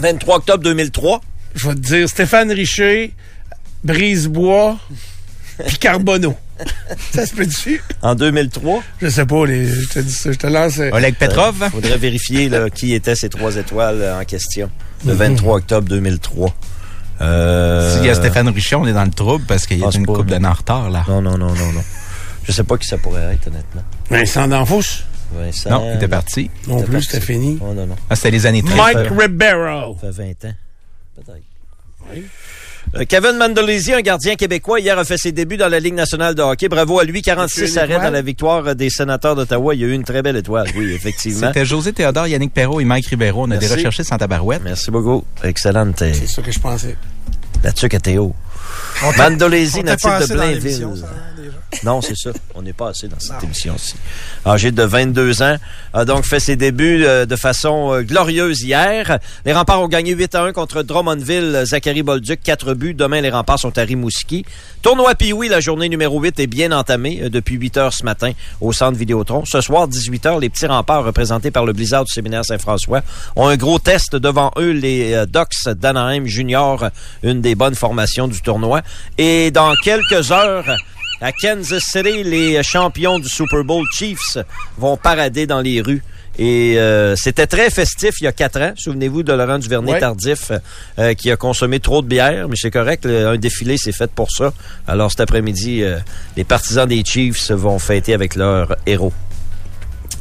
23 0.00 0.36
octobre 0.36 0.62
2003. 0.64 1.20
Je 1.54 1.68
vais 1.68 1.74
te 1.74 1.80
dire 1.80 2.08
Stéphane 2.08 2.50
Richer, 2.52 3.12
Brisebois, 3.84 4.76
puis 5.66 5.78
Carbonneau. 5.78 6.34
ça 7.14 7.26
se 7.26 7.34
peut 7.34 7.44
dessus? 7.46 7.82
En 8.02 8.14
2003, 8.14 8.82
Je 9.02 9.08
sais 9.08 9.26
pas, 9.26 9.44
les, 9.46 9.66
je 9.68 9.88
te 9.88 9.98
dis 9.98 10.12
ça, 10.12 10.32
je 10.32 10.38
te 10.38 10.46
lance. 10.46 10.78
euh, 10.78 10.90
Oleg 10.92 11.14
Petrov, 11.16 11.56
il 11.62 11.70
faudrait 11.70 11.98
vérifier 11.98 12.48
là, 12.48 12.70
qui 12.70 12.94
étaient 12.94 13.14
ces 13.14 13.28
trois 13.28 13.56
étoiles 13.56 14.00
euh, 14.00 14.20
en 14.20 14.24
question. 14.24 14.70
Le 15.04 15.12
23 15.12 15.56
octobre 15.58 15.86
2003. 15.88 16.54
Euh, 17.20 17.94
s'il 17.96 18.06
y 18.06 18.10
a 18.10 18.14
Stéphane 18.14 18.48
Richer, 18.48 18.76
on 18.76 18.86
est 18.86 18.92
dans 18.94 19.04
le 19.04 19.10
trouble 19.10 19.44
parce 19.46 19.66
qu'il 19.66 19.78
y 19.78 19.84
a 19.84 19.90
une 19.94 20.06
coupe 20.06 20.26
d'années 20.26 20.48
en 20.48 20.52
retard, 20.54 20.90
là. 20.90 21.04
Non, 21.08 21.20
non, 21.22 21.36
non, 21.38 21.52
non, 21.54 21.72
non. 21.72 21.82
Je 22.44 22.52
sais 22.52 22.64
pas 22.64 22.76
qui 22.78 22.86
ça 22.86 22.96
pourrait 22.98 23.34
être, 23.34 23.48
honnêtement. 23.48 23.82
Vincent 24.10 24.48
D'Anfous? 24.48 24.82
Vincent. 25.32 25.70
Non, 25.70 25.90
il 25.92 25.96
était 25.96 26.08
parti. 26.08 26.50
Non 26.68 26.82
plus, 26.82 27.02
c'était 27.02 27.20
fini. 27.20 27.58
Oh, 27.60 27.72
non, 27.74 27.86
non. 27.86 27.96
Ah, 28.08 28.16
c'était 28.16 28.30
les 28.30 28.46
années 28.46 28.62
30. 28.62 28.76
Mike 28.76 29.10
Ribeiro. 29.18 29.96
Ça 30.00 30.12
fait 30.12 30.34
20 30.42 30.48
ans. 30.50 30.54
Peut-être. 31.16 31.40
Euh, 32.94 33.04
Kevin 33.08 33.36
Mandolesi, 33.36 33.92
un 33.92 34.00
gardien 34.00 34.36
québécois, 34.36 34.78
hier 34.78 34.96
a 34.96 35.04
fait 35.04 35.16
ses 35.18 35.32
débuts 35.32 35.56
dans 35.56 35.68
la 35.68 35.80
Ligue 35.80 35.94
nationale 35.94 36.36
de 36.36 36.42
hockey. 36.42 36.68
Bravo 36.68 37.00
à 37.00 37.04
lui, 37.04 37.20
46 37.20 37.60
Monsieur 37.62 37.82
une 37.82 37.92
arrêts 37.92 38.04
dans 38.04 38.12
la 38.12 38.22
victoire 38.22 38.76
des 38.76 38.90
sénateurs 38.90 39.34
d'Ottawa. 39.34 39.74
Il 39.74 39.80
y 39.80 39.84
a 39.84 39.88
eu 39.88 39.92
une 39.92 40.04
très 40.04 40.22
belle 40.22 40.36
étoile, 40.36 40.68
oui, 40.76 40.92
effectivement. 40.92 41.48
C'était 41.48 41.64
José 41.64 41.92
Théodore, 41.92 42.28
Yannick 42.28 42.54
Perrault 42.54 42.78
et 42.80 42.84
Mike 42.84 43.06
Ribeiro. 43.06 43.42
On 43.42 43.44
a 43.46 43.48
Merci. 43.48 43.66
des 43.68 43.74
recherchistes 43.74 44.08
sans 44.10 44.18
tabarouette. 44.18 44.62
Merci 44.62 44.92
beaucoup. 44.92 45.24
Excellente. 45.42 46.00
euh, 46.02 46.12
C'est 46.14 46.28
ça 46.28 46.42
que 46.42 46.52
je 46.52 46.60
pensais. 46.60 46.96
Là-dessus 47.64 47.88
que 47.88 47.96
Théo. 47.96 48.32
Mandolesi, 49.16 49.82
natif 49.84 50.10
de 50.20 50.26
Blainville. 50.34 50.84
hein. 50.84 51.06
Non, 51.84 52.00
c'est 52.00 52.16
ça. 52.16 52.30
On 52.54 52.62
n'est 52.62 52.72
pas 52.72 52.88
assez 52.90 53.06
dans 53.08 53.18
cette 53.20 53.42
émission-ci. 53.44 53.96
Âgé 54.46 54.70
de 54.70 54.82
22 54.82 55.42
ans, 55.42 55.56
a 55.92 56.04
donc 56.04 56.24
fait 56.24 56.40
ses 56.40 56.56
débuts 56.56 57.04
euh, 57.04 57.26
de 57.26 57.36
façon 57.36 57.92
euh, 57.92 58.02
glorieuse 58.02 58.62
hier. 58.62 59.18
Les 59.44 59.52
remparts 59.52 59.82
ont 59.82 59.88
gagné 59.88 60.12
8 60.14 60.34
à 60.36 60.42
1 60.44 60.52
contre 60.52 60.82
Drummondville. 60.82 61.62
Zachary 61.66 62.02
Bolduc, 62.02 62.40
4 62.42 62.74
buts. 62.74 62.94
Demain, 62.94 63.20
les 63.20 63.30
remparts 63.30 63.58
sont 63.58 63.76
à 63.76 63.82
Rimouski. 63.82 64.44
Tournoi 64.80 65.14
Pioui, 65.16 65.48
la 65.48 65.60
journée 65.60 65.88
numéro 65.88 66.18
8 66.20 66.40
est 66.40 66.46
bien 66.46 66.72
entamée 66.72 67.20
euh, 67.24 67.28
depuis 67.28 67.56
8 67.56 67.76
heures 67.76 67.92
ce 67.92 68.04
matin 68.04 68.30
au 68.60 68.72
centre 68.72 68.96
Vidéotron. 68.96 69.44
Ce 69.44 69.60
soir, 69.60 69.86
18 69.88 70.26
heures, 70.26 70.38
les 70.38 70.48
petits 70.48 70.66
remparts 70.66 71.04
représentés 71.04 71.50
par 71.50 71.66
le 71.66 71.72
Blizzard 71.74 72.04
du 72.04 72.12
séminaire 72.12 72.44
Saint-François 72.44 73.02
ont 73.34 73.48
un 73.48 73.56
gros 73.56 73.78
test 73.78 74.16
devant 74.16 74.50
eux, 74.56 74.70
les 74.70 75.24
Ducks 75.26 75.68
d'Anaheim 75.74 76.24
Junior, 76.26 76.86
une 77.22 77.40
des 77.42 77.54
bonnes 77.54 77.74
formations 77.74 78.28
du 78.28 78.40
tournoi. 78.40 78.55
Et 79.18 79.50
dans 79.50 79.72
quelques 79.84 80.30
heures, 80.32 80.64
à 81.20 81.32
Kansas 81.32 81.82
City, 81.82 82.22
les 82.24 82.62
champions 82.62 83.18
du 83.18 83.28
Super 83.28 83.64
Bowl 83.64 83.84
Chiefs 83.92 84.38
vont 84.78 84.96
parader 84.96 85.46
dans 85.46 85.60
les 85.60 85.80
rues. 85.80 86.02
Et 86.38 86.74
euh, 86.78 87.16
c'était 87.16 87.46
très 87.46 87.70
festif 87.70 88.20
il 88.20 88.24
y 88.24 88.26
a 88.26 88.32
quatre 88.32 88.60
ans. 88.60 88.74
Souvenez-vous 88.76 89.22
de 89.22 89.32
Laurent 89.32 89.58
Duvernay 89.58 89.92
Ouais. 89.92 90.00
tardif 90.00 90.52
euh, 90.98 91.14
qui 91.14 91.30
a 91.30 91.36
consommé 91.36 91.80
trop 91.80 92.02
de 92.02 92.06
bière, 92.08 92.46
mais 92.50 92.56
c'est 92.60 92.70
correct. 92.70 93.06
le- 93.06 93.28
un 93.28 93.36
défilé 93.38 93.78
c'est 93.78 93.92
fait 93.92 94.10
pour 94.10 94.30
ça. 94.30 94.52
Alors 94.86 95.10
cet 95.10 95.20
après-midi, 95.20 95.82
euh, 95.82 95.96
les 96.36 96.44
partisans 96.44 96.86
des 96.86 97.02
Chiefs 97.02 97.50
vont 97.52 97.78
fêter 97.78 98.12
avec 98.12 98.34
leurs 98.34 98.76
héros. 98.86 99.14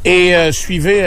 Et 0.05 0.33
suivez 0.53 1.01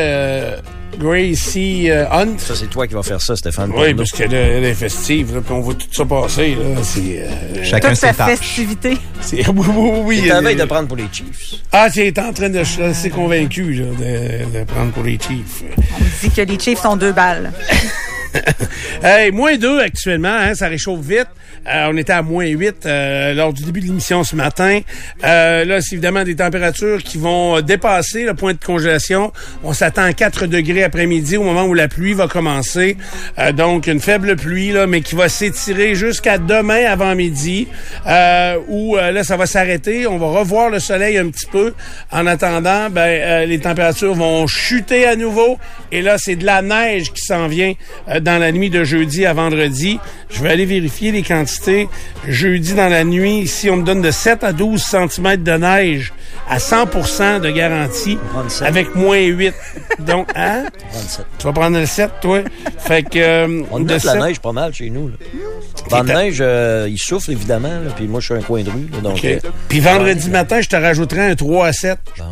Gracie 0.99 1.91
euh, 1.91 2.09
Hunt. 2.11 2.39
Ça 2.39 2.55
c'est 2.55 2.69
toi 2.69 2.87
qui 2.87 2.95
vas 2.95 3.03
faire 3.03 3.21
ça, 3.21 3.37
Stéphane. 3.37 3.73
Oui, 3.77 3.95
parce 3.95 4.11
qu'elle 4.11 4.33
elle 4.35 4.65
est 4.65 4.75
festive, 4.75 5.35
là, 5.35 5.41
puis 5.41 5.53
on 5.53 5.61
voit 5.61 5.75
tout 5.75 5.87
ça 5.91 6.05
passer. 6.05 6.55
Là. 6.57 6.83
C'est, 6.83 7.01
euh, 7.21 7.65
Chacun 7.65 7.91
Toute 7.91 7.99
sa 7.99 8.13
ses 8.13 8.37
festivité. 8.37 8.97
c'est, 9.21 9.49
oui, 9.49 9.67
oui, 9.69 9.91
oui. 10.05 10.21
C'est 10.25 10.33
euh, 10.33 10.41
veille 10.41 10.57
de 10.57 10.65
prendre 10.65 10.89
pour 10.89 10.97
les 10.97 11.09
Chiefs. 11.13 11.55
Ah, 11.73 11.89
tu 11.93 12.01
es 12.01 12.19
en 12.19 12.33
train 12.33 12.49
de 12.49 12.63
je 12.65 12.93
suis 12.93 13.11
convaincu 13.11 13.73
là, 13.75 13.85
de, 13.87 14.59
de 14.59 14.65
prendre 14.65 14.93
pour 14.93 15.05
les 15.05 15.19
Chiefs. 15.19 15.63
On 15.77 16.27
dit 16.27 16.31
que 16.35 16.43
les 16.43 16.59
Chiefs 16.59 16.81
sont 16.81 16.97
deux 16.97 17.13
balles. 17.13 17.53
Hey, 19.03 19.31
moins 19.31 19.57
2 19.57 19.81
actuellement, 19.81 20.29
hein, 20.29 20.55
ça 20.55 20.67
réchauffe 20.67 21.01
vite. 21.01 21.29
Euh, 21.67 21.89
on 21.93 21.97
était 21.97 22.13
à 22.13 22.23
moins 22.23 22.47
8 22.47 22.87
euh, 22.87 23.35
lors 23.35 23.53
du 23.53 23.65
début 23.65 23.81
de 23.81 23.87
l'émission 23.87 24.25
ce 24.25 24.35
matin. 24.35 24.81
Euh, 25.25 25.65
là, 25.65 25.81
c'est 25.81 25.95
évidemment 25.95 26.25
des 26.25 26.37
températures 26.37 27.03
qui 27.03 27.19
vont 27.19 27.57
euh, 27.59 27.61
dépasser 27.61 28.25
le 28.25 28.35
point 28.35 28.55
de 28.55 28.59
congélation. 28.59 29.33
On 29.63 29.73
s'attend 29.73 30.03
à 30.03 30.13
4 30.13 30.47
degrés 30.47 30.83
après-midi 30.83 31.37
au 31.37 31.43
moment 31.43 31.65
où 31.65 31.75
la 31.75 31.89
pluie 31.89 32.15
va 32.15 32.27
commencer. 32.27 32.97
Euh, 33.39 33.53
donc, 33.53 33.87
une 33.87 34.01
faible 34.01 34.37
pluie, 34.37 34.73
là, 34.73 34.87
mais 34.87 35.01
qui 35.01 35.15
va 35.15 35.29
s'étirer 35.29 35.95
jusqu'à 35.95 36.39
demain 36.39 36.85
avant 36.87 37.15
midi, 37.15 37.69
euh, 38.07 38.59
où 38.69 38.97
là, 38.97 39.23
ça 39.23 39.37
va 39.37 39.47
s'arrêter. 39.47 40.07
On 40.07 40.19
va 40.19 40.27
revoir 40.27 40.71
le 40.71 40.81
soleil 40.81 41.19
un 41.19 41.29
petit 41.29 41.47
peu. 41.47 41.75
En 42.11 42.27
attendant, 42.27 42.91
ben, 42.91 43.49
les 43.49 43.61
températures 43.61 44.15
vont 44.15 44.47
chuter 44.47 45.07
à 45.07 45.17
nouveau. 45.17 45.59
Et 45.93 46.03
là, 46.03 46.19
c'est 46.19 46.37
de 46.37 46.45
la 46.45 46.63
neige 46.63 47.13
qui 47.13 47.23
s'en 47.23 47.47
vient 47.47 47.75
dans 48.21 48.39
la 48.39 48.53
nuit 48.53 48.71
de 48.71 48.85
jeudi 48.85 49.27
à 49.27 49.33
vendredi. 49.33 49.99
Je 50.31 50.43
vais 50.43 50.51
aller 50.51 50.67
vérifier 50.67 51.13
les 51.13 51.23
quantités. 51.23 51.89
Jeudi 52.27 52.75
dans 52.75 52.89
la 52.89 53.05
nuit, 53.05 53.39
ici, 53.41 53.71
on 53.71 53.77
me 53.77 53.83
donne 53.85 54.03
de 54.03 54.11
7 54.11 54.45
à 54.45 54.53
12 54.53 54.81
cm 54.83 55.37
de 55.43 55.53
neige 55.53 56.13
à 56.51 56.59
100% 56.59 57.41
de 57.41 57.51
garantie 57.51 58.19
37. 58.33 58.67
avec 58.69 58.95
moins 58.95 59.21
8. 59.21 59.55
Donc, 60.01 60.29
hein? 60.35 60.65
37. 60.93 61.27
Tu 61.39 61.45
vas 61.47 61.53
prendre 61.53 61.79
le 61.79 61.87
7, 61.87 62.11
toi? 62.21 62.41
Fait 62.79 63.03
que... 63.03 63.19
euh, 63.19 63.63
On 63.71 63.81
de 63.81 63.85
a 63.85 63.99
de 63.99 64.07
la 64.07 64.13
7 64.13 64.21
neige 64.23 64.41
pas 64.41 64.53
mal 64.53 64.73
chez 64.75 64.91
nous. 64.91 65.09
Là. 65.09 66.03
De 66.03 66.07
neige, 66.13 66.39
euh, 66.41 66.87
il 66.91 66.99
souffle 66.99 67.33
évidemment, 67.33 67.69
là, 67.69 67.91
puis 67.97 68.07
moi 68.07 68.21
je 68.21 68.27
suis 68.27 68.35
un 68.35 68.43
coin 68.43 68.63
de 68.63 68.71
rue. 68.71 68.89
là, 68.93 69.01
donc, 69.01 69.25
euh, 69.25 69.39
Puis 69.69 69.81
vendredi 69.81 70.29
matin, 70.31 70.61
je 70.61 70.69
te 70.69 70.77
rajouterai 70.77 71.31
un 71.31 71.35
3 71.35 71.67
à 71.67 71.73
7. 71.73 71.99
Bon. 72.19 72.25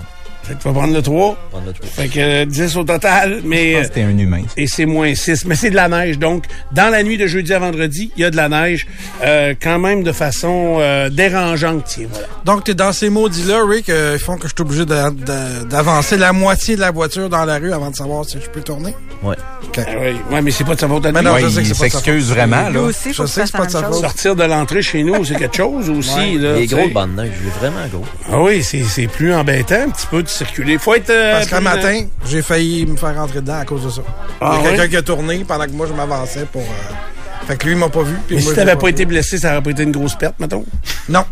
Fait 0.46 0.54
que 0.54 0.62
tu 0.62 0.68
vas 0.68 0.74
prendre 0.74 0.94
le 0.94 1.02
3. 1.02 1.36
prendre 1.50 1.66
le 1.66 1.72
trou. 1.72 1.86
Fait 1.86 2.08
que 2.08 2.20
euh, 2.20 2.44
10 2.44 2.76
au 2.76 2.84
total, 2.84 3.40
mais... 3.44 3.82
c'était 3.84 4.02
un 4.02 4.16
humain. 4.16 4.42
et 4.56 4.66
c'est 4.66 4.86
moins 4.86 5.14
6. 5.14 5.44
Mais 5.46 5.54
c'est 5.56 5.70
de 5.70 5.76
la 5.76 5.88
neige. 5.88 6.18
Donc, 6.18 6.44
dans 6.72 6.90
la 6.90 7.02
nuit 7.02 7.16
de 7.18 7.26
jeudi 7.26 7.52
à 7.52 7.58
vendredi, 7.58 8.10
il 8.16 8.22
y 8.22 8.24
a 8.24 8.30
de 8.30 8.36
la 8.36 8.48
neige, 8.48 8.86
euh, 9.24 9.54
quand 9.60 9.78
même 9.78 10.02
de 10.02 10.12
façon 10.12 10.76
euh, 10.80 11.08
dérangeante. 11.10 11.84
Tiens, 11.86 12.06
voilà. 12.10 12.26
Donc, 12.44 12.64
t'es 12.64 12.74
dans 12.74 12.92
ces 12.92 13.10
maudits-là, 13.10 13.60
Rick, 13.68 13.88
euh, 13.88 14.16
ils 14.18 14.22
font 14.24 14.36
que 14.36 14.46
je 14.48 14.52
suis 14.54 14.62
obligé 14.62 14.84
d'avancer 14.86 16.16
la 16.16 16.32
moitié 16.32 16.76
de 16.76 16.80
la 16.80 16.90
voiture 16.90 17.28
dans 17.28 17.44
la 17.44 17.58
rue 17.58 17.72
avant 17.72 17.90
de 17.90 17.96
savoir 17.96 18.24
si 18.24 18.38
je 18.42 18.48
peux 18.50 18.60
tourner? 18.62 18.94
Ouais. 19.22 19.36
Ah 19.78 19.82
oui, 20.00 20.16
ouais, 20.32 20.40
mais 20.42 20.50
c'est 20.50 20.64
pas 20.64 20.74
de 20.74 20.80
sa 20.80 20.88
faute 20.88 21.04
à 21.04 21.08
lui. 21.10 21.14
Mais 21.16 21.22
non, 21.22 21.34
Ouais, 21.34 21.42
je 21.42 21.48
sais 21.48 21.62
que 21.62 21.68
c'est 21.68 21.74
pas 21.78 21.86
de 21.86 21.90
sa 21.92 21.98
s'excuse 21.98 22.26
faute. 22.28 22.36
vraiment, 22.36 22.68
là. 22.70 22.80
aussi, 22.80 23.12
Je 23.12 23.26
sais 23.26 23.40
que 23.42 23.46
c'est 23.46 23.52
pas 23.52 23.66
de 23.66 23.72
la 23.74 23.80
sa 23.80 23.86
faute. 23.88 24.00
Sortir 24.00 24.36
de 24.36 24.44
l'entrée 24.44 24.80
chez 24.82 25.02
nous, 25.02 25.22
c'est 25.24 25.34
quelque 25.34 25.56
chose 25.56 25.90
aussi. 25.90 26.38
Là, 26.38 26.54
Les 26.54 26.66
tu 26.66 26.74
gros 26.74 26.84
sais. 26.84 26.90
bandes 26.90 27.14
de 27.16 27.22
neige, 27.22 27.32
il 27.42 27.46
est 27.48 27.58
vraiment 27.58 27.86
gros. 27.92 28.04
Ah 28.32 28.40
oui, 28.42 28.62
c'est 28.62 28.82
c'est 28.84 29.06
plus 29.06 29.34
embêtant 29.34 29.82
un 29.86 29.90
petit 29.90 30.06
peu 30.06 30.22
de 30.22 30.28
circuler. 30.36 30.78
Faut 30.78 30.94
être... 30.94 31.10
euh, 31.10 31.32
Parce 31.34 31.46
qu'un 31.48 31.60
matin, 31.60 32.04
j'ai 32.26 32.42
failli 32.42 32.86
me 32.86 32.96
faire 32.96 33.14
rentrer 33.16 33.40
dedans 33.40 33.58
à 33.60 33.64
cause 33.64 33.84
de 33.84 33.90
ça. 33.90 34.02
Ah 34.40 34.56
il 34.58 34.64
y 34.64 34.66
a 34.66 34.70
quelqu'un 34.70 34.88
qui 34.88 34.96
a 34.96 35.02
tourné 35.02 35.44
pendant 35.46 35.64
que 35.64 35.70
moi 35.72 35.86
je 35.88 35.92
m'avançais 35.92 36.46
pour. 36.52 36.62
euh, 36.62 37.46
Fait 37.46 37.56
que 37.56 37.64
lui, 37.66 37.72
il 37.72 37.78
m'a 37.78 37.88
pas 37.88 38.02
vu. 38.02 38.14
puis 38.26 38.36
Mais 38.36 38.42
moi, 38.42 38.50
si 38.52 38.56
t'avais 38.56 38.76
pas 38.76 38.88
été 38.88 39.04
blessé, 39.04 39.38
ça 39.38 39.52
aurait 39.52 39.62
pas 39.62 39.70
été 39.70 39.82
une 39.82 39.92
grosse 39.92 40.14
perte, 40.16 40.34
mettons? 40.38 40.64
Non. 41.08 41.24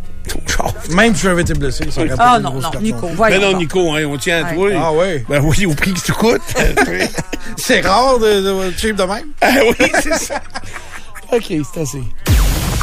Même 0.91 1.15
si 1.15 1.23
j'avais 1.25 1.43
été 1.43 1.53
blessé, 1.55 1.91
ça 1.91 2.01
aurait 2.01 2.09
pas 2.11 2.17
Ah 2.19 2.29
été 2.29 2.37
une 2.39 2.43
non, 2.45 2.51
grosse 2.51 2.63
non, 2.65 2.71
perte 2.71 2.83
Nico, 2.85 3.09
voyons 3.15 3.41
Ben 3.41 3.51
non. 3.53 3.59
Nico, 3.59 3.93
hein, 3.95 4.05
on 4.07 4.17
tient 4.17 4.45
à 4.47 4.55
Ouais. 4.55 4.73
toi. 4.73 4.81
Ah 4.87 4.93
ouais. 4.93 5.25
Ben 5.29 5.41
oui, 5.45 5.67
au 5.67 5.75
prix 5.75 5.93
que 5.93 6.01
tu 6.01 6.13
coûtes. 6.13 6.41
C'est 7.57 7.81
rare 7.83 8.19
de, 8.19 8.41
de 8.71 8.73
cheap 8.79 8.97
de 8.97 9.03
même. 9.03 9.27
ah 9.43 9.49
oui, 9.79 9.87
c'est 10.03 10.15
ça. 10.19 10.41
OK, 11.33 11.45
c'est 11.49 11.81
assez. 11.81 12.03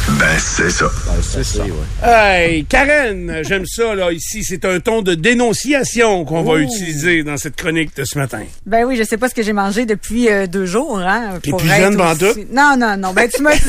Ben, 0.08 0.36
c'est 0.38 0.70
ça. 0.70 0.90
C'est 1.22 1.44
ça. 1.44 1.64
Hey, 2.02 2.64
Karen, 2.64 3.40
j'aime 3.42 3.64
ça, 3.66 3.94
là, 3.94 4.12
ici. 4.12 4.44
C'est 4.44 4.64
un 4.64 4.80
ton 4.80 5.00
de 5.02 5.14
dénonciation 5.14 6.24
qu'on 6.24 6.42
va 6.42 6.58
utiliser 6.58 7.22
dans 7.22 7.36
cette 7.36 7.56
chronique 7.56 7.96
de 7.96 8.04
ce 8.04 8.18
matin. 8.18 8.42
Ben 8.66 8.84
oui, 8.84 8.96
je 8.96 9.04
sais 9.04 9.16
pas 9.16 9.28
ce 9.28 9.34
que 9.34 9.42
j'ai 9.42 9.52
mangé 9.52 9.86
depuis 9.86 10.28
euh, 10.28 10.46
deux 10.46 10.66
jours. 10.66 10.98
Hein, 10.98 11.38
T'es 11.42 11.52
plus 11.52 11.68
jeune, 11.68 12.00
aussi-? 12.00 12.46
Non, 12.52 12.76
non, 12.78 12.96
non. 12.96 13.12
Ben 13.12 13.28
tu 13.32 13.42
m'as 13.42 13.54
dit, 13.56 13.62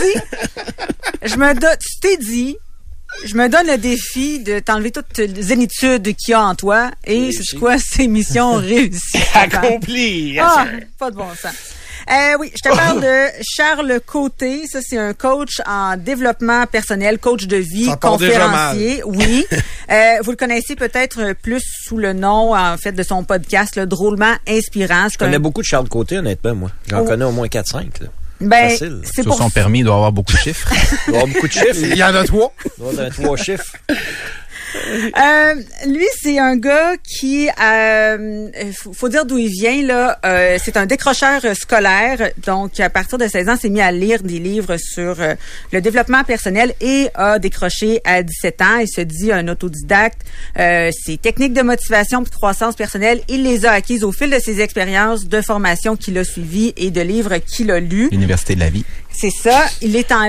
je 1.23 1.35
me 1.37 1.53
donne, 1.53 1.77
tu 1.79 1.99
t'es 2.01 2.17
dit, 2.17 2.57
je 3.25 3.35
me 3.35 3.47
donne 3.47 3.67
le 3.67 3.77
défi 3.77 4.39
de 4.39 4.59
t'enlever 4.59 4.91
toutes 4.91 5.17
les 5.17 5.41
zénitudes 5.41 6.03
qu'il 6.15 6.31
y 6.31 6.33
a 6.33 6.41
en 6.43 6.55
toi. 6.55 6.91
Et 7.05 7.31
c'est 7.31 7.57
quoi, 7.57 7.75
c'est 7.77 8.07
mission 8.07 8.53
réussie. 8.57 9.19
Accompli. 9.35 10.33
yes, 10.33 10.43
Ah, 10.45 10.65
pas 10.97 11.11
de 11.11 11.15
bon 11.15 11.29
sens. 11.39 11.53
Euh, 12.11 12.35
oui, 12.39 12.51
je 12.55 12.69
te 12.69 12.75
parle 12.75 13.01
de 13.01 13.27
Charles 13.41 13.99
Côté. 14.05 14.67
Ça, 14.67 14.79
c'est 14.81 14.97
un 14.97 15.13
coach 15.13 15.61
en 15.65 15.95
développement 15.97 16.65
personnel, 16.67 17.17
coach 17.19 17.45
de 17.47 17.57
vie, 17.57 17.89
conférencier. 18.01 19.01
Oui. 19.05 19.45
Euh, 19.91 20.15
vous 20.23 20.31
le 20.31 20.37
connaissez 20.37 20.75
peut-être 20.75 21.33
plus 21.43 21.61
sous 21.85 21.97
le 21.97 22.13
nom, 22.13 22.55
en 22.55 22.77
fait, 22.77 22.93
de 22.93 23.03
son 23.03 23.23
podcast, 23.25 23.75
le 23.75 23.85
Drôlement 23.85 24.33
Inspirant. 24.47 25.07
Je 25.11 25.17
connais 25.17 25.37
beaucoup 25.37 25.61
de 25.61 25.67
Charles 25.67 25.89
Côté, 25.89 26.17
honnêtement, 26.17 26.55
moi. 26.55 26.71
J'en 26.89 27.01
Oh. 27.01 27.05
connais 27.05 27.25
au 27.25 27.31
moins 27.31 27.47
4-5. 27.47 27.99
là. 27.99 28.07
Ben, 28.39 28.69
Facile. 28.69 29.01
Sur 29.13 29.25
pour 29.25 29.37
son 29.37 29.49
permis, 29.49 29.79
il 29.79 29.85
doit 29.85 29.95
avoir 29.95 30.11
beaucoup 30.13 30.33
de 30.33 30.37
chiffres. 30.37 30.71
Il 31.07 31.11
doit 31.11 31.13
y 31.13 31.15
avoir 31.21 31.27
beaucoup 31.27 31.47
de 31.47 31.51
chiffres. 31.53 31.75
Il 31.83 31.95
y 31.97 32.03
en 32.03 32.15
a 32.15 32.23
trois. 32.23 32.53
Il 32.77 32.81
doit 32.83 32.93
y 32.93 32.97
avoir 32.97 33.13
trois 33.13 33.37
chiffres. 33.37 33.73
Euh, 35.23 35.55
lui, 35.87 36.05
c'est 36.21 36.39
un 36.39 36.57
gars 36.57 36.93
qui, 36.97 37.47
euh, 37.61 38.49
faut, 38.93 39.09
dire 39.09 39.25
d'où 39.25 39.37
il 39.37 39.49
vient 39.49 39.81
là. 39.83 40.19
Euh, 40.25 40.57
c'est 40.63 40.77
un 40.77 40.85
décrocheur 40.85 41.41
scolaire, 41.55 42.31
donc 42.45 42.79
à 42.79 42.89
partir 42.89 43.17
de 43.17 43.27
16 43.27 43.49
ans, 43.49 43.57
s'est 43.57 43.69
mis 43.69 43.81
à 43.81 43.91
lire 43.91 44.23
des 44.23 44.39
livres 44.39 44.77
sur 44.77 45.21
euh, 45.21 45.35
le 45.71 45.81
développement 45.81 46.23
personnel 46.23 46.73
et 46.81 47.09
a 47.15 47.39
décroché 47.39 48.01
à 48.05 48.23
17 48.23 48.61
ans. 48.61 48.77
Il 48.79 48.87
se 48.87 49.01
dit 49.01 49.31
un 49.31 49.47
autodidacte. 49.47 50.21
Euh, 50.59 50.89
ses 50.91 51.17
techniques 51.17 51.53
de 51.53 51.61
motivation 51.61 52.21
de 52.21 52.29
croissance 52.29 52.75
personnelle, 52.75 53.21
il 53.29 53.43
les 53.43 53.65
a 53.65 53.71
acquises 53.71 54.03
au 54.03 54.11
fil 54.11 54.29
de 54.29 54.39
ses 54.39 54.61
expériences 54.61 55.27
de 55.27 55.41
formation 55.41 55.95
qu'il 55.95 56.17
a 56.17 56.23
suivies 56.23 56.73
et 56.77 56.91
de 56.91 57.01
livres 57.01 57.37
qu'il 57.37 57.71
a 57.71 57.79
lus. 57.79 58.09
L'Université 58.11 58.55
de 58.55 58.61
la 58.61 58.69
vie. 58.69 58.85
C'est 59.15 59.29
ça. 59.29 59.65
Il 59.81 59.95
est 59.95 60.11
en, 60.11 60.27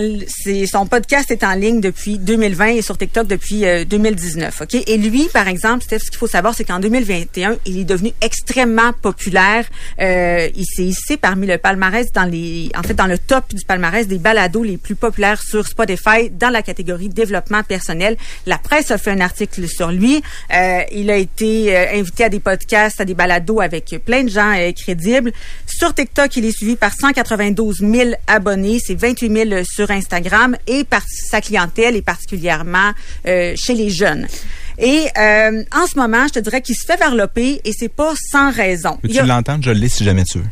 son 0.71 0.87
podcast 0.87 1.31
est 1.31 1.43
en 1.43 1.55
ligne 1.55 1.81
depuis 1.81 2.19
2020 2.19 2.67
et 2.67 2.83
sur 2.83 2.99
TikTok 2.99 3.27
depuis 3.27 3.65
euh, 3.65 3.85
2019. 3.85 4.61
Ok? 4.63 4.75
Et 4.87 4.97
lui, 4.99 5.29
par 5.33 5.49
exemple, 5.49 5.83
Steph, 5.83 6.01
ce 6.01 6.11
qu'il 6.11 6.19
faut 6.19 6.27
savoir, 6.27 6.55
c'est 6.55 6.65
qu'en 6.65 6.79
2021, 6.79 7.57
il 7.67 7.79
est 7.79 7.85
devenu 7.85 8.13
extrêmement 8.21 8.93
populaire. 8.93 9.65
Euh, 10.01 10.49
il 10.55 10.65
s'est 10.67 10.85
hissé 10.85 11.17
parmi 11.17 11.47
le 11.47 11.59
palmarès 11.59 12.13
dans 12.13 12.25
les, 12.25 12.71
en 12.77 12.83
fait, 12.83 12.95
dans 12.95 13.07
le 13.07 13.19
top 13.19 13.55
du 13.55 13.65
palmarès 13.65 14.07
des 14.07 14.19
balados 14.19 14.63
les 14.63 14.77
plus 14.77 14.95
populaires 14.95 15.43
sur 15.43 15.67
Spotify 15.67 16.31
dans 16.31 16.51
la 16.51 16.63
catégorie 16.63 17.09
développement 17.09 17.63
personnel. 17.63 18.17
La 18.47 18.59
presse 18.59 18.91
a 18.91 18.99
fait 18.99 19.11
un 19.11 19.21
article 19.21 19.67
sur 19.69 19.91
lui. 19.91 20.23
Euh, 20.53 20.81
il 20.93 21.11
a 21.11 21.17
été 21.17 21.75
euh, 21.77 21.99
invité 21.99 22.25
à 22.25 22.29
des 22.29 22.41
podcasts, 22.41 23.01
à 23.01 23.05
des 23.05 23.15
balados 23.15 23.61
avec 23.61 23.97
plein 24.05 24.25
de 24.25 24.29
gens 24.29 24.53
euh, 24.57 24.73
crédibles. 24.73 25.33
Sur 25.67 25.95
TikTok, 25.95 26.37
il 26.37 26.45
est 26.45 26.57
suivi 26.57 26.77
par 26.77 26.93
192 26.93 27.79
000 27.79 28.11
abonnés 28.27 28.74
c'est 28.81 28.95
28 28.95 29.49
000 29.51 29.63
sur 29.65 29.91
Instagram 29.91 30.57
et 30.67 30.85
par 30.85 31.03
sa 31.09 31.41
clientèle 31.41 31.97
est 31.97 32.03
particulièrement 32.03 32.93
euh, 33.27 33.55
chez 33.57 33.75
les 33.75 33.91
jeunes. 33.91 34.27
Et 34.79 35.07
euh, 35.19 35.63
en 35.73 35.87
ce 35.87 35.97
moment, 35.99 36.27
je 36.29 36.35
te 36.35 36.39
dirais 36.41 36.61
qu'il 36.63 36.75
se 36.75 36.85
fait 36.87 36.97
varloper 36.97 37.61
et 37.65 37.73
c'est 37.73 37.89
pas 37.89 38.13
sans 38.31 38.51
raison. 38.51 38.97
Peux-tu 39.03 39.15
Il 39.15 39.21
a- 39.21 39.25
l'entendre? 39.25 39.63
Je 39.65 39.71
l'ai 39.71 39.89
si 39.89 40.05
jamais 40.05 40.25
tu 40.25 40.39
veux. 40.39 40.45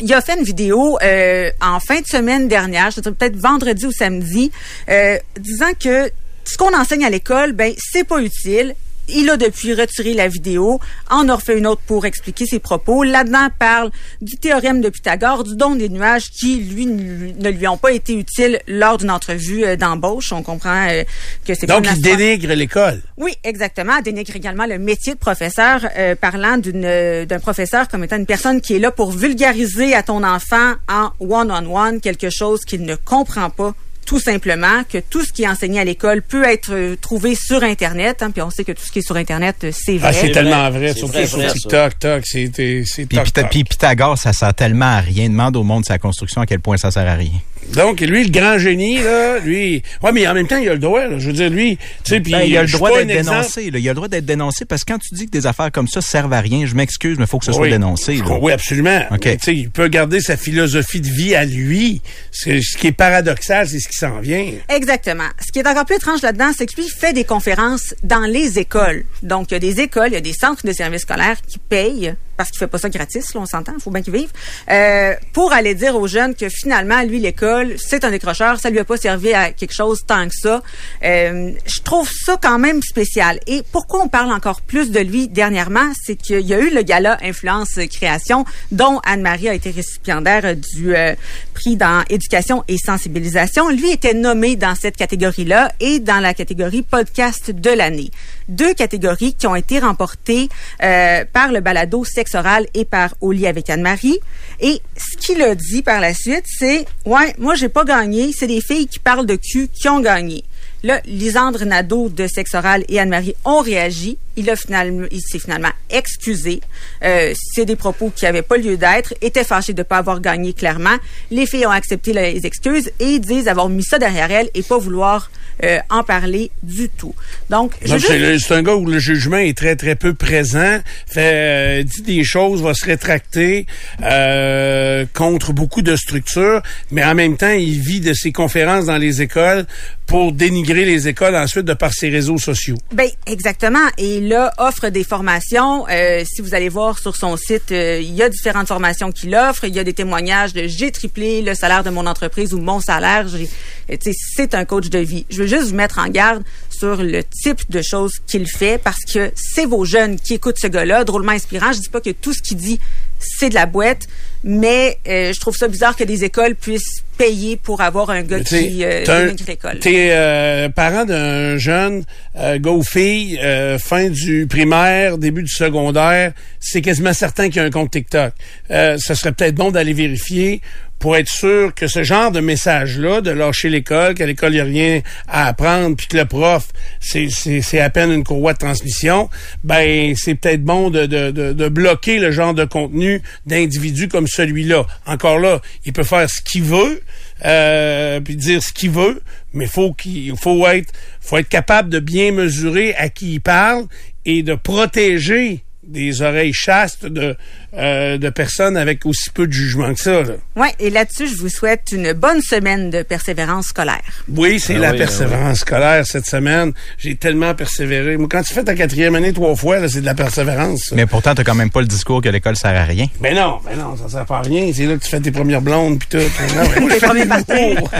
il 0.00 0.12
a 0.12 0.20
fait 0.20 0.36
une 0.38 0.44
vidéo 0.44 0.98
euh, 1.02 1.50
en 1.60 1.78
fin 1.80 2.00
de 2.00 2.06
semaine 2.06 2.48
dernière, 2.48 2.90
je 2.90 2.96
te 2.96 3.00
dirais 3.02 3.14
peut-être 3.14 3.36
vendredi 3.36 3.86
ou 3.86 3.92
samedi, 3.92 4.50
euh, 4.88 5.16
disant 5.38 5.72
que 5.78 6.10
ce 6.44 6.56
qu'on 6.56 6.74
enseigne 6.76 7.04
à 7.04 7.10
l'école, 7.10 7.52
ben 7.52 7.72
c'est 7.78 8.04
pas 8.04 8.20
utile. 8.20 8.74
Il 9.08 9.30
a 9.30 9.36
depuis 9.36 9.74
retiré 9.74 10.14
la 10.14 10.28
vidéo, 10.28 10.80
en 11.10 11.28
a 11.28 11.34
refait 11.34 11.58
une 11.58 11.66
autre 11.66 11.82
pour 11.86 12.06
expliquer 12.06 12.46
ses 12.46 12.58
propos. 12.58 13.02
Là-dedans, 13.04 13.48
parle 13.58 13.90
du 14.20 14.36
théorème 14.36 14.80
de 14.80 14.88
Pythagore, 14.88 15.44
du 15.44 15.56
don 15.56 15.76
des 15.76 15.88
nuages 15.88 16.30
qui, 16.30 16.56
lui, 16.56 16.86
ne 16.86 17.50
lui 17.50 17.66
ont 17.68 17.76
pas 17.76 17.92
été 17.92 18.14
utiles 18.14 18.60
lors 18.66 18.98
d'une 18.98 19.10
entrevue 19.10 19.64
euh, 19.64 19.76
d'embauche. 19.76 20.32
On 20.32 20.42
comprend 20.42 20.88
euh, 20.88 21.04
que 21.46 21.54
c'est 21.54 21.66
pas 21.66 21.80
Donc, 21.80 21.88
il 21.94 22.02
dénigre 22.02 22.52
l'école. 22.54 23.00
oui, 23.16 23.34
exactement. 23.44 24.00
Dénigre 24.00 24.36
également 24.36 24.66
le 24.66 24.78
métier 24.78 25.14
de 25.14 25.18
professeur, 25.18 25.86
euh, 25.96 26.14
parlant 26.14 26.58
d'une 26.58 26.84
euh, 26.84 27.26
d'un 27.26 27.38
professeur 27.38 27.88
comme 27.88 28.04
étant 28.04 28.16
une 28.16 28.26
personne 28.26 28.60
qui 28.60 28.74
est 28.74 28.78
là 28.78 28.90
pour 28.90 29.12
vulgariser 29.12 29.94
à 29.94 30.02
ton 30.02 30.22
enfant 30.24 30.74
en 30.88 31.10
one-on-one 31.20 32.00
quelque 32.00 32.30
chose 32.30 32.60
qu'il 32.64 32.82
ne 32.82 32.94
comprend 32.94 33.50
pas 33.50 33.74
tout 34.08 34.18
simplement 34.18 34.84
que 34.90 34.96
tout 34.96 35.22
ce 35.22 35.34
qui 35.34 35.42
est 35.42 35.48
enseigné 35.48 35.80
à 35.80 35.84
l'école 35.84 36.22
peut 36.22 36.44
être 36.44 36.72
euh, 36.72 36.96
trouvé 36.96 37.34
sur 37.34 37.62
Internet. 37.62 38.22
Hein, 38.22 38.30
puis 38.30 38.40
on 38.40 38.48
sait 38.48 38.64
que 38.64 38.72
tout 38.72 38.82
ce 38.82 38.90
qui 38.90 39.00
est 39.00 39.06
sur 39.06 39.16
Internet, 39.16 39.56
euh, 39.64 39.70
c'est 39.70 39.98
vrai. 39.98 40.08
Ah, 40.08 40.12
c'est 40.14 40.32
tellement 40.32 40.70
vrai, 40.70 40.94
surtout 40.94 41.12
vrai, 41.12 41.26
sur. 41.26 41.52
TikTok, 41.52 41.98
toc, 41.98 42.22
c'est 42.24 43.64
Pythagore, 43.64 44.16
ça 44.16 44.32
sert 44.32 44.54
tellement 44.54 44.96
à 44.96 45.00
rien. 45.00 45.28
Demande 45.28 45.56
au 45.56 45.62
monde 45.62 45.84
sa 45.84 45.98
construction 45.98 46.40
à 46.40 46.46
quel 46.46 46.60
point 46.60 46.78
ça 46.78 46.90
sert 46.90 47.06
à 47.06 47.16
rien. 47.16 47.38
Donc, 47.74 48.00
lui, 48.00 48.24
le 48.24 48.30
grand 48.30 48.58
génie, 48.58 48.98
là, 49.02 49.38
lui... 49.38 49.82
Ouais, 50.02 50.12
mais 50.12 50.26
en 50.26 50.34
même 50.34 50.46
temps, 50.46 50.56
il 50.56 50.68
a 50.68 50.72
le 50.72 50.78
droit, 50.78 51.06
là. 51.06 51.18
Je 51.18 51.26
veux 51.26 51.32
dire, 51.32 51.50
lui, 51.50 51.76
tu 51.76 52.14
sais, 52.14 52.20
puis... 52.20 52.32
Ben, 52.32 52.40
il 52.42 52.56
a 52.56 52.62
le 52.62 52.68
droit 52.68 52.90
d'être 52.90 53.06
dénoncé. 53.08 53.70
là. 53.70 53.78
Il 53.78 53.88
a 53.88 53.92
le 53.92 53.94
droit 53.94 54.08
d'être 54.08 54.24
dénoncé 54.26 54.64
parce 54.64 54.84
que 54.84 54.92
quand 54.92 54.98
tu 54.98 55.14
dis 55.14 55.26
que 55.26 55.30
des 55.30 55.46
affaires 55.46 55.70
comme 55.70 55.86
ça 55.88 56.00
servent 56.00 56.32
à 56.32 56.40
rien, 56.40 56.66
je 56.66 56.74
m'excuse, 56.74 57.18
mais 57.18 57.24
il 57.24 57.28
faut 57.28 57.38
que 57.38 57.44
ce 57.44 57.52
soit 57.52 57.68
dénoncé. 57.68 58.16
là. 58.16 58.38
Oui, 58.40 58.52
absolument. 58.52 59.02
OK. 59.10 59.20
Mais, 59.24 59.36
tu 59.36 59.44
sais, 59.44 59.54
il 59.54 59.70
peut 59.70 59.88
garder 59.88 60.20
sa 60.20 60.36
philosophie 60.36 61.00
de 61.00 61.08
vie 61.08 61.34
à 61.34 61.44
lui. 61.44 62.00
C'est- 62.32 62.62
Ce 62.62 62.76
qui 62.76 62.88
est 62.88 62.92
paradoxal, 62.92 63.68
c'est 63.68 63.78
ce 63.80 63.88
qui 63.88 63.96
s'en 63.96 64.18
vient. 64.20 64.50
Exactement. 64.68 65.28
Ce 65.46 65.52
qui 65.52 65.58
est 65.60 65.68
encore 65.68 65.84
plus 65.84 65.96
étrange 65.96 66.22
là-dedans, 66.22 66.50
c'est 66.56 66.66
que 66.66 66.74
lui 66.76 66.86
il 66.86 66.98
fait 66.98 67.12
des 67.12 67.24
conférences 67.24 67.94
dans 68.02 68.20
les 68.26 68.58
écoles. 68.58 69.04
Donc, 69.22 69.50
il 69.50 69.54
y 69.54 69.56
a 69.56 69.60
des 69.60 69.80
écoles, 69.80 70.08
il 70.08 70.14
y 70.14 70.16
a 70.16 70.20
des 70.20 70.32
centres 70.32 70.66
de 70.66 70.72
services 70.72 71.02
scolaires 71.02 71.36
qui 71.46 71.58
payent, 71.58 72.14
parce 72.38 72.50
qu'il 72.50 72.60
fait 72.60 72.68
pas 72.68 72.78
ça 72.78 72.88
gratis, 72.88 73.34
là, 73.34 73.40
on 73.40 73.46
s'entend, 73.46 73.72
il 73.76 73.82
faut 73.82 73.90
bien 73.90 74.00
qu'ils 74.00 74.14
vivent, 74.14 74.32
euh, 74.70 75.12
pour 75.32 75.52
aller 75.52 75.74
dire 75.74 75.96
aux 75.96 76.06
jeunes 76.06 76.36
que 76.36 76.48
finalement, 76.48 77.02
lui, 77.02 77.18
l'école, 77.18 77.74
c'est 77.78 78.04
un 78.04 78.10
décrocheur, 78.12 78.60
ça 78.60 78.70
lui 78.70 78.78
a 78.78 78.84
pas 78.84 78.96
servi 78.96 79.34
à 79.34 79.50
quelque 79.50 79.74
chose 79.74 80.04
tant 80.06 80.28
que 80.28 80.34
ça. 80.34 80.62
Euh, 81.04 81.50
je 81.66 81.80
trouve 81.82 82.08
ça 82.08 82.38
quand 82.40 82.60
même 82.60 82.80
spécial. 82.80 83.40
Et 83.48 83.62
pourquoi 83.72 84.04
on 84.04 84.08
parle 84.08 84.32
encore 84.32 84.60
plus 84.60 84.92
de 84.92 85.00
lui 85.00 85.26
dernièrement, 85.28 85.92
c'est 86.00 86.14
qu'il 86.14 86.46
y 86.46 86.54
a 86.54 86.60
eu 86.60 86.70
le 86.70 86.82
gala 86.82 87.18
Influence 87.22 87.74
Création, 87.90 88.44
dont 88.70 89.00
Anne-Marie 89.04 89.48
a 89.48 89.54
été 89.54 89.70
récipiendaire 89.70 90.54
du 90.54 90.94
euh, 90.94 91.16
prix 91.54 91.76
dans 91.76 92.04
éducation 92.08 92.62
et 92.68 92.78
sensibilisation. 92.78 93.68
Lui 93.68 93.90
était 93.90 94.14
nommé 94.14 94.54
dans 94.54 94.76
cette 94.76 94.96
catégorie-là 94.96 95.72
et 95.80 95.98
dans 95.98 96.20
la 96.20 96.34
catégorie 96.34 96.82
podcast 96.82 97.50
de 97.50 97.70
l'année. 97.70 98.12
Deux 98.48 98.74
catégories 98.74 99.34
qui 99.34 99.46
ont 99.46 99.54
été 99.54 99.78
remportées 99.78 100.48
euh, 100.82 101.24
par 101.32 101.52
le 101.52 101.60
balado 101.60 102.04
Sexe 102.04 102.34
oral 102.34 102.66
et 102.74 102.84
par 102.84 103.14
lit 103.22 103.46
avec 103.46 103.70
Anne-Marie. 103.70 104.18
Et 104.60 104.80
ce 104.96 105.16
qu'il 105.18 105.42
a 105.42 105.54
dit 105.54 105.82
par 105.82 106.00
la 106.00 106.14
suite, 106.14 106.44
c'est 106.46 106.86
ouais, 107.04 107.34
moi 107.38 107.54
j'ai 107.54 107.68
pas 107.68 107.84
gagné, 107.84 108.32
c'est 108.32 108.46
des 108.46 108.60
filles 108.60 108.86
qui 108.86 108.98
parlent 108.98 109.26
de 109.26 109.36
cul 109.36 109.68
qui 109.68 109.88
ont 109.88 110.00
gagné. 110.00 110.44
Là, 110.82 111.00
Lisandre 111.04 111.64
Nadeau 111.64 112.08
de 112.08 112.26
Sexe 112.26 112.54
Oral 112.54 112.84
et 112.88 113.00
Anne-Marie 113.00 113.34
ont 113.44 113.60
réagi. 113.60 114.16
Il 114.38 114.48
a 114.48 114.56
finalement, 114.56 115.06
il 115.10 115.20
s'est 115.20 115.38
finalement 115.38 115.72
excusé. 115.90 116.60
Euh, 117.04 117.34
c'est 117.54 117.66
des 117.66 117.76
propos 117.76 118.10
qui 118.14 118.24
n'avaient 118.24 118.42
pas 118.42 118.56
lieu 118.56 118.76
d'être. 118.76 119.12
Était 119.20 119.44
fâché 119.44 119.72
de 119.72 119.80
ne 119.80 119.84
pas 119.84 119.98
avoir 119.98 120.20
gagné 120.20 120.52
clairement. 120.52 120.96
Les 121.30 121.46
filles 121.46 121.66
ont 121.66 121.70
accepté 121.70 122.12
les 122.12 122.46
excuses 122.46 122.90
et 123.00 123.18
disent 123.18 123.48
avoir 123.48 123.68
mis 123.68 123.82
ça 123.82 123.98
derrière 123.98 124.30
elles 124.30 124.48
et 124.54 124.62
pas 124.62 124.78
vouloir 124.78 125.30
euh, 125.64 125.80
en 125.90 126.04
parler 126.04 126.52
du 126.62 126.88
tout. 126.88 127.16
Donc, 127.50 127.72
veux 127.84 127.98
c'est 127.98 128.54
un 128.54 128.62
gars 128.62 128.76
où 128.76 128.86
le 128.86 129.00
jugement 129.00 129.38
est 129.38 129.58
très, 129.58 129.74
très 129.74 129.96
peu 129.96 130.14
présent. 130.14 130.78
Fait, 131.08 131.80
euh, 131.80 131.82
dit 131.82 132.02
des 132.02 132.22
choses, 132.22 132.62
va 132.62 132.74
se 132.74 132.86
rétracter 132.86 133.66
euh, 134.04 135.04
contre 135.14 135.52
beaucoup 135.52 135.82
de 135.82 135.96
structures, 135.96 136.62
mais 136.92 137.02
en 137.02 137.16
même 137.16 137.36
temps, 137.36 137.50
il 137.50 137.80
vit 137.80 137.98
de 137.98 138.12
ses 138.12 138.30
conférences 138.30 138.86
dans 138.86 138.98
les 138.98 139.20
écoles 139.20 139.66
pour 140.06 140.30
dénigrer 140.32 140.84
les 140.84 141.08
écoles 141.08 141.34
ensuite 141.34 141.66
de 141.66 141.74
par 141.74 141.92
ses 141.92 142.08
réseaux 142.08 142.38
sociaux. 142.38 142.76
Ben 142.92 143.08
exactement. 143.26 143.86
Et 143.98 144.20
là 144.28 144.52
offre 144.58 144.88
des 144.90 145.04
formations. 145.04 145.86
Euh, 145.88 146.22
si 146.24 146.42
vous 146.42 146.54
allez 146.54 146.68
voir 146.68 146.98
sur 146.98 147.16
son 147.16 147.36
site, 147.36 147.72
euh, 147.72 147.98
il 148.00 148.14
y 148.14 148.22
a 148.22 148.28
différentes 148.28 148.68
formations 148.68 149.10
qu'il 149.10 149.34
offre. 149.34 149.64
Il 149.64 149.74
y 149.74 149.78
a 149.78 149.84
des 149.84 149.94
témoignages 149.94 150.52
de 150.52 150.66
j'ai 150.66 150.92
triplé 150.92 151.42
le 151.42 151.54
salaire 151.54 151.82
de 151.82 151.90
mon 151.90 152.06
entreprise 152.06 152.52
ou 152.54 152.58
mon 152.60 152.80
salaire. 152.80 153.26
Euh, 153.26 153.96
C'est 154.36 154.54
un 154.54 154.64
coach 154.64 154.88
de 154.90 154.98
vie. 154.98 155.26
Je 155.30 155.42
veux 155.42 155.48
juste 155.48 155.68
vous 155.70 155.74
mettre 155.74 155.98
en 155.98 156.08
garde 156.08 156.44
sur 156.70 157.02
le 157.02 157.24
type 157.24 157.70
de 157.70 157.82
choses 157.82 158.12
qu'il 158.26 158.46
fait 158.46 158.78
parce 158.78 159.04
que 159.04 159.32
c'est 159.34 159.66
vos 159.66 159.84
jeunes 159.84 160.20
qui 160.20 160.34
écoutent 160.34 160.58
ce 160.58 160.68
gars-là, 160.68 161.04
drôlement 161.04 161.32
inspirant. 161.32 161.72
Je 161.72 161.80
dis 161.80 161.88
pas 161.88 162.00
que 162.00 162.10
tout 162.10 162.32
ce 162.32 162.42
qu'il 162.42 162.58
dit 162.58 162.78
c'est 163.18 163.48
de 163.48 163.54
la 163.54 163.66
boîte, 163.66 164.06
mais 164.44 164.98
euh, 165.08 165.32
je 165.34 165.40
trouve 165.40 165.56
ça 165.56 165.68
bizarre 165.68 165.96
que 165.96 166.04
des 166.04 166.24
écoles 166.24 166.54
puissent 166.54 167.02
payer 167.16 167.56
pour 167.56 167.80
avoir 167.80 168.10
un 168.10 168.22
gars 168.22 168.38
qui 168.40 168.84
euh, 168.84 169.02
un- 169.08 169.34
l'école. 169.46 169.78
T'es 169.80 170.10
euh, 170.12 170.68
parent 170.68 171.04
d'un 171.04 171.58
jeune 171.58 172.04
euh, 172.36 172.58
gars 172.58 172.70
ou 172.70 172.84
fille, 172.84 173.38
euh, 173.42 173.78
fin 173.78 174.08
du 174.08 174.46
primaire, 174.48 175.18
début 175.18 175.42
du 175.42 175.52
secondaire, 175.52 176.32
c'est 176.60 176.80
quasiment 176.82 177.12
certain 177.12 177.48
qu'il 177.48 177.56
y 177.56 177.60
a 177.60 177.64
un 177.64 177.70
compte 177.70 177.90
TikTok. 177.90 178.32
Euh, 178.70 178.96
ça 178.98 179.14
serait 179.16 179.32
peut-être 179.32 179.56
bon 179.56 179.70
d'aller 179.72 179.92
vérifier 179.92 180.60
pour 180.98 181.16
être 181.16 181.28
sûr 181.28 181.74
que 181.74 181.86
ce 181.86 182.02
genre 182.02 182.30
de 182.32 182.40
message-là, 182.40 183.20
de 183.20 183.30
lâcher 183.30 183.68
l'école, 183.68 184.14
qu'à 184.14 184.26
l'école, 184.26 184.52
il 184.52 184.56
n'y 184.56 184.60
a 184.60 184.64
rien 184.64 185.00
à 185.28 185.46
apprendre, 185.46 185.96
puis 185.96 186.08
que 186.08 186.16
le 186.16 186.24
prof, 186.24 186.68
c'est, 187.00 187.80
à 187.80 187.90
peine 187.90 188.10
une 188.10 188.24
courroie 188.24 188.52
de 188.52 188.58
transmission, 188.58 189.30
ben 189.64 190.14
c'est 190.16 190.34
peut-être 190.34 190.64
bon 190.64 190.90
de, 190.90 191.06
de, 191.06 191.30
de, 191.30 191.52
de 191.52 191.68
bloquer 191.68 192.18
le 192.18 192.30
genre 192.30 192.54
de 192.54 192.64
contenu 192.64 193.22
d'individus 193.46 194.08
comme 194.08 194.26
celui-là. 194.26 194.86
Encore 195.06 195.38
là, 195.38 195.60
il 195.84 195.92
peut 195.92 196.02
faire 196.02 196.28
ce 196.28 196.42
qu'il 196.42 196.62
veut, 196.62 197.02
euh, 197.44 198.20
puis 198.20 198.36
dire 198.36 198.62
ce 198.62 198.72
qu'il 198.72 198.90
veut, 198.90 199.22
mais 199.52 199.66
faut 199.66 199.92
qu'il 199.92 200.36
faut 200.36 200.66
être 200.66 200.92
faut 201.20 201.36
être 201.36 201.48
capable 201.48 201.90
de 201.90 202.00
bien 202.00 202.32
mesurer 202.32 202.94
à 202.94 203.08
qui 203.08 203.34
il 203.34 203.40
parle 203.40 203.84
et 204.24 204.42
de 204.42 204.54
protéger 204.54 205.62
des 205.88 206.22
oreilles 206.22 206.52
chastes 206.52 207.06
de 207.06 207.36
euh, 207.76 208.16
de 208.18 208.30
personnes 208.30 208.76
avec 208.76 209.04
aussi 209.04 209.30
peu 209.30 209.46
de 209.46 209.52
jugement 209.52 209.92
que 209.92 210.00
ça. 210.00 210.22
Ouais, 210.56 210.74
et 210.78 210.88
là-dessus, 210.90 211.28
je 211.28 211.36
vous 211.36 211.48
souhaite 211.50 211.82
une 211.92 212.12
bonne 212.14 212.40
semaine 212.40 212.90
de 212.90 213.02
persévérance 213.02 213.66
scolaire. 213.66 214.00
Oui, 214.28 214.58
c'est 214.58 214.76
Ah 214.76 214.78
la 214.78 214.90
oui, 214.92 214.98
persévérance 214.98 215.58
scolaire 215.58 216.06
cette 216.06 216.26
semaine. 216.26 216.72
J'ai 216.96 217.14
tellement 217.16 217.54
persévéré. 217.54 218.16
Moi, 218.16 218.26
quand 218.30 218.42
tu 218.42 218.54
fais 218.54 218.64
ta 218.64 218.74
quatrième 218.74 219.14
année 219.14 219.32
trois 219.32 219.54
fois, 219.54 219.78
là, 219.80 219.88
c'est 219.88 220.00
de 220.00 220.06
la 220.06 220.14
persévérance. 220.14 220.80
ça. 220.88 220.96
Mais 220.96 221.06
pourtant, 221.06 221.34
t'as 221.34 221.44
quand 221.44 221.54
même 221.54 221.70
pas 221.70 221.80
le 221.80 221.86
discours 221.86 222.22
que 222.22 222.28
l'école 222.30 222.56
sert 222.56 222.74
à 222.74 222.84
rien. 222.84 223.06
Mais 223.20 223.34
non, 223.34 223.58
mais 223.68 223.76
non, 223.76 223.96
ça 223.96 224.08
sert 224.08 224.24
pas 224.24 224.38
à 224.38 224.42
rien. 224.42 224.70
C'est 224.74 224.86
là 224.86 224.96
que 224.96 225.04
tu 225.04 225.10
fais 225.10 225.20
tes 225.20 225.30
premières 225.30 225.60
blondes 225.62 225.98
puis 225.98 226.08
tout. 226.10 226.16
Non, 226.56 226.62
mais 226.74 226.80
moi, 226.80 226.90
je 226.90 226.94
Tes 226.94 227.00
fais 227.00 227.06
premiers 227.06 227.26
des 227.26 227.74
cours. 227.76 227.90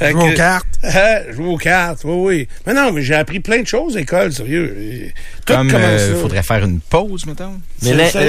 Jouer 0.00 0.32
aux 0.32 0.34
cartes. 0.34 0.66
Ah, 0.80 1.32
jouer 1.32 1.46
aux 1.46 1.56
cartes, 1.56 2.02
oui, 2.04 2.14
oui. 2.14 2.48
Mais 2.64 2.72
non, 2.72 2.92
mais 2.92 3.02
j'ai 3.02 3.14
appris 3.16 3.40
plein 3.40 3.60
de 3.62 3.66
choses 3.66 3.96
à 3.96 3.98
l'école, 3.98 4.32
sérieux. 4.32 5.10
Tout 5.44 5.52
Comme 5.52 5.68
commence 5.68 5.82
euh, 6.00 6.20
faudrait 6.20 6.44
faire 6.44 6.64
une 6.64 6.78
pause, 6.78 7.26
mettons. 7.26 7.54
Mais 7.82 8.08
C'est 8.10 8.22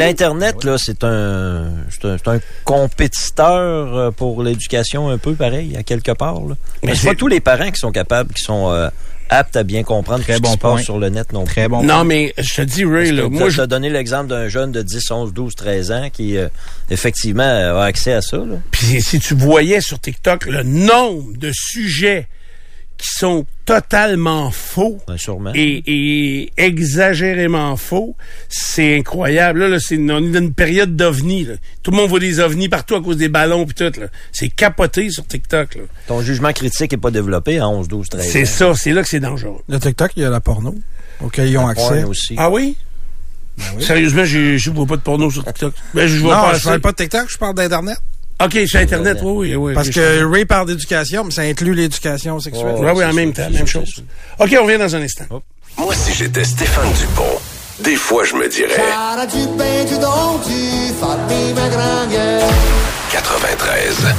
là, 0.63 0.77
c'est 0.77 1.03
un, 1.03 1.71
compétiteur 2.63 3.95
euh, 3.95 4.12
pour 4.12 4.43
l'éducation 4.43 5.09
un 5.09 5.17
peu 5.17 5.33
pareil, 5.33 5.75
à 5.77 5.83
quelque 5.83 6.12
part. 6.12 6.41
Là. 6.41 6.55
Mais 6.83 6.95
c'est 6.95 7.09
pas 7.09 7.15
tous 7.15 7.27
les 7.27 7.39
parents 7.39 7.71
qui 7.71 7.79
sont 7.79 7.91
capables, 7.91 8.33
qui 8.33 8.43
sont 8.43 8.71
euh, 8.71 8.89
apte 9.29 9.55
à 9.55 9.63
bien 9.63 9.83
comprendre 9.83 10.23
Très 10.23 10.35
ce 10.35 10.41
bon 10.41 10.49
qui 10.49 10.53
se 10.53 10.59
passe 10.59 10.83
sur 10.83 10.97
le 10.97 11.09
net 11.09 11.31
non 11.33 11.45
plus. 11.45 11.53
Très 11.53 11.67
bon. 11.67 11.83
Non, 11.83 12.03
mais 12.03 12.33
je 12.38 12.55
te 12.55 12.62
dis, 12.62 12.85
Ray, 12.85 13.12
là, 13.12 13.29
moi, 13.29 13.49
je 13.49 13.59
je 13.59 13.62
donné 13.63 13.89
l'exemple 13.89 14.27
d'un 14.27 14.47
jeune 14.47 14.71
de 14.71 14.81
10, 14.81 15.12
11, 15.12 15.33
12, 15.33 15.55
13 15.55 15.91
ans 15.91 16.09
qui, 16.12 16.38
euh, 16.38 16.47
effectivement, 16.89 17.43
a 17.43 17.83
accès 17.83 18.13
à 18.13 18.21
ça. 18.21 18.41
Puis 18.71 19.01
si 19.01 19.19
tu 19.19 19.35
voyais 19.35 19.81
sur 19.81 19.99
TikTok 19.99 20.45
le 20.45 20.63
nombre 20.63 21.38
de 21.38 21.51
sujets 21.53 22.27
qui 22.99 23.07
sont 23.17 23.45
totalement 23.63 24.51
faux 24.51 24.99
Ben, 25.07 25.17
sûrement. 25.17 25.51
et, 25.55 25.83
et 25.88 26.51
exagérément 26.57 27.77
faux, 27.77 28.15
c'est 28.49 28.97
incroyable. 28.97 29.59
Là, 29.62 29.67
là, 29.69 29.79
c'est, 29.79 29.95
on 29.97 30.17
est 30.17 30.29
dans 30.31 30.39
une 30.39 30.53
période 30.53 30.97
d'ovnis. 30.97 31.47
Tout 31.81 31.91
le 31.91 31.97
monde 31.97 32.09
voit 32.09 32.19
des 32.19 32.41
ovnis 32.41 32.67
partout 32.67 32.95
à 32.95 33.01
cause 33.01 33.15
des 33.15 33.29
ballons 33.29 33.65
puis 33.65 33.73
tout. 33.75 33.99
là. 34.01 34.07
C'est 34.33 34.49
capoté 34.49 35.09
sur 35.12 35.25
TikTok. 35.25 35.75
là. 35.75 35.81
Ton 36.07 36.21
jugement 36.21 36.51
critique 36.51 36.91
n'est 36.91 36.97
pas 36.97 37.09
développé 37.12 37.59
à 37.59 37.69
11, 37.69 37.88
12, 37.88 38.09
13 38.09 38.29
C'est 38.29 38.45
ça, 38.45 38.73
c'est 38.75 38.91
là 38.91 39.01
que 39.01 39.07
c'est 39.07 39.21
dangereux. 39.21 39.62
Le 39.69 39.79
TikTok, 39.79 40.12
il 40.17 40.23
y 40.23 40.25
a 40.25 40.29
la 40.29 40.41
porno 40.41 40.75
auquel 41.21 41.47
ils 41.49 41.57
ont 41.57 41.67
accès. 41.67 42.03
Aussi. 42.03 42.35
Ah 42.38 42.49
oui? 42.49 42.75
oui. 43.77 43.83
Sérieusement, 43.83 44.25
je 44.25 44.69
vois 44.71 44.85
pas 44.85 44.97
de 44.97 45.01
porno 45.01 45.31
sur 45.31 45.45
TikTok. 45.45 45.73
Ben, 45.93 46.05
je 46.05 46.17
vois 46.19 46.35
non, 46.35 46.41
pas 46.51 46.57
je 46.57 46.63
parle 46.65 46.81
pas 46.81 46.91
de 46.91 46.97
TikTok, 46.97 47.29
je 47.29 47.38
parle 47.38 47.55
d'Internet. 47.55 47.97
OK, 48.41 48.58
sur 48.67 48.80
Internet, 48.80 49.17
oui, 49.21 49.49
oui, 49.49 49.56
oui. 49.56 49.73
Parce 49.73 49.89
que 49.89 50.23
Ray 50.23 50.45
parle 50.45 50.67
d'éducation, 50.67 51.25
mais 51.25 51.32
ça 51.32 51.41
inclut 51.41 51.73
l'éducation 51.73 52.39
sexuelle. 52.39 52.75
Oui, 52.78 52.91
oui, 52.95 53.04
en 53.04 53.13
même 53.13 53.34
temps, 53.34 53.49
même 53.49 53.67
chose. 53.67 54.02
OK, 54.39 54.56
on 54.60 54.63
revient 54.63 54.78
dans 54.78 54.95
un 54.95 55.02
instant. 55.02 55.25
Moi, 55.78 55.93
si 55.93 56.13
j'étais 56.13 56.45
Stéphane 56.45 56.91
Dupont, 56.93 57.39
des 57.84 57.95
fois, 57.95 58.23
je 58.23 58.36
me 58.36 58.47
dirais 58.47 58.75
Cara 58.75 59.25
de 59.25 59.58
bem 59.58 59.86
de 59.88 60.06
onde, 60.06 60.95
família 60.99 61.69
grande. 61.69 62.49
93. 63.12 64.15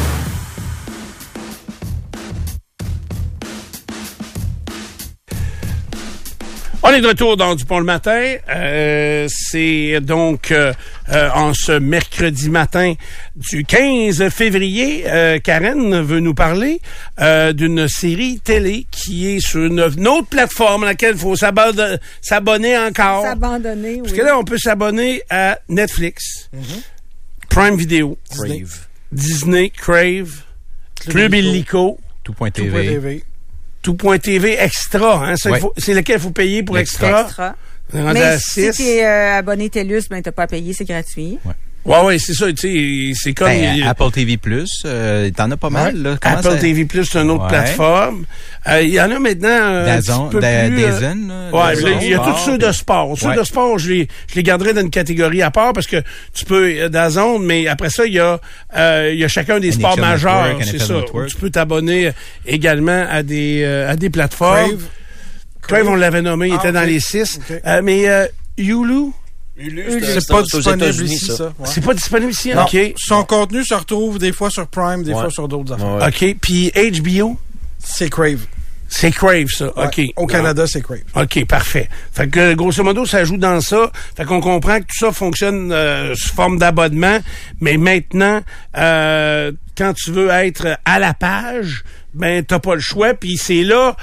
On 6.82 6.88
est 6.88 7.02
de 7.02 7.06
retour 7.08 7.36
dans 7.36 7.54
Dupont 7.54 7.78
le 7.78 7.84
matin. 7.84 8.36
Euh, 8.48 9.26
c'est 9.28 10.00
donc 10.00 10.50
euh, 10.50 10.72
euh, 11.10 11.28
en 11.34 11.52
ce 11.54 11.72
mercredi 11.72 12.50
matin 12.50 12.94
du 13.36 13.64
15 13.64 14.28
février. 14.28 15.04
Euh, 15.06 15.38
Karen 15.38 16.00
veut 16.02 16.20
nous 16.20 16.34
parler 16.34 16.80
euh, 17.20 17.52
d'une 17.52 17.88
série 17.88 18.38
télé 18.40 18.86
qui 18.90 19.28
est 19.28 19.40
sur 19.40 19.60
une, 19.64 19.80
une 19.96 20.08
autre 20.08 20.28
plateforme 20.28 20.84
à 20.84 20.86
laquelle 20.86 21.14
il 21.14 21.20
faut 21.20 21.36
s'abonner 21.36 22.78
encore. 22.78 23.22
S'abandonner, 23.22 23.98
Parce 24.02 24.12
que 24.12 24.22
là, 24.22 24.38
on 24.38 24.44
peut 24.44 24.58
s'abonner 24.58 25.22
à 25.30 25.58
Netflix, 25.68 26.48
Prime 27.48 27.76
Video, 27.76 28.16
Crave. 28.30 28.86
Disney, 29.12 29.70
Crave, 29.70 30.42
Club 31.08 31.34
Illico, 31.34 31.98
Tout.tv. 32.22 32.86
TV. 32.86 33.24
Tout.tv 33.82 34.56
Extra. 34.62 35.26
Hein, 35.30 35.34
Ouais. 35.46 35.60
c'est 35.78 35.94
lequel 35.94 36.16
il 36.16 36.22
faut 36.22 36.30
payer 36.30 36.62
pour. 36.62 36.78
Extra. 36.78 37.54
Mais 37.92 38.38
si 38.38 38.70
tu 38.72 38.82
es 38.82 39.04
abonné 39.04 39.68
TELUS, 39.70 40.02
ben 40.10 40.22
t'as 40.22 40.32
pas 40.32 40.44
à 40.44 40.46
payer, 40.46 40.72
c'est 40.72 40.84
gratuit. 40.84 41.38
Ouais, 41.86 41.98
ouais, 42.02 42.18
c'est 42.18 42.34
ça, 42.34 42.52
tu 42.52 42.56
sais, 42.58 43.12
c'est 43.18 43.32
comme 43.32 43.48
Ben, 43.48 43.74
il- 43.74 43.82
Apple 43.88 44.10
TV+, 44.10 44.38
euh, 44.84 45.30
t'en 45.34 45.50
as 45.50 45.56
pas 45.56 45.70
mal, 45.70 45.96
là. 46.02 46.18
Comment 46.20 46.36
Apple 46.36 46.50
ça- 46.50 46.56
TV 46.58 46.84
Plus, 46.84 47.06
c'est 47.06 47.18
une 47.20 47.30
autre 47.30 47.44
Ouais. 47.44 47.48
plateforme. 47.48 48.26
Euh, 48.68 48.82
Il 48.82 48.90
y 48.90 49.00
en 49.00 49.10
a 49.10 49.18
maintenant 49.18 49.48
euh, 49.48 49.84
un 49.84 49.96
Dazon, 49.96 50.26
petit 50.26 50.34
peu 50.34 50.40
Da- 50.42 50.66
plus, 50.68 50.84
euh, 50.84 51.94
il 52.02 52.08
y 52.10 52.14
a 52.14 52.18
tous 52.18 52.36
ceux 52.44 52.58
de 52.58 52.70
sport. 52.72 53.16
Ceux 53.18 53.28
Ouais. 53.28 53.36
de 53.38 53.42
sport, 53.44 53.78
je 53.78 53.92
les, 53.92 54.08
je 54.28 54.34
les 54.34 54.42
garderai 54.42 54.74
dans 54.74 54.82
une 54.82 54.90
catégorie 54.90 55.40
à 55.40 55.50
part 55.50 55.72
parce 55.72 55.86
que 55.86 56.02
tu 56.34 56.44
peux 56.44 56.68
euh, 56.68 56.88
Dazon, 56.90 57.38
mais 57.38 57.66
après 57.66 57.88
ça, 57.88 58.04
il 58.04 58.12
y 58.12 58.18
a, 58.20 58.38
euh, 58.76 59.10
il 59.14 59.18
y 59.18 59.24
a 59.24 59.28
chacun 59.28 59.58
des 59.58 59.68
NHL 59.68 59.78
sports 59.78 59.98
majeurs, 59.98 60.58
c'est 60.62 60.78
ça. 60.78 60.96
Tu 61.28 61.36
peux 61.36 61.48
t'abonner 61.48 62.10
également 62.46 63.06
à 63.10 63.22
des, 63.22 63.62
euh, 63.64 63.90
à 63.90 63.96
des 63.96 64.10
plateformes. 64.10 64.76
Crave, 65.62 65.88
on 65.88 65.94
l'avait 65.96 66.22
nommé, 66.22 66.48
il 66.48 66.52
Ah, 66.54 66.56
était 66.60 66.72
dans 66.72 66.82
les 66.86 67.00
six. 67.00 67.38
Euh, 67.66 67.80
mais 67.82 68.08
euh, 68.08 68.26
Hulu, 68.58 69.12
C'est 69.56 70.26
pas 70.28 70.42
disponible 70.42 71.04
ici, 71.04 71.26
ça. 71.26 71.36
ça. 71.36 71.44
ouais. 71.58 71.66
c'est 71.66 71.84
pas 71.84 71.94
disponible 71.94 72.32
ici? 72.32 72.52
Non. 72.54 72.62
OK. 72.62 72.76
Son 72.96 73.24
contenu 73.24 73.64
se 73.64 73.74
retrouve 73.74 74.18
des 74.18 74.32
fois 74.32 74.50
sur 74.50 74.66
Prime, 74.66 75.02
des 75.02 75.12
Ouais. 75.12 75.20
fois 75.20 75.30
sur 75.30 75.48
d'autres 75.48 75.74
affaires. 75.74 75.96
Ouais. 75.96 76.06
OK. 76.32 76.36
Puis 76.40 76.72
HBO, 76.74 77.38
C'est 77.78 78.08
Crave. 78.10 78.46
c'est 78.88 79.10
Crave, 79.10 79.46
ça. 79.48 79.66
Ouais. 79.78 79.86
OK. 79.86 80.00
Au 80.16 80.26
Canada, 80.26 80.66
c'est 80.66 80.82
Crave. 80.82 81.00
OK, 81.14 81.44
parfait. 81.46 81.88
Fait 82.12 82.28
que 82.28 82.54
grosso 82.54 82.82
modo, 82.82 83.04
ça 83.06 83.24
joue 83.24 83.36
dans 83.36 83.60
ça. 83.60 83.90
Fait 84.16 84.24
qu'on 84.24 84.40
comprend 84.40 84.78
que 84.80 84.84
tout 84.84 84.98
ça 84.98 85.12
fonctionne 85.12 85.70
euh, 85.72 86.14
sous 86.14 86.34
forme 86.34 86.58
d'abonnement, 86.58 87.18
mais 87.60 87.76
maintenant, 87.76 88.40
euh, 88.78 89.52
quand 89.76 89.92
tu 89.94 90.10
veux 90.10 90.30
être 90.30 90.78
à 90.84 90.98
la 90.98 91.12
page, 91.14 91.84
ben 92.14 92.42
t'as 92.44 92.58
pas 92.58 92.74
le 92.74 92.80
choix. 92.80 93.14
Puis 93.14 93.36
c'est 93.36 93.62
là, 93.62 93.94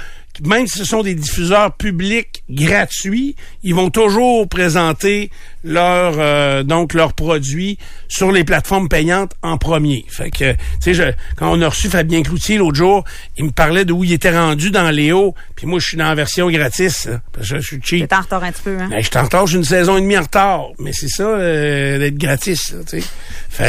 même 0.44 0.66
si 0.66 0.78
ce 0.78 0.84
sont 0.84 1.02
des 1.02 1.14
diffuseurs 1.14 1.72
publics 1.72 2.42
gratuits, 2.50 3.36
ils 3.62 3.74
vont 3.74 3.90
toujours 3.90 4.48
présenter 4.48 5.30
leurs 5.64 6.14
euh, 6.18 6.62
donc 6.62 6.94
leurs 6.94 7.12
produits 7.12 7.78
sur 8.08 8.32
les 8.32 8.44
plateformes 8.44 8.88
payantes 8.88 9.32
en 9.42 9.58
premier. 9.58 10.04
Fait 10.08 10.30
que 10.30 10.52
tu 10.52 10.58
sais, 10.80 10.94
je- 10.94 11.02
quand 11.36 11.50
on 11.52 11.60
a 11.62 11.68
reçu 11.68 11.88
Fabien 11.88 12.22
Cloutier 12.22 12.58
l'autre 12.58 12.76
jour, 12.76 13.04
il 13.36 13.44
me 13.46 13.50
parlait 13.50 13.84
de 13.84 13.92
où 13.92 14.04
il 14.04 14.12
était 14.12 14.36
rendu 14.36 14.70
dans 14.70 14.90
Léo, 14.90 15.34
puis 15.56 15.66
moi 15.66 15.78
je 15.80 15.86
suis 15.86 15.96
dans 15.96 16.04
la 16.06 16.14
version 16.14 16.50
gratis, 16.50 17.06
là, 17.06 17.20
parce 17.32 17.48
que 17.48 17.56
je 17.56 17.60
suis 17.66 17.80
cheap. 17.82 18.08
T'es 18.08 18.14
en 18.14 18.20
retard 18.20 18.42
un 18.44 18.52
petit 18.52 18.62
peu, 18.62 18.78
hein? 18.78 18.88
Ben, 18.90 19.00
je 19.02 19.08
suis 19.08 19.18
en 19.18 19.24
retard, 19.24 19.46
j'ai 19.46 19.56
une 19.58 19.64
saison 19.64 19.96
et 19.98 20.00
demie 20.00 20.16
en 20.18 20.22
retard. 20.22 20.66
Mais 20.78 20.92
c'est 20.92 21.08
ça, 21.08 21.24
euh, 21.24 21.98
d'être 21.98 22.16
gratis, 22.18 22.74
tu 22.88 23.00
sais. 23.00 23.06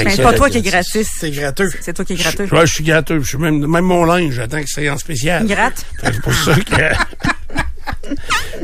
Que 0.03 0.09
c'est 0.11 0.21
pas 0.21 0.33
toi 0.33 0.49
qui 0.49 0.57
es 0.57 0.61
gratis. 0.61 1.09
C'est 1.19 1.31
gratuit. 1.31 1.65
C'est 1.81 1.93
toi 1.93 2.05
qui 2.05 2.13
es 2.13 2.15
gratteux. 2.15 2.43
ouais, 2.51 2.65
je 2.67 2.73
suis 2.73 2.83
gratteux. 2.83 3.19
Je 3.21 3.27
suis 3.29 3.37
même, 3.37 3.65
même 3.65 3.85
mon 3.85 4.03
linge, 4.05 4.33
j'attends 4.33 4.59
que 4.61 4.67
c'est 4.67 4.89
en 4.89 4.97
spécial. 4.97 5.47
Gratte. 5.47 5.85
C'est 6.03 6.21
pour 6.21 6.33
ça 6.33 6.53
que... 6.55 7.28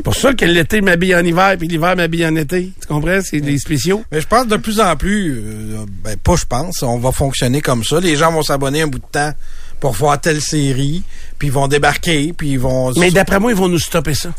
pour 0.06 0.14
ça 0.14 0.34
que 0.34 0.44
l'été 0.44 0.82
m'habille 0.82 1.16
en 1.16 1.24
hiver 1.24 1.56
puis 1.58 1.66
l'hiver 1.66 1.96
m'habille 1.96 2.24
en 2.24 2.36
été. 2.36 2.70
Tu 2.80 2.86
comprends? 2.86 3.18
C'est 3.24 3.40
des 3.40 3.58
spéciaux. 3.58 4.04
Mais 4.12 4.20
je 4.20 4.28
pense 4.28 4.46
de 4.46 4.56
plus 4.56 4.78
en 4.78 4.94
plus, 4.94 5.42
euh, 5.44 5.84
ben 6.04 6.16
pas 6.16 6.36
je 6.36 6.44
pense, 6.44 6.84
on 6.84 7.00
va 7.00 7.10
fonctionner 7.10 7.60
comme 7.60 7.82
ça. 7.82 7.98
Les 7.98 8.14
gens 8.14 8.30
vont 8.30 8.42
s'abonner 8.42 8.82
un 8.82 8.86
bout 8.86 9.00
de 9.00 9.04
temps 9.10 9.32
pour 9.80 9.94
voir 9.94 10.20
telle 10.20 10.40
série, 10.40 11.02
puis 11.40 11.48
ils 11.48 11.52
vont 11.52 11.66
débarquer, 11.66 12.32
puis 12.32 12.50
ils 12.50 12.58
vont... 12.60 12.92
Mais 12.96 13.10
d'après 13.10 13.40
moi, 13.40 13.50
ils 13.50 13.56
vont 13.56 13.68
nous 13.68 13.80
stopper 13.80 14.14
ça. 14.14 14.32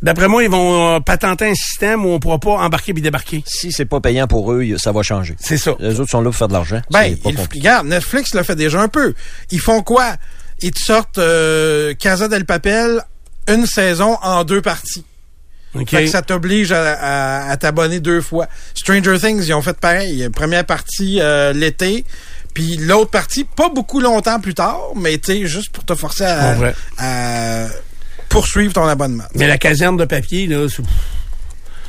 D'après 0.00 0.28
moi, 0.28 0.42
ils 0.42 0.50
vont 0.50 0.96
euh, 0.96 1.00
patenter 1.00 1.50
un 1.50 1.54
système 1.54 2.06
où 2.06 2.08
on 2.08 2.18
pourra 2.18 2.38
pas 2.38 2.52
embarquer 2.52 2.94
puis 2.94 3.02
débarquer. 3.02 3.44
Si 3.46 3.72
c'est 3.72 3.84
pas 3.84 4.00
payant 4.00 4.26
pour 4.26 4.50
eux, 4.50 4.64
ça 4.78 4.92
va 4.92 5.02
changer. 5.02 5.36
C'est 5.38 5.58
ça. 5.58 5.74
Les 5.78 6.00
autres 6.00 6.10
sont 6.10 6.22
là 6.22 6.30
pour 6.30 6.36
faire 6.36 6.48
de 6.48 6.54
l'argent. 6.54 6.80
Ben, 6.90 7.14
C'est 7.22 7.34
pas 7.34 7.42
regarde, 7.52 7.86
Netflix 7.86 8.32
le 8.32 8.42
fait 8.44 8.56
déjà 8.56 8.80
un 8.80 8.88
peu. 8.88 9.12
Ils 9.50 9.60
font 9.60 9.82
quoi? 9.82 10.14
Ils 10.62 10.70
te 10.70 10.80
sortent 10.80 11.18
euh, 11.18 11.92
Casa 11.92 12.28
del 12.28 12.46
Papel, 12.46 13.02
une 13.54 13.66
saison 13.66 14.16
en 14.22 14.44
deux 14.44 14.62
parties. 14.62 15.04
OK? 15.74 15.88
Fait 15.88 16.04
que 16.04 16.10
ça 16.10 16.22
t'oblige 16.22 16.72
à, 16.72 16.94
à- 16.94 17.50
à 17.50 17.56
t'abonner 17.56 18.00
deux 18.00 18.20
fois. 18.20 18.48
Stranger 18.74 19.18
Things, 19.20 19.44
ils 19.46 19.54
ont 19.54 19.62
fait 19.62 19.78
pareil. 19.78 20.28
Première 20.30 20.64
partie 20.64 21.20
euh, 21.20 21.52
l'été, 21.52 22.04
puis 22.54 22.76
l'autre 22.76 23.10
partie 23.10 23.44
pas 23.44 23.68
beaucoup 23.68 24.00
longtemps 24.00 24.40
plus 24.40 24.54
tard, 24.54 24.80
mais 24.96 25.18
tu 25.18 25.32
sais, 25.32 25.46
juste 25.46 25.70
pour 25.70 25.84
te 25.84 25.94
forcer 25.94 26.24
à, 26.24 27.66
poursuivre 28.28 28.72
ton 28.72 28.86
abonnement. 28.86 29.24
Mais 29.34 29.46
la 29.46 29.58
caserne 29.58 29.96
de 29.96 30.04
papier, 30.04 30.46
là, 30.46 30.66
c'est 30.68 30.82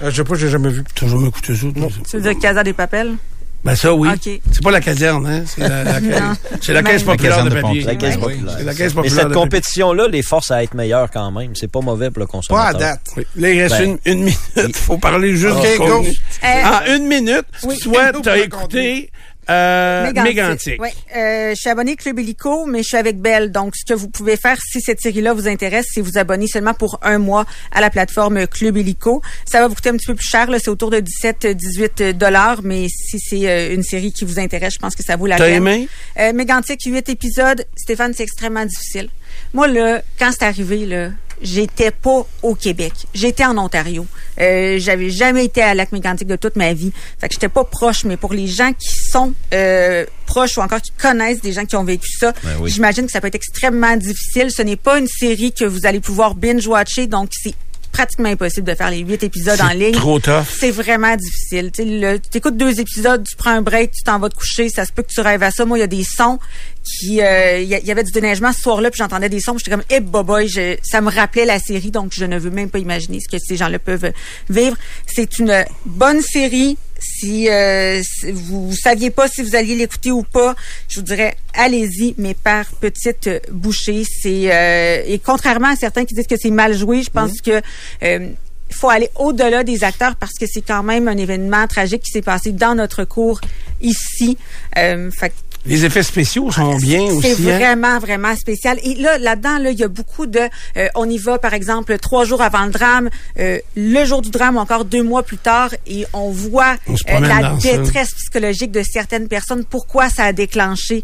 Euh, 0.04 0.10
je 0.10 0.16
sais 0.16 0.24
pas, 0.24 0.36
j'ai 0.36 0.50
jamais 0.50 0.70
vu. 0.70 0.84
toujours 0.96 1.20
me 1.20 1.30
coûter 1.30 1.56
ça. 1.56 1.68
Tu 2.10 2.18
veux 2.18 2.22
dire 2.22 2.40
Casa 2.40 2.64
des 2.64 2.74
Papels? 2.74 3.16
Ben 3.64 3.76
ça, 3.76 3.94
oui. 3.94 4.10
OK. 4.10 4.42
C'est 4.52 4.64
pas 4.64 4.72
la 4.72 4.82
caserne, 4.82 5.26
hein? 5.28 5.44
C'est 5.46 5.62
la, 5.62 5.84
la, 5.84 6.00
Non. 6.02 6.34
c'est 6.62 6.74
la 6.74 6.82
caisse 6.82 7.04
populaire 7.04 7.38
La 7.38 7.44
de 7.44 7.50
caserne 7.50 7.50
de 7.50 7.62
papier. 7.62 7.82
C'est 7.82 7.88
la 7.88 7.96
caisse 7.96 8.18
populaire. 8.18 8.56
c'est 8.58 8.64
la 8.64 8.74
caisse 8.74 8.96
Mais 8.96 9.10
cette 9.10 9.34
compétition-là 9.34 10.08
les 10.08 10.24
force 10.24 10.50
à 10.50 10.64
être 10.64 10.74
meilleurs 10.74 11.12
quand 11.12 11.30
même. 11.32 11.56
C'est 11.56 11.72
pas 11.72 11.82
mauvais 11.82 12.10
pour 12.10 12.22
le 12.22 12.26
Pas 12.26 12.32
consommateur. 12.32 12.70
à 12.70 12.74
date. 12.74 13.02
Oui. 13.18 13.24
Là, 13.36 13.50
il 13.52 13.62
reste 13.62 13.78
Ben, 13.78 13.98
une, 14.06 14.14
une 14.14 14.24
minute. 14.24 14.76
faut 14.76 14.98
parler 14.98 15.36
juste 15.36 15.56
OK, 15.58 15.72
du 15.74 15.78
go. 15.78 15.86
contenu. 15.88 16.16
Euh, 16.44 16.64
En 16.64 16.96
une 16.96 17.08
minute, 17.08 17.46
Oui. 17.64 17.78
soit 17.78 18.12
Nous 18.14 18.22
tu 18.22 18.30
as 18.30 18.32
pour 18.32 18.40
le 18.40 18.46
écouté 18.46 19.12
euh, 19.52 20.12
Mégantic. 20.24 20.82
Oui, 20.82 20.90
euh, 21.16 21.50
je 21.52 21.56
suis 21.56 21.70
abonnée 21.70 21.96
Club 21.96 22.20
Illico, 22.20 22.66
mais 22.66 22.80
je 22.84 22.88
suis 22.88 22.98
avec 22.98 23.20
Belle. 23.20 23.52
Donc, 23.52 23.76
ce 23.76 23.86
que 23.86 23.94
vous 23.94 24.10
pouvez 24.10 24.38
faire, 24.38 24.58
si 24.62 24.82
cette 24.82 25.02
série-là 25.02 25.34
vous 25.34 25.48
intéresse, 25.48 25.88
c'est 25.94 26.02
vous 26.02 26.18
abonner 26.18 26.48
seulement 26.48 26.74
pour 26.74 27.00
un 27.02 27.18
mois 27.18 27.46
à 27.72 27.82
la 27.82 27.90
plateforme 27.90 28.48
Club 28.48 28.78
Illico. 28.78 29.22
Ça 29.46 29.60
va 29.60 29.68
vous 29.68 29.76
coûter 29.76 29.90
un 29.90 29.98
petit 29.98 30.08
peu 30.08 30.16
plus 30.16 30.28
cher, 30.28 30.48
c'est 30.58 30.70
autour 30.70 30.92
de 30.92 31.00
17-18 31.00 32.14
dollars, 32.14 32.62
mais 32.64 32.88
si 32.90 33.20
c'est 33.20 33.50
euh, 33.50 33.74
une 33.74 33.84
série 33.84 34.12
qui 34.12 34.26
vous 34.26 34.40
intéresse, 34.40 34.74
je 34.76 34.80
pense 34.80 34.96
que 34.96 35.04
ça 35.04 35.16
vaut 35.16 35.28
la 35.28 35.38
peine. 35.38 35.56
aimé? 35.56 35.88
Euh, 36.20 36.34
Mégantic, 36.34 36.82
8 36.86 37.10
épisodes. 37.10 37.66
Stéphane, 37.76 38.14
c'est 38.16 38.24
extrêmement 38.24 38.66
difficile. 38.66 39.10
Moi, 39.54 39.68
là, 39.68 40.02
quand 40.20 40.32
c'est 40.32 40.46
arrivé, 40.46 40.86
là, 40.86 41.10
j'étais 41.42 41.92
pas 41.92 42.26
au 42.42 42.56
Québec. 42.56 42.94
J'étais 43.14 43.46
en 43.46 43.58
Ontario. 43.58 44.06
Euh, 44.40 44.78
j'avais 44.80 45.10
jamais 45.10 45.46
été 45.46 45.62
à 45.62 45.74
Lac 45.74 45.92
Mégantic 45.92 46.28
de 46.28 46.36
toute 46.36 46.56
ma 46.56 46.74
vie. 46.74 46.92
Fait 47.20 47.28
que 47.28 47.34
j'étais 47.34 47.50
pas 47.50 47.64
proche, 47.64 48.04
mais 48.06 48.18
pour 48.18 48.34
les 48.34 48.48
gens 48.48 48.74
qui 48.74 48.90
sont 48.90 49.34
euh, 49.54 50.06
proches 50.26 50.58
ou 50.58 50.62
encore 50.62 50.82
qui 50.82 50.92
connaissent 50.92 51.42
des 51.42 51.52
gens 51.54 51.66
qui 51.66 51.76
ont 51.76 51.84
vécu 51.84 52.10
ça, 52.10 52.34
Ben 52.44 52.58
oui. 52.60 52.70
j'imagine 52.72 53.06
que 53.06 53.12
ça 53.12 53.22
peut 53.22 53.28
être 53.28 53.36
extrêmement 53.36 53.96
difficile. 53.98 54.50
Ce 54.52 54.62
n'est 54.62 54.76
pas 54.78 55.00
une 55.00 55.08
série 55.08 55.52
que 55.52 55.66
vous 55.66 55.86
allez 55.86 56.00
pouvoir 56.00 56.36
binge-watcher, 56.36 57.08
donc 57.08 57.30
c'est 57.32 57.54
pratiquement 57.92 58.30
impossible 58.30 58.68
de 58.68 58.76
faire 58.76 58.90
les 58.90 59.00
huit 59.00 59.22
épisodes 59.24 59.60
en 59.62 59.70
ligne. 59.70 59.92
trop 59.94 60.20
tough. 60.20 60.46
C'est 60.60 60.72
vraiment 60.72 61.16
difficile. 61.16 61.72
Tu 61.74 62.38
écoutes 62.38 62.58
deux 62.58 62.80
épisodes, 62.80 63.24
tu 63.28 63.36
prends 63.36 63.52
un 63.52 63.62
break, 63.62 63.92
tu 63.92 64.04
t'en 64.04 64.20
vas 64.20 64.30
te 64.30 64.36
coucher, 64.36 64.70
ça 64.70 64.86
se 64.86 64.92
peut 64.92 65.04
que 65.04 65.12
tu 65.14 65.22
rêves 65.22 65.44
à 65.44 65.52
ça. 65.52 65.66
Moi, 65.66 65.78
il 65.78 65.82
y 65.82 65.84
a 65.84 65.88
des 65.88 66.04
sons 66.04 66.40
qui... 66.84 67.22
euh, 67.22 67.60
Il 67.60 67.68
y, 67.68 67.76
a- 67.76 67.80
il 67.80 67.86
y 67.86 67.92
avait 67.92 68.04
du 68.04 68.12
déneigement 68.12 68.52
ce 68.54 68.62
soir-là, 68.62 68.90
puis 68.92 68.98
j'entendais 68.98 69.30
des 69.30 69.40
sons, 69.40 69.54
puis 69.56 69.64
j'étais 69.66 69.72
comme, 69.78 69.86
eh, 69.90 70.00
boboy, 70.00 70.48
je, 70.48 70.78
ça 70.82 71.02
me 71.02 71.10
rappelait 71.12 71.46
la 71.46 71.60
série, 71.60 71.92
donc 71.92 72.12
je 72.14 72.26
ne 72.26 72.38
veux 72.40 72.50
même 72.50 72.70
pas 72.70 72.80
imaginer 72.80 73.20
ce 73.20 73.30
que 73.30 73.42
ces 73.44 73.56
gens-là 73.58 73.80
peuvent 73.80 74.06
euh, 74.06 74.12
vivre. 74.50 74.78
C'est 75.06 75.40
une 75.40 75.64
bonne 75.86 76.22
série. 76.22 76.78
Si, 77.02 77.50
euh, 77.50 78.02
si 78.04 78.32
vous 78.32 78.74
saviez 78.74 79.10
pas 79.10 79.28
si 79.28 79.42
vous 79.42 79.56
alliez 79.56 79.76
l'écouter 79.76 80.12
ou 80.12 80.24
pas, 80.24 80.56
je 80.88 81.00
vous 81.00 81.06
dirais 81.06 81.36
allez-y, 81.54 82.16
mais 82.18 82.34
par 82.34 82.66
petites 82.80 83.30
bouchées. 83.52 84.04
C'est 84.06 84.52
euh, 84.54 85.04
et 85.06 85.20
contrairement 85.20 85.70
à 85.70 85.76
certains 85.76 86.06
qui 86.06 86.14
disent 86.14 86.28
que 86.28 86.38
c'est 86.38 86.52
mal 86.52 86.74
joué, 86.76 87.04
je 87.04 87.10
pense 87.10 87.42
que 87.42 87.62
euh, 88.04 88.30
faut 88.74 88.90
aller 88.90 89.10
au-delà 89.16 89.64
des 89.64 89.84
acteurs 89.84 90.16
parce 90.16 90.34
que 90.40 90.46
c'est 90.48 90.62
quand 90.62 90.84
même 90.84 91.08
un 91.08 91.18
événement 91.18 91.68
tragique 91.68 92.04
qui 92.04 92.12
s'est 92.12 92.22
passé 92.22 92.52
dans 92.52 92.76
notre 92.76 93.04
cours 93.04 93.42
ici. 93.82 94.38
Euh, 94.78 95.12
fait 95.12 95.34
Les 95.66 95.86
effets 95.86 96.04
spéciaux 96.04 96.52
sont 96.52 96.76
bien 96.78 97.00
c'est 97.22 97.34
aussi. 97.34 97.50
hein? 97.50 97.58
vraiment, 97.58 98.00
vraiment 98.00 98.36
spécial. 98.36 98.80
Et 98.84 98.96
là, 98.96 99.18
là-dedans, 99.18 99.58
là, 99.60 99.72
il 99.72 99.78
y 99.80 99.84
a 99.84 99.88
beaucoup 99.88 100.26
de... 100.26 100.40
euh, 100.78 100.88
on 100.96 101.10
y 101.10 101.18
va, 101.18 101.38
par 101.38 101.54
exemple, 101.54 101.98
trois 102.00 102.26
jours 102.26 102.42
avant 102.42 102.66
le 102.66 102.72
drame, 102.72 103.10
euh, 103.40 103.60
le 103.76 104.06
jour 104.06 104.22
du 104.22 104.30
drame, 104.32 104.58
encore 104.58 104.86
deux 104.86 105.04
mois 105.04 105.24
plus 105.24 105.38
tard, 105.38 105.70
et 105.88 106.06
on 106.14 106.30
voit 106.32 106.76
On 106.88 106.94
euh, 106.94 107.20
la 107.28 107.60
ça. 107.60 107.78
détresse 107.78 108.12
psychologique 108.16 108.72
de 108.72 108.82
certaines 108.84 109.28
personnes, 109.28 109.64
pourquoi 109.66 110.10
ça 110.10 110.26
a 110.26 110.34
déclenché 110.34 111.04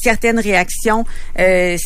certaines 0.00 0.38
réactions? 0.40 1.04
C'est 1.36 1.76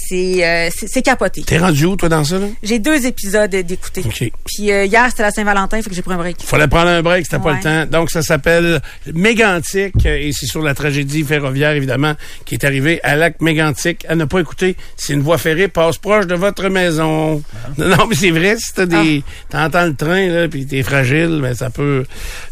c'est 0.74 0.88
c'est 0.88 1.02
capoté. 1.02 1.42
T'es 1.42 1.58
rendu 1.58 1.84
où, 1.86 1.96
toi, 1.96 2.08
dans 2.08 2.24
ça, 2.24 2.38
là? 2.38 2.46
J'ai 2.62 2.78
deux 2.78 3.06
épisodes 3.06 3.50
d'écouter. 3.50 4.02
OK. 4.06 4.30
Puis 4.44 4.64
hier, 4.64 5.06
c'était 5.10 5.22
la 5.22 5.30
Saint-Valentin, 5.30 5.82
fait 5.82 5.90
que 5.90 5.94
j'ai 5.96 6.02
pris 6.02 6.14
un 6.14 6.18
break. 6.18 6.36
Fallait 6.42 6.68
prendre 6.68 6.88
un 6.88 7.02
break, 7.02 7.24
c'était 7.26 7.42
pas 7.42 7.50
Ouais. 7.50 7.56
le 7.56 7.62
temps. 7.62 7.86
Donc, 7.98 8.10
ça 8.10 8.22
s'appelle 8.22 8.80
Mégantic 9.12 10.04
et 10.06 10.30
c'est 10.32 10.46
sur 10.46 10.62
la 10.62 10.74
tragédie 10.74 11.22
ferroviaire, 11.24 11.72
évidemment, 11.72 12.05
qui 12.44 12.54
est 12.54 12.64
arrivée 12.64 13.00
à 13.02 13.16
Lac 13.16 13.40
Mégantic. 13.40 14.04
À 14.09 14.14
ne 14.14 14.24
pas 14.24 14.40
écouter, 14.40 14.76
si 14.96 15.12
une 15.12 15.22
voie 15.22 15.38
ferrée 15.38 15.68
passe 15.68 15.98
proche 15.98 16.26
de 16.26 16.34
votre 16.34 16.68
maison. 16.68 17.42
Non, 17.78 17.88
non, 17.96 18.07
mais 18.07 18.14
c'est 18.14 18.30
vrai, 18.30 18.57
si 18.59 18.72
t'as 18.74 18.86
des... 18.86 19.24
T'entends 19.50 19.86
le 19.86 19.94
train, 19.94 20.28
là, 20.28 20.48
puis 20.48 20.66
t'es 20.66 20.82
fragile, 20.82 21.40
ben, 21.42 21.54
ça 21.54 21.70
peut 21.70 22.04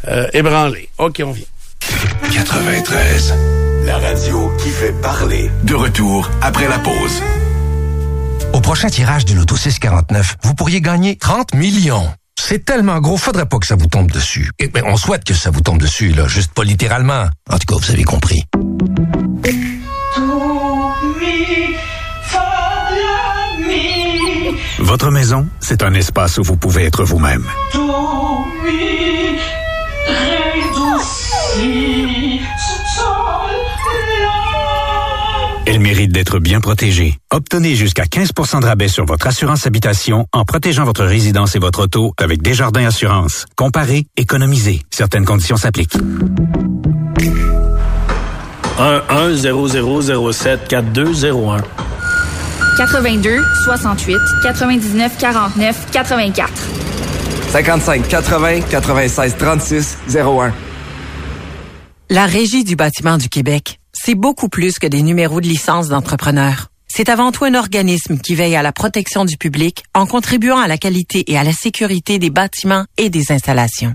euh, 0.08 0.26
ébranler. 0.32 0.88
OK, 0.98 1.22
on 1.24 1.32
vient. 1.32 1.44
93. 2.32 3.34
La 3.86 3.98
radio 3.98 4.50
qui 4.62 4.70
fait 4.70 4.94
parler. 5.02 5.50
De 5.64 5.74
retour 5.74 6.30
après 6.40 6.68
la 6.68 6.78
pause. 6.78 7.22
Au 8.52 8.60
prochain 8.60 8.88
tirage 8.88 9.24
du 9.24 9.34
Loto 9.34 9.56
649, 9.56 10.36
vous 10.42 10.54
pourriez 10.54 10.80
gagner 10.80 11.16
30 11.16 11.54
millions. 11.54 12.08
C'est 12.36 12.64
tellement 12.64 13.00
gros, 13.00 13.16
faudrait 13.16 13.46
pas 13.46 13.58
que 13.58 13.66
ça 13.66 13.76
vous 13.76 13.86
tombe 13.86 14.10
dessus. 14.10 14.50
Et, 14.58 14.68
ben, 14.68 14.82
on 14.86 14.96
souhaite 14.96 15.24
que 15.24 15.34
ça 15.34 15.50
vous 15.50 15.60
tombe 15.60 15.78
dessus, 15.78 16.10
là, 16.10 16.26
juste 16.28 16.52
pas 16.52 16.64
littéralement. 16.64 17.26
En 17.48 17.58
tout 17.58 17.66
cas, 17.66 17.76
vous 17.76 17.90
avez 17.90 18.04
compris. 18.04 18.42
Votre 24.78 25.10
maison, 25.10 25.48
c'est 25.60 25.82
un 25.82 25.94
espace 25.94 26.38
où 26.38 26.42
vous 26.42 26.56
pouvez 26.56 26.84
être 26.84 27.04
vous-même. 27.04 27.44
Mérite 35.84 36.12
d'être 36.12 36.38
bien 36.38 36.62
protégée. 36.62 37.18
Obtenez 37.30 37.76
jusqu'à 37.76 38.04
15% 38.04 38.62
de 38.62 38.66
rabais 38.66 38.88
sur 38.88 39.04
votre 39.04 39.26
assurance 39.26 39.66
habitation 39.66 40.26
en 40.32 40.46
protégeant 40.46 40.84
votre 40.84 41.04
résidence 41.04 41.56
et 41.56 41.58
votre 41.58 41.82
auto 41.82 42.14
avec 42.16 42.40
Desjardins 42.40 42.86
Assurance. 42.86 43.44
Comparez, 43.54 44.06
économisez. 44.16 44.80
Certaines 44.90 45.26
conditions 45.26 45.58
s'appliquent. 45.58 45.98
1-1-0007-4201. 48.78 51.60
82 52.78 53.44
68 53.64 54.16
99 54.42 55.18
49 55.18 55.90
84. 55.92 56.50
55 57.50 58.08
80 58.08 58.60
96 58.70 59.36
36 59.36 59.98
01. 60.16 60.54
La 62.08 62.24
Régie 62.26 62.64
du 62.64 62.74
bâtiment 62.74 63.18
du 63.18 63.28
Québec, 63.28 63.80
c'est 64.04 64.14
beaucoup 64.14 64.50
plus 64.50 64.78
que 64.78 64.86
des 64.86 65.00
numéros 65.00 65.40
de 65.40 65.46
licence 65.46 65.88
d'entrepreneur. 65.88 66.68
C'est 66.86 67.08
avant 67.08 67.32
tout 67.32 67.44
un 67.44 67.54
organisme 67.54 68.18
qui 68.18 68.34
veille 68.34 68.54
à 68.54 68.62
la 68.62 68.70
protection 68.70 69.24
du 69.24 69.38
public 69.38 69.82
en 69.94 70.04
contribuant 70.04 70.58
à 70.58 70.68
la 70.68 70.76
qualité 70.76 71.24
et 71.32 71.38
à 71.38 71.42
la 71.42 71.52
sécurité 71.52 72.18
des 72.18 72.28
bâtiments 72.28 72.84
et 72.98 73.08
des 73.08 73.32
installations. 73.32 73.94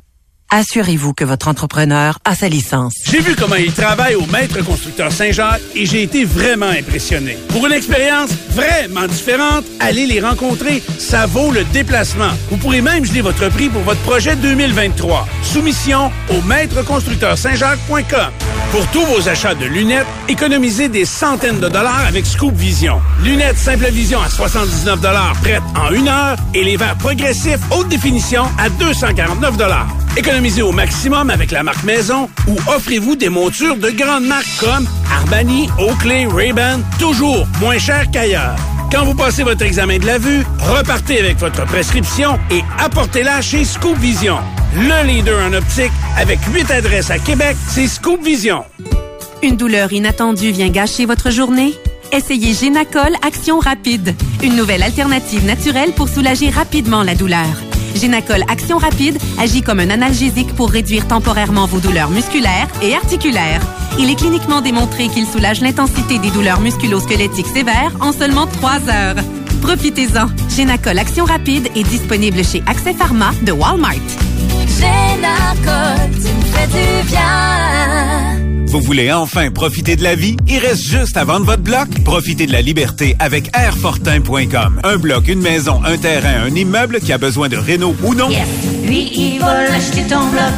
Assurez-vous 0.52 1.14
que 1.14 1.24
votre 1.24 1.48
entrepreneur 1.48 2.18
a 2.26 2.34
sa 2.34 2.50
licence. 2.50 2.94
J'ai 3.06 3.20
vu 3.20 3.36
comment 3.36 3.54
ils 3.54 3.72
travaillent 3.72 4.16
au 4.16 4.26
Maître 4.26 4.64
Constructeur 4.66 5.12
Saint-Jacques 5.12 5.62
et 5.76 5.86
j'ai 5.86 6.02
été 6.02 6.26
vraiment 6.26 6.70
impressionné. 6.70 7.38
Pour 7.50 7.68
une 7.68 7.74
expérience 7.74 8.32
vraiment 8.50 9.06
différente, 9.06 9.64
allez 9.80 10.08
les 10.08 10.20
rencontrer. 10.20 10.82
Ça 10.98 11.28
vaut 11.28 11.52
le 11.52 11.64
déplacement. 11.66 12.32
Vous 12.50 12.58
pourrez 12.58 12.82
même 12.82 13.06
geler 13.06 13.22
votre 13.22 13.48
prix 13.50 13.70
pour 13.70 13.84
votre 13.84 14.02
projet 14.02 14.36
2023. 14.38 15.28
Soumission 15.44 16.12
au 16.32 16.42
maîtreconstructeursaintjacques.com. 16.48 18.32
Pour 18.72 18.88
tous 18.88 19.06
vos 19.06 19.30
achats 19.30 19.54
de 19.54 19.66
lunettes, 19.66 20.08
économisez 20.28 20.90
des 20.90 21.06
centaines 21.06 21.60
de 21.60 21.70
dollars 21.70 22.08
avec 22.08 22.26
Scoop 22.26 22.56
Vision. 22.56 23.00
Lunettes 23.24 23.58
simple 23.58 23.92
vision 23.92 24.20
à 24.20 24.30
79 24.30 25.00
dollars 25.00 25.34
prêtes 25.44 25.62
en 25.76 25.94
une 25.94 26.08
heure 26.08 26.38
et 26.56 26.64
les 26.64 26.76
verres 26.76 26.98
progressifs 26.98 27.60
haute 27.70 27.88
définition 27.88 28.46
à 28.58 28.70
249 28.70 29.56
dollars. 29.56 29.88
Économisez 30.20 30.62
au 30.62 30.74
maximum 30.74 31.30
avec 31.30 31.50
la 31.50 31.64
marque 31.64 31.86
Maison 31.86 32.30
ou 32.46 32.58
offrez-vous 32.76 33.16
des 33.16 33.30
montures 33.30 33.78
de 33.78 33.90
grandes 33.90 34.26
marques 34.26 34.50
comme 34.60 34.86
Armani, 35.10 35.70
Oakley, 35.80 36.28
Ray-Ban, 36.28 36.82
toujours 37.00 37.48
moins 37.62 37.78
cher 37.78 38.04
qu'ailleurs. 38.12 38.58
Quand 38.92 39.06
vous 39.06 39.16
passez 39.16 39.44
votre 39.44 39.64
examen 39.64 39.98
de 39.98 40.06
la 40.06 40.18
vue, 40.18 40.44
repartez 40.60 41.20
avec 41.20 41.38
votre 41.38 41.66
prescription 41.66 42.38
et 42.52 42.60
apportez-la 42.80 43.42
chez 43.42 43.64
Scoop 43.64 43.98
Vision. 43.98 44.40
Le 44.76 45.08
leader 45.08 45.42
en 45.42 45.54
optique 45.54 45.94
avec 46.18 46.40
8 46.54 46.70
adresses 46.70 47.12
à 47.12 47.20
Québec, 47.20 47.56
c'est 47.70 47.88
Scoop 47.88 48.22
Vision. 48.22 48.66
Une 49.42 49.56
douleur 49.56 49.94
inattendue 49.94 50.52
vient 50.52 50.70
gâcher 50.70 51.06
votre 51.06 51.32
journée? 51.32 51.74
Essayez 52.12 52.54
Génacol 52.54 53.16
Action 53.26 53.60
Rapide, 53.60 54.16
une 54.44 54.58
nouvelle 54.58 54.84
alternative 54.84 55.46
naturelle 55.46 55.94
pour 55.94 56.10
soulager 56.10 56.50
rapidement 56.50 57.04
la 57.04 57.16
douleur. 57.16 57.69
Génacol 57.96 58.44
Action 58.48 58.78
Rapide 58.78 59.18
agit 59.40 59.62
comme 59.62 59.80
un 59.80 59.90
analgésique 59.90 60.56
pour 60.56 60.70
réduire 60.70 61.08
temporairement 61.08 61.66
vos 61.66 61.80
douleurs 61.80 62.10
musculaires 62.10 62.68
et 62.82 62.96
articulaires. 62.96 63.62
Il 63.98 64.10
est 64.10 64.16
cliniquement 64.16 64.62
démontré 64.62 65.08
qu'il 65.08 65.26
soulage 65.26 65.62
l'intensité 65.62 66.20
des 66.20 66.32
douleurs 66.32 66.62
musculo-squelettiques 66.62 67.48
sévères 67.48 67.92
en 68.00 68.14
seulement 68.14 68.48
3 68.48 68.90
heures. 68.90 69.16
Profitez-en. 69.62 70.28
Génacol 70.56 70.98
Action 70.98 71.26
Rapide 71.26 71.70
est 71.76 71.84
disponible 71.84 72.44
chez 72.44 72.64
Accès 72.66 72.94
Pharma 72.94 73.32
de 73.42 73.52
Walmart. 73.52 73.96
Génacol, 74.80 76.10
tu 76.14 76.48
fais 76.52 76.68
du 76.68 77.08
bien. 77.10 78.49
Vous 78.70 78.82
voulez 78.82 79.12
enfin 79.12 79.50
profiter 79.50 79.96
de 79.96 80.04
la 80.04 80.14
vie? 80.14 80.38
Il 80.48 80.60
reste 80.60 80.84
juste 80.84 81.18
à 81.18 81.24
vendre 81.24 81.48
votre 81.48 81.64
bloc? 81.64 81.88
Profitez 82.06 82.46
de 82.46 82.52
la 82.52 82.62
liberté 82.62 83.16
avec 83.18 83.50
airfortin.com. 83.58 84.82
Un 84.84 84.98
bloc, 84.98 85.28
une 85.28 85.42
maison, 85.42 85.82
un 85.84 85.98
terrain, 85.98 86.44
un 86.46 86.54
immeuble 86.54 87.00
qui 87.00 87.12
a 87.12 87.18
besoin 87.18 87.50
de 87.50 87.58
réno 87.58 87.96
ou 88.04 88.14
non? 88.14 88.30
Yes. 88.30 88.48
Lui, 88.86 89.10
il 89.16 89.40
va 89.40 89.64
l'acheter 89.64 90.04
ton 90.04 90.24
bloc. 90.28 90.54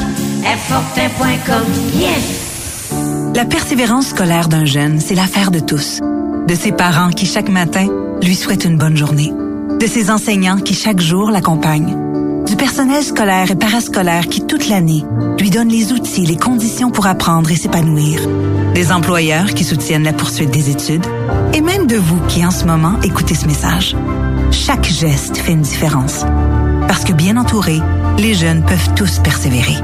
Airfortin.com. 0.45 1.63
Yes. 1.95 3.31
La 3.33 3.45
persévérance 3.45 4.07
scolaire 4.07 4.49
d'un 4.49 4.65
jeune, 4.65 4.99
c'est 4.99 5.15
l'affaire 5.15 5.49
de 5.49 5.61
tous. 5.61 6.01
De 6.49 6.53
ses 6.53 6.73
parents 6.73 7.11
qui, 7.11 7.25
chaque 7.25 7.47
matin, 7.47 7.87
lui 8.21 8.35
souhaitent 8.35 8.65
une 8.65 8.77
bonne 8.77 8.97
journée. 8.97 9.31
De 9.79 9.87
ses 9.87 10.11
enseignants 10.11 10.59
qui, 10.59 10.73
chaque 10.73 10.99
jour, 10.99 11.31
l'accompagnent. 11.31 11.95
Personnel 12.61 13.01
scolaire 13.01 13.49
et 13.49 13.55
parascolaire 13.55 14.27
qui, 14.27 14.45
toute 14.45 14.69
l'année, 14.69 15.03
lui 15.39 15.49
donne 15.49 15.69
les 15.69 15.93
outils, 15.93 16.27
les 16.27 16.37
conditions 16.37 16.91
pour 16.91 17.07
apprendre 17.07 17.49
et 17.49 17.55
s'épanouir. 17.55 18.21
Des 18.75 18.91
employeurs 18.91 19.55
qui 19.55 19.63
soutiennent 19.63 20.03
la 20.03 20.13
poursuite 20.13 20.51
des 20.51 20.69
études. 20.69 21.07
Et 21.55 21.61
même 21.61 21.87
de 21.87 21.95
vous 21.95 22.19
qui, 22.27 22.45
en 22.45 22.51
ce 22.51 22.65
moment, 22.65 22.99
écoutez 23.01 23.33
ce 23.33 23.47
message. 23.47 23.95
Chaque 24.51 24.85
geste 24.85 25.37
fait 25.37 25.53
une 25.53 25.63
différence. 25.63 26.23
Parce 26.87 27.03
que 27.03 27.13
bien 27.13 27.35
entourés, 27.37 27.81
les 28.19 28.35
jeunes 28.35 28.63
peuvent 28.63 28.93
tous 28.95 29.17
persévérer. 29.17 29.77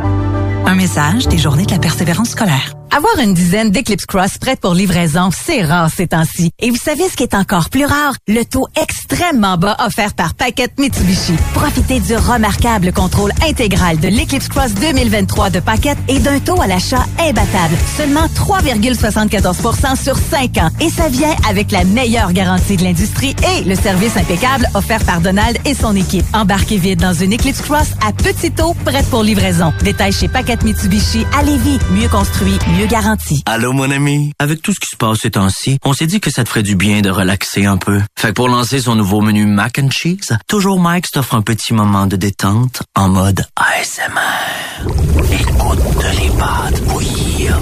Un 0.67 0.75
message 0.75 1.27
des 1.27 1.39
Journées 1.39 1.65
de 1.65 1.71
la 1.71 1.79
persévérance 1.79 2.29
scolaire. 2.29 2.76
Avoir 2.95 3.19
une 3.19 3.33
dizaine 3.33 3.69
d'Eclipse 3.69 4.05
Cross 4.05 4.37
prêtes 4.37 4.61
pour 4.61 4.73
livraison, 4.73 5.29
c'est 5.31 5.63
rare 5.63 5.89
ces 5.95 6.07
temps-ci. 6.07 6.51
Et 6.59 6.69
vous 6.69 6.77
savez 6.77 7.03
ce 7.09 7.15
qui 7.17 7.23
est 7.23 7.35
encore 7.35 7.69
plus 7.69 7.85
rare? 7.85 8.13
Le 8.27 8.43
taux 8.43 8.67
extrêmement 8.81 9.57
bas 9.57 9.75
offert 9.85 10.13
par 10.13 10.33
Paquette 10.33 10.79
Mitsubishi. 10.79 11.33
Profitez 11.53 11.99
du 11.99 12.15
remarquable 12.15 12.93
contrôle 12.93 13.31
intégral 13.47 13.99
de 13.99 14.07
l'Eclipse 14.07 14.47
Cross 14.47 14.73
2023 14.75 15.49
de 15.49 15.59
Paquette 15.59 15.97
et 16.07 16.19
d'un 16.19 16.39
taux 16.39 16.61
à 16.61 16.67
l'achat 16.67 17.05
imbattable. 17.19 17.75
Seulement 17.97 18.25
3,74% 18.27 20.01
sur 20.01 20.17
5 20.17 20.57
ans. 20.57 20.69
Et 20.79 20.89
ça 20.89 21.09
vient 21.09 21.35
avec 21.49 21.71
la 21.71 21.83
meilleure 21.83 22.31
garantie 22.31 22.77
de 22.77 22.83
l'industrie 22.83 23.35
et 23.57 23.63
le 23.63 23.75
service 23.75 24.15
impeccable 24.15 24.67
offert 24.75 25.03
par 25.03 25.21
Donald 25.21 25.57
et 25.65 25.73
son 25.73 25.95
équipe. 25.95 26.25
Embarquez 26.33 26.77
vite 26.77 26.99
dans 26.99 27.13
une 27.13 27.33
Eclipse 27.33 27.61
Cross 27.61 27.89
à 28.07 28.13
petit 28.13 28.51
taux 28.51 28.75
prête 28.85 29.09
pour 29.09 29.23
livraison. 29.23 29.73
Détail 29.83 30.13
chez 30.13 30.29
Paquette 30.29 30.63
Mitsubishi 30.63 31.25
à 31.37 31.43
Lévis. 31.43 31.79
Mieux 31.91 32.09
construit, 32.09 32.57
mieux 32.76 32.76
garanti. 32.85 33.41
Allô, 33.45 33.73
mon 33.73 33.89
ami? 33.89 34.31
Avec 34.39 34.61
tout 34.61 34.73
ce 34.73 34.79
qui 34.79 34.87
se 34.91 34.95
passe 34.95 35.19
ces 35.19 35.31
temps-ci, 35.31 35.79
on 35.83 35.93
s'est 35.93 36.05
dit 36.05 36.19
que 36.19 36.29
ça 36.29 36.43
te 36.43 36.49
ferait 36.49 36.63
du 36.63 36.75
bien 36.75 37.01
de 37.01 37.09
relaxer 37.09 37.65
un 37.65 37.77
peu. 37.77 38.01
Fait 38.17 38.29
que 38.29 38.33
pour 38.33 38.49
lancer 38.49 38.81
son 38.81 38.95
nouveau 38.95 39.21
menu 39.21 39.45
Mac 39.45 39.79
and 39.79 39.89
Cheese, 39.91 40.37
toujours 40.47 40.79
Mike 40.79 41.09
t'offre 41.11 41.35
un 41.35 41.41
petit 41.41 41.73
moment 41.73 42.05
de 42.05 42.15
détente 42.15 42.83
en 42.95 43.09
mode 43.09 43.45
ASMR. 43.55 44.87
Écoute 45.33 46.05
les 46.21 46.29
pâtes 46.37 46.83
bouillir, 46.83 47.59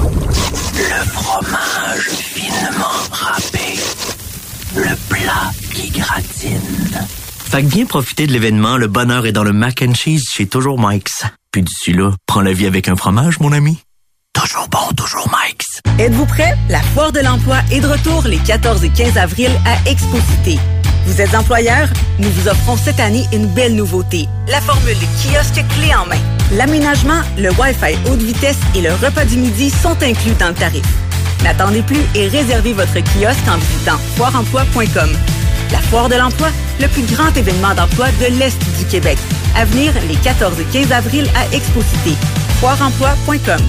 le 0.75 1.05
fromage 1.09 2.09
finement 2.09 2.85
râpé, 3.11 3.79
le 4.75 4.95
plat 5.09 5.51
qui 5.73 5.89
gratine. 5.89 7.05
Fait 7.55 7.63
que 7.63 7.67
viens 7.67 7.85
profiter 7.85 8.27
de 8.27 8.33
l'événement 8.33 8.75
Le 8.75 8.87
bonheur 8.87 9.25
est 9.25 9.31
dans 9.31 9.43
le 9.43 9.53
Mac 9.53 9.81
and 9.81 9.93
Cheese 9.93 10.23
chez 10.33 10.47
Toujours 10.47 10.77
Mike's. 10.77 11.23
Puis 11.51 11.61
d'ici 11.61 11.93
là, 11.93 12.11
prends 12.25 12.41
la 12.41 12.51
vie 12.51 12.65
avec 12.65 12.89
un 12.89 12.97
fromage, 12.97 13.39
mon 13.39 13.53
ami. 13.53 13.84
Toujours 14.35 14.67
bon, 14.67 14.93
toujours 14.95 15.27
Mike's. 15.29 15.81
Êtes-vous 15.97 16.25
prêt? 16.25 16.55
La 16.69 16.81
Foire 16.81 17.11
de 17.11 17.19
l'emploi 17.21 17.57
est 17.71 17.79
de 17.79 17.87
retour 17.87 18.23
les 18.27 18.37
14 18.37 18.83
et 18.83 18.89
15 18.89 19.17
avril 19.17 19.49
à 19.65 19.89
Exposité. 19.89 20.59
Vous 21.05 21.21
êtes 21.21 21.33
employeur? 21.33 21.87
Nous 22.19 22.29
vous 22.29 22.47
offrons 22.49 22.75
cette 22.75 22.99
année 22.99 23.25
une 23.31 23.47
belle 23.47 23.75
nouveauté. 23.75 24.27
La 24.47 24.59
formule 24.59 24.97
kiosque 25.23 25.63
clé 25.75 25.95
en 25.95 26.05
main. 26.05 26.19
L'aménagement, 26.51 27.21
le 27.37 27.49
Wi-Fi 27.51 27.97
haute 28.09 28.21
vitesse 28.21 28.57
et 28.75 28.81
le 28.81 28.91
repas 28.93 29.25
du 29.25 29.37
midi 29.37 29.69
sont 29.69 29.95
inclus 30.03 30.33
dans 30.39 30.49
le 30.49 30.53
tarif. 30.53 30.85
N'attendez 31.43 31.81
plus 31.81 32.01
et 32.13 32.27
réservez 32.27 32.73
votre 32.73 32.93
kiosque 32.93 33.47
en 33.47 33.57
visitant 33.57 33.97
foireemploi.com. 34.17 35.09
La 35.71 35.79
Foire 35.79 36.09
de 36.09 36.15
l'emploi, 36.15 36.49
le 36.81 36.87
plus 36.87 37.03
grand 37.03 37.35
événement 37.37 37.73
d'emploi 37.73 38.07
de 38.19 38.37
l'Est 38.37 38.59
du 38.77 38.85
Québec. 38.85 39.17
À 39.55 39.63
venir 39.65 39.93
les 40.09 40.15
14 40.15 40.59
et 40.59 40.65
15 40.65 40.91
avril 40.91 41.27
à 41.35 41.55
Exposité. 41.55 42.13
Foireemploi.com. 42.59 43.61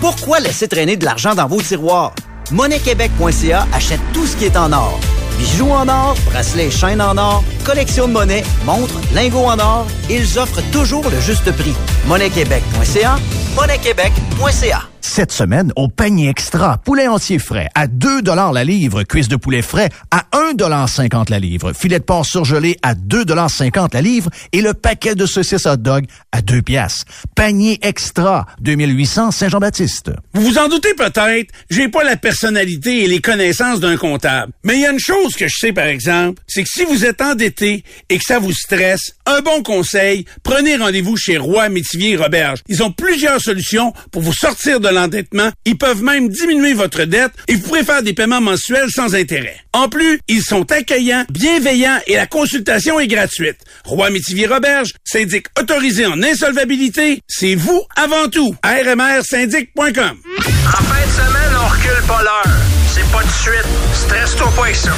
Pourquoi 0.00 0.40
laisser 0.40 0.66
traîner 0.66 0.96
de 0.96 1.04
l'argent 1.04 1.34
dans 1.34 1.46
vos 1.46 1.60
tiroirs? 1.60 2.14
MonnaireQuébec.ca 2.50 3.66
achète 3.72 4.00
tout 4.12 4.26
ce 4.26 4.36
qui 4.36 4.46
est 4.46 4.56
en 4.56 4.72
or. 4.72 4.98
Bijoux 5.38 5.70
en 5.70 5.88
or, 5.88 6.16
bracelets 6.30 6.66
et 6.66 6.70
chaînes 6.70 7.02
en 7.02 7.16
or, 7.18 7.44
collection 7.64 8.08
de 8.08 8.12
monnaie, 8.12 8.44
montres, 8.64 8.98
lingots 9.14 9.46
en 9.46 9.58
or, 9.58 9.86
ils 10.08 10.38
offrent 10.38 10.62
toujours 10.72 11.08
le 11.10 11.20
juste 11.20 11.52
prix. 11.52 11.74
MonnaireQuébec.ca, 12.06 13.16
MonnaireQuébec.ca. 13.56 14.93
Cette 15.06 15.32
semaine, 15.32 15.70
au 15.76 15.86
panier 15.86 16.30
extra, 16.30 16.78
poulet 16.78 17.06
entier 17.06 17.38
frais 17.38 17.68
à 17.74 17.86
2 17.86 18.22
la 18.24 18.64
livre, 18.64 19.02
cuisse 19.02 19.28
de 19.28 19.36
poulet 19.36 19.60
frais 19.60 19.90
à 20.10 20.24
1,50 20.32 21.30
la 21.30 21.38
livre, 21.38 21.72
filet 21.74 21.98
de 21.98 22.04
porc 22.04 22.24
surgelé 22.24 22.78
à 22.82 22.94
2,50 22.94 23.90
la 23.92 24.00
livre 24.00 24.30
et 24.52 24.62
le 24.62 24.72
paquet 24.72 25.14
de 25.14 25.26
saucisses 25.26 25.66
hot 25.66 25.76
dog 25.76 26.06
à 26.32 26.40
2 26.40 26.62
piastres. 26.62 27.04
Panier 27.36 27.78
extra, 27.82 28.46
2800 28.62 29.30
Saint-Jean-Baptiste. 29.30 30.10
Vous 30.32 30.40
vous 30.42 30.58
en 30.58 30.68
doutez 30.68 30.94
peut-être, 30.94 31.52
j'ai 31.70 31.88
pas 31.88 32.02
la 32.02 32.16
personnalité 32.16 33.04
et 33.04 33.06
les 33.06 33.20
connaissances 33.20 33.80
d'un 33.80 33.98
comptable. 33.98 34.52
Mais 34.64 34.76
il 34.76 34.80
y 34.80 34.86
a 34.86 34.90
une 34.90 34.98
chose 34.98 35.36
que 35.36 35.46
je 35.46 35.54
sais 35.56 35.72
par 35.72 35.86
exemple, 35.86 36.42
c'est 36.48 36.64
que 36.64 36.70
si 36.72 36.84
vous 36.86 37.04
êtes 37.04 37.20
endetté 37.20 37.84
et 38.08 38.18
que 38.18 38.24
ça 38.24 38.38
vous 38.38 38.52
stresse, 38.52 39.12
un 39.26 39.42
bon 39.42 39.62
conseil, 39.62 40.24
prenez 40.42 40.76
rendez-vous 40.76 41.16
chez 41.16 41.36
Roy 41.36 41.68
Métivier 41.68 42.12
et 42.12 42.16
Roberge. 42.16 42.60
Ils 42.68 42.82
ont 42.82 42.90
plusieurs 42.90 43.40
solutions 43.40 43.92
pour 44.10 44.22
vous 44.22 44.32
sortir 44.32 44.80
de 44.80 44.93
l'endettement. 44.94 45.50
Ils 45.66 45.76
peuvent 45.76 46.02
même 46.02 46.28
diminuer 46.28 46.72
votre 46.72 47.04
dette 47.04 47.32
et 47.48 47.54
vous 47.54 47.60
pourrez 47.60 47.84
faire 47.84 48.02
des 48.02 48.14
paiements 48.14 48.40
mensuels 48.40 48.90
sans 48.90 49.14
intérêt. 49.14 49.56
En 49.72 49.88
plus, 49.88 50.20
ils 50.28 50.42
sont 50.42 50.70
accueillants, 50.72 51.24
bienveillants 51.30 51.98
et 52.06 52.16
la 52.16 52.26
consultation 52.26 52.98
est 52.98 53.06
gratuite. 53.06 53.58
Roy 53.84 54.10
Métivier 54.10 54.46
Roberge, 54.46 54.92
syndic 55.04 55.46
autorisé 55.60 56.06
en 56.06 56.22
insolvabilité, 56.22 57.20
c'est 57.28 57.54
vous 57.54 57.82
avant 57.96 58.28
tout. 58.28 58.54
rmrsyndic.com. 58.64 59.84
En 59.84 60.82
fin 60.82 61.06
de 61.06 61.12
semaine, 61.12 61.58
on 61.60 61.68
recule 61.68 62.06
pas 62.06 62.22
l'heure. 62.22 62.54
C'est 62.94 63.10
pas 63.12 63.22
de 63.22 63.30
suite. 63.30 63.66
Stresse-toi 63.94 64.52
pas 64.56 64.62
avec 64.62 64.76
ça. 64.76 64.92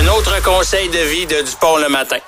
Un 0.00 0.06
autre 0.08 0.42
conseil 0.42 0.88
de 0.88 1.10
vie 1.10 1.26
de 1.26 1.42
Dupont 1.42 1.78
le 1.78 1.88
matin. 1.88 2.18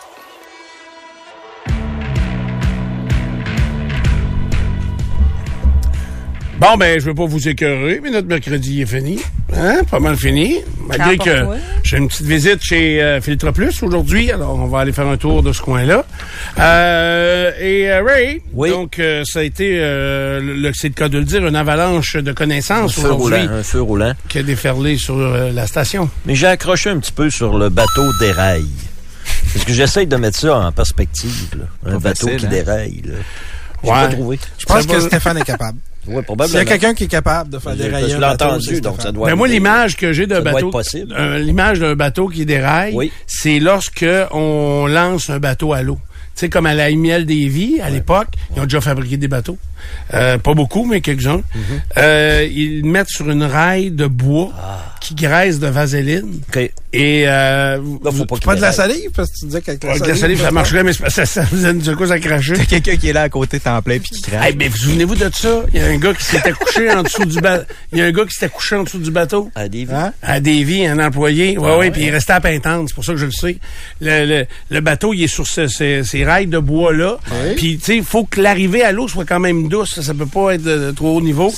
Bon, 6.61 6.76
ben, 6.76 7.00
je 7.00 7.06
veux 7.06 7.14
pas 7.14 7.24
vous 7.24 7.48
écœurer, 7.48 8.00
mais 8.02 8.11
notre 8.11 8.28
mercredi 8.28 8.82
est 8.82 8.86
fini. 8.86 9.18
Hein? 9.56 9.80
Pas 9.90 9.98
mal 9.98 10.14
fini. 10.16 10.56
Malgré 10.86 11.16
que 11.16 11.46
j'ai 11.82 11.96
une 11.96 12.06
petite 12.08 12.26
visite 12.26 12.62
chez 12.62 13.02
euh, 13.02 13.18
Filtre 13.22 13.50
Plus 13.50 13.82
aujourd'hui. 13.82 14.30
Alors, 14.30 14.56
on 14.56 14.66
va 14.66 14.80
aller 14.80 14.92
faire 14.92 15.06
un 15.06 15.16
tour 15.16 15.42
de 15.42 15.54
ce 15.54 15.62
coin-là. 15.62 16.04
Euh, 16.58 17.50
et 17.58 17.90
euh, 17.90 18.02
Ray, 18.04 18.42
donc, 18.52 18.98
euh, 18.98 19.22
ça 19.24 19.38
a 19.38 19.42
été, 19.42 19.78
euh, 19.80 20.40
le, 20.42 20.70
c'est 20.74 20.88
le 20.88 20.94
cas 20.94 21.08
de 21.08 21.16
le 21.16 21.24
dire, 21.24 21.46
une 21.46 21.56
avalanche 21.56 22.16
de 22.16 22.32
connaissances 22.32 22.98
Un 22.98 23.02
feu 23.02 23.08
aujourd'hui 23.12 23.40
roulant, 23.40 23.52
un 23.54 23.62
feu 23.62 23.80
roulant. 23.80 24.12
qui 24.28 24.38
a 24.38 24.42
déferlé 24.42 24.98
sur 24.98 25.16
euh, 25.16 25.50
la 25.52 25.66
station. 25.66 26.11
Mais 26.26 26.34
j'ai 26.34 26.46
accroché 26.48 26.90
un 26.90 26.98
petit 26.98 27.12
peu 27.12 27.30
sur 27.30 27.56
le 27.56 27.70
bateau 27.70 28.04
déraille. 28.20 28.66
Parce 29.54 29.64
que 29.64 29.72
j'essaye 29.72 30.06
de 30.06 30.16
mettre 30.16 30.38
ça 30.38 30.58
en 30.58 30.72
perspective. 30.72 31.48
là. 31.58 31.64
Un 31.86 31.92
Pas 31.94 32.11
bateau 32.11 32.26
facile, 32.26 32.40
qui 32.40 32.46
hein? 32.46 32.50
déraille. 32.50 33.02
là. 33.06 33.14
J'ai 33.82 33.88
Ouais. 33.90 33.96
pas 33.96 34.08
trouvé. 34.08 34.38
Je 34.58 34.66
pense 34.66 34.84
que 34.86 35.00
Stéphane 35.00 35.38
est 35.38 35.42
capable. 35.44 35.78
Oui, 36.07 36.14
S'il 36.16 36.24
probablement. 36.24 36.59
y 36.59 36.62
a 36.62 36.64
quelqu'un 36.64 36.94
qui 36.94 37.05
est 37.05 37.09
capable 37.09 37.51
de 37.51 37.59
faire 37.59 37.76
dérailler 37.76 38.09
je 38.09 38.12
un 38.16 38.20
l'ai 38.20 38.26
bateau, 38.26 38.44
entendu, 38.46 38.66
c'est 38.74 38.80
donc 38.80 39.03
ça 39.03 39.12
doit 39.12 39.28
Ben 39.28 39.36
moi, 39.36 39.48
l'image 39.48 39.96
que 39.96 40.12
j'ai 40.12 40.26
d'un 40.26 40.40
bateau, 40.40 40.72
euh, 41.12 41.38
l'image 41.38 41.78
d'un 41.80 41.94
bateau 41.94 42.28
qui 42.28 42.46
déraille, 42.46 43.11
c'est 43.26 43.59
lorsque 43.61 44.07
on 44.30 44.86
lance 44.86 45.28
un 45.30 45.38
bateau 45.38 45.72
à 45.72 45.82
l'eau. 45.82 45.98
Tu 46.36 46.46
sais, 46.46 46.48
comme 46.48 46.64
à 46.66 46.74
la 46.74 46.90
Miel 46.92 47.26
des 47.26 47.48
Vies, 47.48 47.80
à 47.82 47.90
l'époque, 47.90 48.28
ils 48.57 48.61
ont 48.61 48.64
déjà 48.64 48.80
fabriqué 48.80 49.16
des 49.18 49.28
bateaux. 49.28 49.59
Euh, 50.14 50.38
pas 50.38 50.55
beaucoup, 50.55 50.86
mais 50.86 51.01
quelques-uns. 51.01 51.38
Mm-hmm. 51.38 51.80
Euh, 51.98 52.48
ils 52.51 52.80
le 52.82 52.88
mettent 52.88 53.11
sur 53.11 53.28
une 53.30 53.42
raille 53.42 53.90
de 53.90 54.07
bois 54.07 54.53
Ah. 54.59 54.89
Qui 55.01 55.14
graisse 55.14 55.59
de 55.59 55.66
vaseline. 55.66 56.40
Et 56.92 57.24
euh, 57.26 57.78
vous- 57.80 58.01
C'est 58.12 58.40
pas 58.44 58.57
de 58.57 58.61
la 58.61 58.72
salive, 58.72 59.11
parce 59.14 59.30
que 59.30 59.38
tu 59.38 59.44
disais 59.46 59.61
qu'avec 59.61 59.84
la 59.84 59.90
Avec 59.92 60.07
la 60.07 60.16
salive, 60.16 60.40
ça 60.40 60.51
marcherait, 60.51 60.82
mais 60.82 60.92
ça, 60.92 61.24
ça 61.24 61.42
vous 61.51 61.62
donne 61.62 61.78
du 61.78 61.94
coup, 61.96 62.07
ça 62.07 62.18
crache. 62.18 62.53
T'as 62.53 62.64
quelqu'un 62.64 62.96
qui 62.96 63.09
est 63.09 63.12
là 63.12 63.22
à 63.22 63.28
côté, 63.28 63.61
temps 63.61 63.80
plein, 63.80 63.98
puis 63.98 64.11
qui 64.11 64.20
crache. 64.22 64.44
Hey, 64.46 64.57
mais 64.57 64.68
vous 64.68 64.76
souvenez-vous 64.76 65.14
de 65.14 65.30
ça? 65.32 65.62
Il 65.72 65.80
y 65.80 65.82
a 65.82 65.86
un 65.86 65.96
gars 65.98 66.12
qui 66.14 66.24
s'était 66.24 66.53
couché 66.53 66.90
en 66.90 67.03
dessous 67.05 67.24
du 67.24 67.40
bateau. 67.40 67.64
Il 67.92 67.98
y 67.98 68.03
a 68.03 68.07
un 68.07 68.11
gars 68.12 68.24
qui 68.24 68.32
s'était 68.34 68.48
couché 68.53 68.76
en 68.76 68.82
dessous 68.82 68.98
du 68.98 69.11
bateau. 69.11 69.51
À 69.55 69.68
Davy. 69.68 69.86
À 70.22 70.40
Davy, 70.40 70.84
un 70.86 70.98
employé. 70.98 71.57
Ouais, 71.59 71.64
Ah 71.68 71.72
ouais, 71.74 71.78
ouais. 71.78 71.90
puis 71.92 72.03
il 72.05 72.11
restait 72.11 72.32
à 72.32 72.40
Pintante. 72.40 72.88
C'est 72.88 72.94
pour 72.94 73.05
ça 73.05 73.12
que 73.12 73.18
je 73.18 73.26
le 73.26 73.32
sais. 73.32 73.57
Le, 74.01 74.26
le, 74.26 74.46
le 74.70 74.80
bateau, 74.80 75.14
il 75.14 75.22
est 75.22 75.28
sur 75.28 75.46
ce- 75.46 75.68
ce- 75.68 76.03
ces 76.03 76.24
rails 76.24 76.46
de 76.48 76.59
bois-là. 76.59 77.18
Puis, 77.57 77.78
tu 77.78 77.84
sais, 77.84 77.96
il 77.96 78.05
faut 78.05 78.24
que 78.24 78.40
l'arrivée 78.40 78.82
à 78.82 78.90
l'eau 78.92 79.07
soit 79.09 79.24
quand 79.24 79.40
même 79.40 79.68
douce. 79.68 79.94
Ça, 79.94 80.03
ça 80.03 80.12
peut 80.14 80.26
pas 80.26 80.55
être 80.55 80.62
de, 80.62 80.76
de 80.86 80.90
trop 80.90 81.16
haut 81.16 81.22
niveau. 81.22 81.53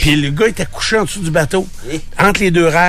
Puis 0.00 0.14
le 0.16 0.30
gars 0.30 0.46
était 0.46 0.66
couché 0.66 0.96
en 0.96 1.04
dessous 1.04 1.20
du 1.20 1.30
bateau. 1.30 1.66
Entre 2.20 2.40
les 2.40 2.50
deux 2.52 2.66
rails. 2.66 2.85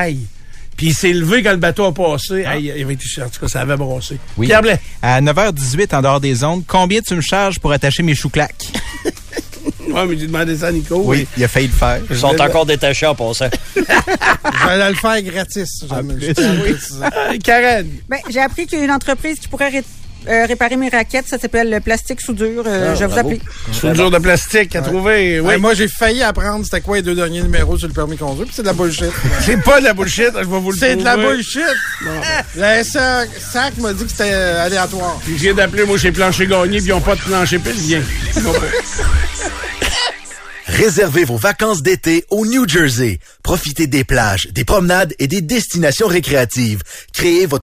Puis 0.76 0.88
il 0.88 0.94
s'est 0.94 1.12
levé 1.14 1.42
quand 1.42 1.52
le 1.52 1.58
bateau 1.58 1.86
a 1.86 1.94
passé. 1.94 2.44
Hey, 2.46 2.66
il 2.66 2.84
avait 2.84 2.94
été, 2.94 3.06
en 3.22 3.30
tout 3.30 3.40
cas, 3.40 3.48
ça 3.48 3.62
avait 3.62 3.76
brassé. 3.76 4.20
Oui. 4.38 4.46
Pierre 4.46 4.62
Blais. 4.62 4.80
À 5.02 5.20
9h18, 5.22 5.96
en 5.96 6.02
dehors 6.04 6.20
des 6.20 6.44
ondes, 6.44 6.64
combien 6.68 7.02
tu 7.02 7.16
me 7.16 7.22
charges 7.22 7.60
pour 7.60 7.72
attacher 7.72 8.04
mes 8.04 8.16
chouclaques? 8.16 8.68
Ouais, 9.90 10.06
mais 10.06 10.18
j'ai 10.18 10.28
demandé 10.28 10.58
ça 10.58 10.68
à 10.68 10.72
Nico. 10.72 11.02
Oui, 11.06 11.26
il 11.38 11.44
a 11.44 11.48
failli 11.48 11.68
le 11.68 11.74
faire. 11.74 12.02
Ils 12.10 12.18
sont 12.18 12.40
encore 12.42 12.66
détachés 12.66 13.06
en 13.06 13.16
passant. 13.16 13.50
J'allais 14.66 14.90
le 14.90 14.96
faire 14.96 15.22
gratis. 15.22 15.86
Préciser. 15.88 17.04
Euh, 17.04 17.38
Karen. 17.44 17.88
Ben, 18.10 18.20
j'ai 18.30 18.42
appris 18.42 18.68
qu'il 18.68 18.80
y 18.80 18.82
a 18.82 18.86
une 18.86 18.92
entreprise 18.92 19.40
qui 19.40 19.48
pourrait 19.48 19.72
euh, 20.28 20.46
réparer 20.46 20.78
mes 20.78 20.90
raquettes. 20.90 21.28
Ça 21.28 21.38
s'appelle 21.38 21.70
le 21.70 21.80
Plastique 21.80 22.22
Soudure. 22.22 22.64
Euh, 22.66 22.90
Ah, 22.92 22.96
je 22.96 23.00
vais 23.02 23.08
vous 23.08 23.18
appeler. 23.20 23.42
Soudure 23.72 24.12
de 24.12 24.18
plastique 24.20 24.76
à 24.76 24.82
trouver. 24.82 25.40
Oui. 25.40 25.48
Ouais, 25.48 25.58
moi, 25.58 25.74
j'ai 25.74 25.88
failli 25.88 26.24
apprendre 26.24 26.64
c'était 26.66 26.82
quoi 26.82 26.98
les 26.98 27.02
deux 27.02 27.16
derniers 27.16 27.42
numéros 27.42 27.78
sur 27.78 27.88
le 27.88 27.94
permis 27.94 28.16
de 28.16 28.22
conduire, 28.22 28.46
puis 28.46 28.54
c'est 28.56 28.62
de 28.64 28.68
la 28.68 28.74
bullshit. 28.74 29.12
C'est 29.42 29.62
pas 29.64 29.80
de 29.80 29.86
la 29.86 29.94
bullshit, 29.94 30.32
je 30.34 30.38
vais 30.40 30.44
vous 30.46 30.72
le 30.72 30.78
C'est 30.78 30.96
de 30.96 31.04
la 31.04 31.18
bullshit. 31.18 31.62
La 32.56 32.84
SAC 32.84 33.30
SAC 33.40 33.78
m'a 33.78 33.94
dit 33.94 34.04
que 34.04 34.10
c'était 34.12 34.32
euh, 34.32 34.66
aléatoire. 34.66 35.20
Puis 35.24 35.36
je 35.38 35.42
viens 35.44 35.54
d'appeler, 35.54 35.86
moi, 35.86 35.98
chez 35.98 36.12
Plancher 36.12 36.48
Gagné, 36.48 36.78
puis 36.78 36.88
ils 36.88 36.92
n'ont 36.92 37.02
pas 37.02 37.16
de 37.16 37.22
plancher 37.22 37.60
pelvien. 37.60 38.02
Ils 38.36 38.44
n'ont 38.44 38.54
pas. 38.54 38.60
Réservez 40.68 41.24
vos 41.24 41.38
vacances 41.38 41.82
d'été 41.82 42.26
au 42.30 42.46
New 42.46 42.68
Jersey. 42.68 43.20
Profitez 43.42 43.88
des 43.88 44.04
plages, 44.04 44.48
des 44.52 44.66
promenades 44.66 45.14
et 45.18 45.28
des 45.28 45.42
destinations 45.42 46.08
récréatives. 46.08 46.82
Créez 47.14 47.46
votre 47.46 47.56